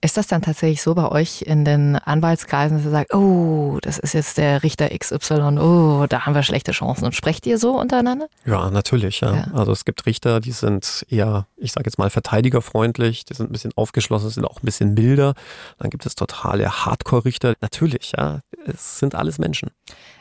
Ist 0.00 0.16
das 0.16 0.28
dann 0.28 0.42
tatsächlich 0.42 0.80
so 0.80 0.94
bei 0.94 1.10
euch 1.10 1.42
in 1.42 1.64
den 1.64 1.96
Anwaltskreisen, 1.96 2.76
dass 2.76 2.86
ihr 2.86 2.92
sagt, 2.92 3.14
oh, 3.14 3.78
das 3.82 3.98
ist 3.98 4.14
jetzt 4.14 4.38
der 4.38 4.62
Richter 4.62 4.90
XY, 4.96 5.58
oh, 5.58 6.06
da 6.08 6.24
haben 6.24 6.36
wir 6.36 6.44
schlechte 6.44 6.70
Chancen. 6.70 7.04
Und 7.04 7.16
sprecht 7.16 7.46
ihr 7.46 7.58
so 7.58 7.76
untereinander? 7.76 8.28
Ja, 8.46 8.70
natürlich. 8.70 9.20
Ja. 9.20 9.34
ja. 9.34 9.46
Also 9.54 9.72
es 9.72 9.84
gibt 9.84 10.06
Richter, 10.06 10.38
die 10.38 10.52
sind 10.52 11.04
eher, 11.08 11.46
ich 11.56 11.72
sage 11.72 11.86
jetzt 11.86 11.98
mal, 11.98 12.10
verteidigerfreundlich, 12.10 13.24
die 13.24 13.34
sind 13.34 13.50
ein 13.50 13.52
bisschen 13.52 13.72
aufgeschlossen, 13.74 14.30
sind 14.30 14.44
auch 14.44 14.62
ein 14.62 14.66
bisschen 14.66 14.94
milder. 14.94 15.34
Dann 15.78 15.90
gibt 15.90 16.06
es 16.06 16.14
totale 16.14 16.62
der 16.68 16.84
Hardcore-Richter. 16.84 17.54
Natürlich, 17.60 18.12
ja, 18.16 18.40
es 18.66 18.98
sind 18.98 19.14
alles 19.14 19.38
Menschen. 19.38 19.70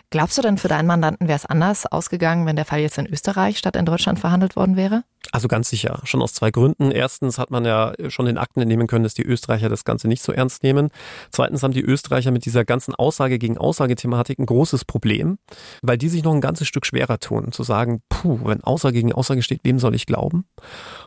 Glaubst 0.10 0.38
du 0.38 0.42
denn 0.42 0.58
für 0.58 0.70
deinen 0.70 0.88
Mandanten 0.88 1.28
wäre 1.28 1.36
es 1.36 1.46
anders 1.46 1.86
ausgegangen, 1.86 2.46
wenn 2.46 2.56
der 2.56 2.64
Fall 2.64 2.80
jetzt 2.80 2.98
in 2.98 3.08
Österreich 3.08 3.58
statt 3.58 3.76
in 3.76 3.86
Deutschland 3.86 4.20
verhandelt 4.20 4.56
worden 4.56 4.78
wäre? 4.78 5.04
Also 5.34 5.50
ganz 5.50 5.70
sicher, 5.70 6.00
schon 6.06 6.22
aus 6.22 6.34
zwei 6.34 6.50
Gründen. 6.50 6.92
Erstens 6.92 7.38
hat 7.38 7.52
man 7.52 7.66
ja 7.66 7.92
schon 8.08 8.26
den 8.26 8.38
Akten 8.38 8.62
entnehmen 8.62 8.88
können, 8.88 9.04
dass 9.04 9.16
die 9.16 9.26
Österreicher 9.26 9.68
das 9.68 9.84
Ganze 9.84 10.08
nicht 10.08 10.24
so 10.24 10.32
ernst 10.32 10.64
nehmen. 10.64 10.92
Zweitens 11.32 11.62
haben 11.62 11.74
die 11.74 11.82
Österreicher 11.82 12.32
mit 12.32 12.46
dieser 12.46 12.64
ganzen 12.64 12.96
Aussage 12.96 13.38
gegen 13.38 13.58
Aussagethematik 13.58 14.40
ein 14.40 14.46
großes 14.46 14.86
Problem, 14.86 15.40
weil 15.82 15.98
die 15.98 16.08
sich 16.08 16.24
noch 16.24 16.34
ein 16.34 16.40
ganzes 16.40 16.70
Stück 16.70 16.86
schwerer 16.86 17.20
tun, 17.20 17.52
zu 17.52 17.64
sagen, 17.64 18.02
puh, 18.08 18.40
wenn 18.46 18.64
Aussage 18.64 18.94
gegen 18.94 19.12
Aussage 19.12 19.44
steht, 19.44 19.60
wem 19.64 19.78
soll 19.78 19.94
ich 19.94 20.06
glauben? 20.06 20.46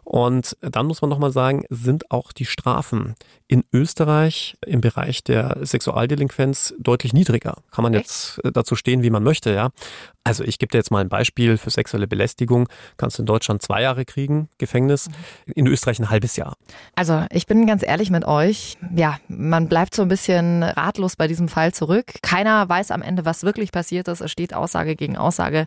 Und 0.04 0.56
dann 0.60 0.86
muss 0.86 1.02
man 1.02 1.08
nochmal 1.08 1.30
sagen, 1.30 1.64
sind 1.68 2.10
auch 2.10 2.32
die 2.32 2.46
Strafen 2.46 3.14
in 3.46 3.64
Österreich 3.72 4.56
im 4.66 4.80
Bereich 4.80 5.24
der 5.24 5.58
Sexualdelinquenz 5.62 6.74
deutlich 6.78 7.12
niedriger. 7.12 7.56
Kann 7.70 7.82
man 7.82 7.94
jetzt 7.94 8.40
dazu 8.52 8.76
stehen, 8.76 9.02
wie 9.02 9.10
man 9.10 9.22
möchte, 9.22 9.52
ja. 9.52 9.70
Also 10.22 10.44
ich 10.44 10.58
gebe 10.58 10.70
dir 10.70 10.78
jetzt 10.78 10.90
mal 10.90 11.00
ein 11.00 11.08
Beispiel 11.08 11.56
für 11.56 11.70
sexuelle 11.70 12.06
Belästigung. 12.06 12.68
Kannst 12.96 13.18
du 13.18 13.22
in 13.22 13.26
Deutschland 13.26 13.62
zwei 13.62 13.82
Jahre 13.82 14.04
kriegen, 14.04 14.48
Gefängnis, 14.58 15.08
in 15.46 15.66
Österreich 15.66 15.98
ein 15.98 16.10
halbes 16.10 16.36
Jahr. 16.36 16.54
Also 16.94 17.24
ich 17.30 17.46
bin 17.46 17.66
ganz 17.66 17.82
ehrlich 17.82 18.10
mit 18.10 18.24
euch. 18.26 18.76
Ja, 18.94 19.18
man 19.28 19.68
bleibt 19.68 19.94
so 19.94 20.02
ein 20.02 20.08
bisschen 20.08 20.62
ratlos 20.62 21.16
bei 21.16 21.26
diesem 21.26 21.48
Fall 21.48 21.72
zurück. 21.72 22.12
Keiner 22.22 22.68
weiß 22.68 22.90
am 22.90 23.02
Ende, 23.02 23.24
was 23.24 23.44
wirklich 23.44 23.72
passiert 23.72 24.08
ist. 24.08 24.20
Es 24.20 24.30
steht 24.30 24.54
Aussage 24.54 24.94
gegen 24.94 25.16
Aussage. 25.16 25.66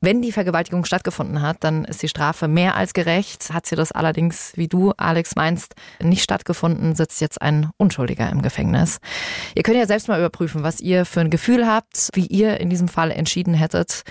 Wenn 0.00 0.22
die 0.22 0.32
Vergewaltigung 0.32 0.84
stattgefunden 0.84 1.42
hat, 1.42 1.58
dann 1.60 1.84
ist 1.84 2.02
die 2.02 2.08
Strafe 2.08 2.48
mehr 2.48 2.76
als 2.76 2.94
gerecht. 2.94 3.19
Hat 3.52 3.66
sie 3.66 3.76
das 3.76 3.92
allerdings, 3.92 4.52
wie 4.56 4.68
du, 4.68 4.92
Alex, 4.96 5.36
meinst, 5.36 5.74
nicht 6.02 6.22
stattgefunden, 6.22 6.94
sitzt 6.94 7.20
jetzt 7.20 7.40
ein 7.42 7.70
Unschuldiger 7.76 8.28
im 8.30 8.42
Gefängnis. 8.42 8.98
Ihr 9.54 9.62
könnt 9.62 9.76
ja 9.76 9.86
selbst 9.86 10.08
mal 10.08 10.18
überprüfen, 10.18 10.62
was 10.62 10.80
ihr 10.80 11.04
für 11.04 11.20
ein 11.20 11.30
Gefühl 11.30 11.66
habt, 11.66 12.10
wie 12.14 12.26
ihr 12.26 12.60
in 12.60 12.70
diesem 12.70 12.88
Fall 12.88 13.10
entschieden 13.10 13.54
hättet. 13.54 14.02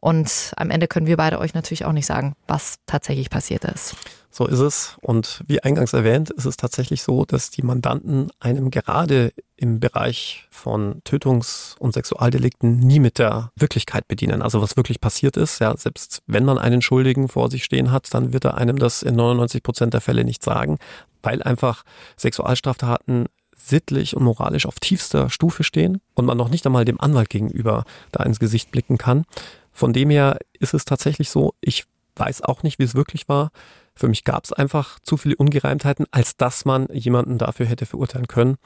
Und 0.00 0.52
am 0.56 0.70
Ende 0.70 0.88
können 0.88 1.06
wir 1.06 1.16
beide 1.16 1.38
euch 1.38 1.54
natürlich 1.54 1.84
auch 1.84 1.92
nicht 1.92 2.06
sagen, 2.06 2.34
was 2.46 2.76
tatsächlich 2.86 3.30
passiert 3.30 3.64
ist. 3.64 3.96
So 4.36 4.44
ist 4.46 4.58
es. 4.58 4.98
Und 5.00 5.42
wie 5.46 5.62
eingangs 5.62 5.94
erwähnt, 5.94 6.28
ist 6.28 6.44
es 6.44 6.58
tatsächlich 6.58 7.02
so, 7.02 7.24
dass 7.24 7.48
die 7.48 7.62
Mandanten 7.62 8.30
einem 8.38 8.70
gerade 8.70 9.32
im 9.56 9.80
Bereich 9.80 10.46
von 10.50 11.00
Tötungs- 11.04 11.74
und 11.78 11.94
Sexualdelikten 11.94 12.76
nie 12.80 13.00
mit 13.00 13.18
der 13.18 13.50
Wirklichkeit 13.56 14.06
bedienen. 14.08 14.42
Also 14.42 14.60
was 14.60 14.76
wirklich 14.76 15.00
passiert 15.00 15.38
ist, 15.38 15.58
ja, 15.60 15.74
selbst 15.74 16.22
wenn 16.26 16.44
man 16.44 16.58
einen 16.58 16.82
Schuldigen 16.82 17.28
vor 17.28 17.50
sich 17.50 17.64
stehen 17.64 17.90
hat, 17.90 18.12
dann 18.12 18.34
wird 18.34 18.44
er 18.44 18.58
einem 18.58 18.78
das 18.78 19.02
in 19.02 19.16
99 19.16 19.62
Prozent 19.62 19.94
der 19.94 20.02
Fälle 20.02 20.22
nicht 20.22 20.42
sagen, 20.42 20.76
weil 21.22 21.42
einfach 21.42 21.82
Sexualstraftaten 22.18 23.28
sittlich 23.56 24.14
und 24.14 24.22
moralisch 24.22 24.66
auf 24.66 24.78
tiefster 24.80 25.30
Stufe 25.30 25.64
stehen 25.64 26.02
und 26.12 26.26
man 26.26 26.36
noch 26.36 26.50
nicht 26.50 26.66
einmal 26.66 26.84
dem 26.84 27.00
Anwalt 27.00 27.30
gegenüber 27.30 27.84
da 28.12 28.22
ins 28.22 28.38
Gesicht 28.38 28.70
blicken 28.70 28.98
kann. 28.98 29.24
Von 29.72 29.94
dem 29.94 30.10
her 30.10 30.36
ist 30.60 30.74
es 30.74 30.84
tatsächlich 30.84 31.30
so, 31.30 31.54
ich 31.62 31.86
weiß 32.16 32.42
auch 32.42 32.62
nicht, 32.62 32.78
wie 32.78 32.84
es 32.84 32.94
wirklich 32.94 33.30
war. 33.30 33.50
Für 33.96 34.08
mich 34.08 34.24
gab 34.24 34.44
es 34.44 34.52
einfach 34.52 35.00
zu 35.00 35.16
viele 35.16 35.36
Ungereimtheiten, 35.36 36.06
als 36.10 36.36
dass 36.36 36.64
man 36.64 36.86
jemanden 36.92 37.38
dafür 37.38 37.66
hätte 37.66 37.86
verurteilen 37.86 38.28
können. 38.28 38.56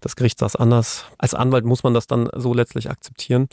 Das 0.00 0.16
Gericht 0.16 0.38
saß 0.40 0.56
anders. 0.56 1.04
Als 1.18 1.34
Anwalt 1.34 1.64
muss 1.64 1.84
man 1.84 1.94
das 1.94 2.08
dann 2.08 2.28
so 2.34 2.52
letztlich 2.52 2.90
akzeptieren. 2.90 3.48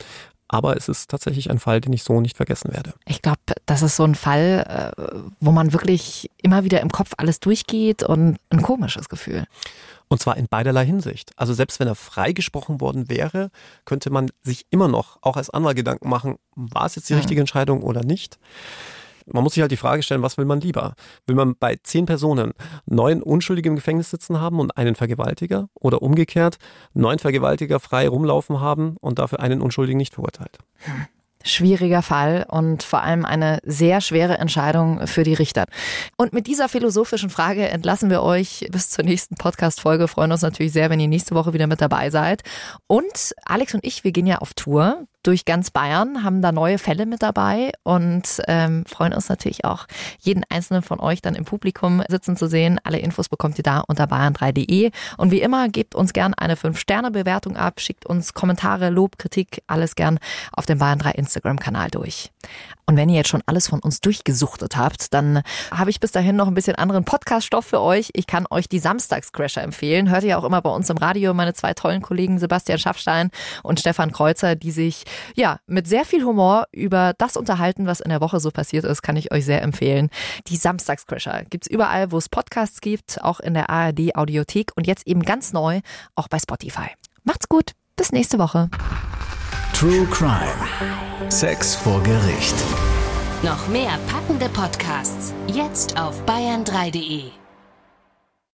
Aber 0.51 0.75
es 0.75 0.89
ist 0.89 1.11
tatsächlich 1.11 1.51
ein 1.51 1.59
Fall, 1.59 1.79
den 1.79 1.93
ich 1.93 2.03
so 2.03 2.19
nicht 2.19 2.35
vergessen 2.35 2.73
werde. 2.73 2.93
Ich 3.05 3.21
glaube, 3.21 3.37
das 3.67 3.83
ist 3.83 3.95
so 3.95 4.03
ein 4.03 4.15
Fall, 4.15 4.95
äh, 4.97 5.19
wo 5.39 5.51
man 5.51 5.73
wirklich 5.73 6.31
immer 6.41 6.63
wieder 6.63 6.81
im 6.81 6.89
Kopf 6.89 7.11
alles 7.17 7.39
durchgeht 7.39 8.01
und 8.01 8.37
ein 8.49 8.63
komisches 8.63 9.09
Gefühl. 9.09 9.45
Und 10.07 10.19
zwar 10.19 10.37
in 10.37 10.47
beiderlei 10.47 10.87
Hinsicht. 10.87 11.33
Also 11.35 11.53
selbst 11.53 11.79
wenn 11.79 11.87
er 11.87 11.93
freigesprochen 11.93 12.81
worden 12.81 13.09
wäre, 13.09 13.51
könnte 13.85 14.09
man 14.09 14.31
sich 14.41 14.65
immer 14.71 14.87
noch, 14.87 15.19
auch 15.21 15.37
als 15.37 15.51
Anwalt 15.51 15.75
Gedanken 15.75 16.09
machen, 16.09 16.37
war 16.55 16.87
es 16.87 16.95
jetzt 16.95 17.09
die 17.11 17.13
richtige 17.13 17.41
Entscheidung 17.41 17.83
oder 17.83 18.03
nicht? 18.03 18.39
Man 19.31 19.43
muss 19.43 19.53
sich 19.53 19.61
halt 19.61 19.71
die 19.71 19.77
Frage 19.77 20.03
stellen, 20.03 20.21
was 20.21 20.37
will 20.37 20.45
man 20.45 20.61
lieber? 20.61 20.93
Will 21.27 21.35
man 21.35 21.55
bei 21.55 21.77
zehn 21.83 22.05
Personen 22.05 22.53
neun 22.85 23.21
Unschuldige 23.21 23.69
im 23.69 23.75
Gefängnis 23.75 24.09
sitzen 24.09 24.39
haben 24.39 24.59
und 24.59 24.77
einen 24.77 24.95
Vergewaltiger? 24.95 25.69
Oder 25.73 26.01
umgekehrt, 26.01 26.57
neun 26.93 27.19
Vergewaltiger 27.19 27.79
frei 27.79 28.07
rumlaufen 28.07 28.59
haben 28.59 28.95
und 29.01 29.19
dafür 29.19 29.39
einen 29.39 29.61
Unschuldigen 29.61 29.97
nicht 29.97 30.13
verurteilt? 30.13 30.57
Schwieriger 31.41 32.01
Fall 32.01 32.45
und 32.49 32.83
vor 32.83 33.01
allem 33.01 33.23
eine 33.23 33.59
sehr 33.63 34.01
schwere 34.01 34.37
Entscheidung 34.39 35.07
für 35.07 35.23
die 35.23 35.33
Richter. 35.33 35.67
Und 36.17 36.33
mit 36.33 36.47
dieser 36.47 36.67
philosophischen 36.67 37.29
Frage 37.29 37.69
entlassen 37.69 38.09
wir 38.09 38.23
euch 38.23 38.67
bis 38.71 38.89
zur 38.89 39.05
nächsten 39.05 39.35
Podcast-Folge. 39.35 40.09
Freuen 40.09 40.33
uns 40.33 40.41
natürlich 40.41 40.73
sehr, 40.73 40.89
wenn 40.89 40.99
ihr 40.99 41.07
nächste 41.07 41.35
Woche 41.35 41.53
wieder 41.53 41.67
mit 41.67 41.79
dabei 41.79 42.09
seid. 42.09 42.41
Und 42.87 43.33
Alex 43.45 43.73
und 43.73 43.85
ich, 43.85 44.03
wir 44.03 44.11
gehen 44.11 44.27
ja 44.27 44.39
auf 44.39 44.53
Tour 44.53 45.05
durch 45.23 45.45
ganz 45.45 45.71
Bayern, 45.71 46.23
haben 46.23 46.41
da 46.41 46.51
neue 46.51 46.77
Fälle 46.77 47.05
mit 47.05 47.21
dabei 47.21 47.71
und 47.84 48.41
ähm, 48.47 48.86
freuen 48.86 49.13
uns 49.13 49.29
natürlich 49.29 49.65
auch, 49.65 49.86
jeden 50.19 50.43
einzelnen 50.49 50.82
von 50.82 50.99
euch 50.99 51.21
dann 51.21 51.36
im 51.36 51.45
Publikum 51.45 52.01
sitzen 52.08 52.38
zu 52.38 52.47
sehen. 52.47 52.79
Alle 52.84 52.99
Infos 52.99 53.29
bekommt 53.29 53.58
ihr 53.58 53.63
da 53.63 53.82
unter 53.82 54.05
bayern3.de. 54.05 54.91
Und 55.17 55.32
wie 55.32 55.41
immer, 55.41 55.69
gebt 55.69 55.95
uns 55.95 56.13
gern 56.13 56.34
eine 56.34 56.55
5-Sterne-Bewertung 56.55 57.58
ab, 57.58 57.82
schickt 57.82 58.05
uns 58.05 58.34
Kommentare, 58.34 58.89
Lob, 58.89 59.17
Kritik, 59.17 59.62
alles 59.67 59.95
gern 59.95 60.19
auf 60.53 60.65
dem 60.65 60.79
Bayern 60.79 60.99
3 60.99 61.12
Instagram-Kanal 61.12 61.89
durch. 61.89 62.32
Und 62.86 62.97
wenn 62.97 63.10
ihr 63.10 63.17
jetzt 63.17 63.30
schon 63.30 63.43
alles 63.45 63.67
von 63.67 63.80
uns 63.82 64.02
durchgesuchtet 64.02 64.75
habt, 64.75 65.13
dann 65.13 65.43
habe 65.71 65.91
ich 65.91 65.99
bis 65.99 66.12
dahin 66.12 66.36
noch 66.36 66.47
ein 66.47 66.56
bisschen 66.56 66.75
anderen 66.75 67.06
Podcast-Stoff 67.06 67.65
für 67.65 67.82
euch. 67.82 68.10
Ich 68.13 68.25
kann 68.25 68.47
euch 68.49 68.67
die 68.67 68.80
Samstagscrasher 68.80 69.62
empfehlen. 69.62 70.10
Hört 70.10 70.23
ihr 70.23 70.39
auch 70.39 70.43
immer 70.43 70.62
bei 70.62 70.71
uns 70.71 70.89
im 70.89 70.97
Radio 70.97 71.34
meine 71.36 71.54
zwei 71.54 71.73
tollen 71.73 72.02
Kollegen 72.02 72.39
Sebastian 72.39 72.80
Schaffstein 72.80 73.30
und 73.62 73.80
Stefan 73.80 74.12
Kreuzer, 74.12 74.56
die 74.56 74.71
sich 74.71 75.04
ja 75.36 75.60
mit 75.67 75.88
sehr 75.88 76.04
viel 76.04 76.23
Humor 76.23 76.65
über 76.71 77.13
das 77.17 77.38
unterhalten, 77.38 77.86
was 77.86 77.99
in 77.99 78.10
der 78.10 78.21
Woche 78.21 78.39
so 78.39 78.49
passiert 78.49 78.86
ist, 78.86 79.04
kann 79.04 79.17
ich 79.17 79.32
euch 79.32 79.45
sehr 79.45 79.62
empfehlen. 79.62 80.10
Die 80.47 80.58
Samstagscrasher 80.58 81.43
gibt's 81.49 81.67
überall, 81.67 82.12
wo 82.12 82.17
es 82.17 82.28
Podcasts 82.28 82.82
gibt, 82.82 83.23
auch 83.23 83.39
in 83.39 83.54
der 83.54 83.69
ARD 83.69 84.15
Audiothek 84.15 84.71
und 84.75 84.88
jetzt 84.88 85.06
eben 85.06 85.21
ganz 85.21 85.54
neu 85.54 85.82
auch 86.15 86.28
bei 86.28 86.39
Spotify. 86.39 86.88
Macht's 87.23 87.49
gut, 87.49 87.73
bis 87.95 88.12
nächste 88.12 88.39
Woche. 88.39 88.69
True 89.79 90.05
Crime. 90.07 91.31
Sex 91.31 91.73
vor 91.73 92.03
Gericht. 92.03 92.55
Noch 93.43 93.65
mehr 93.69 93.97
packende 94.11 94.49
Podcasts 94.49 95.33
jetzt 95.47 95.97
auf 95.97 96.21
bayern3.de. 96.25 97.38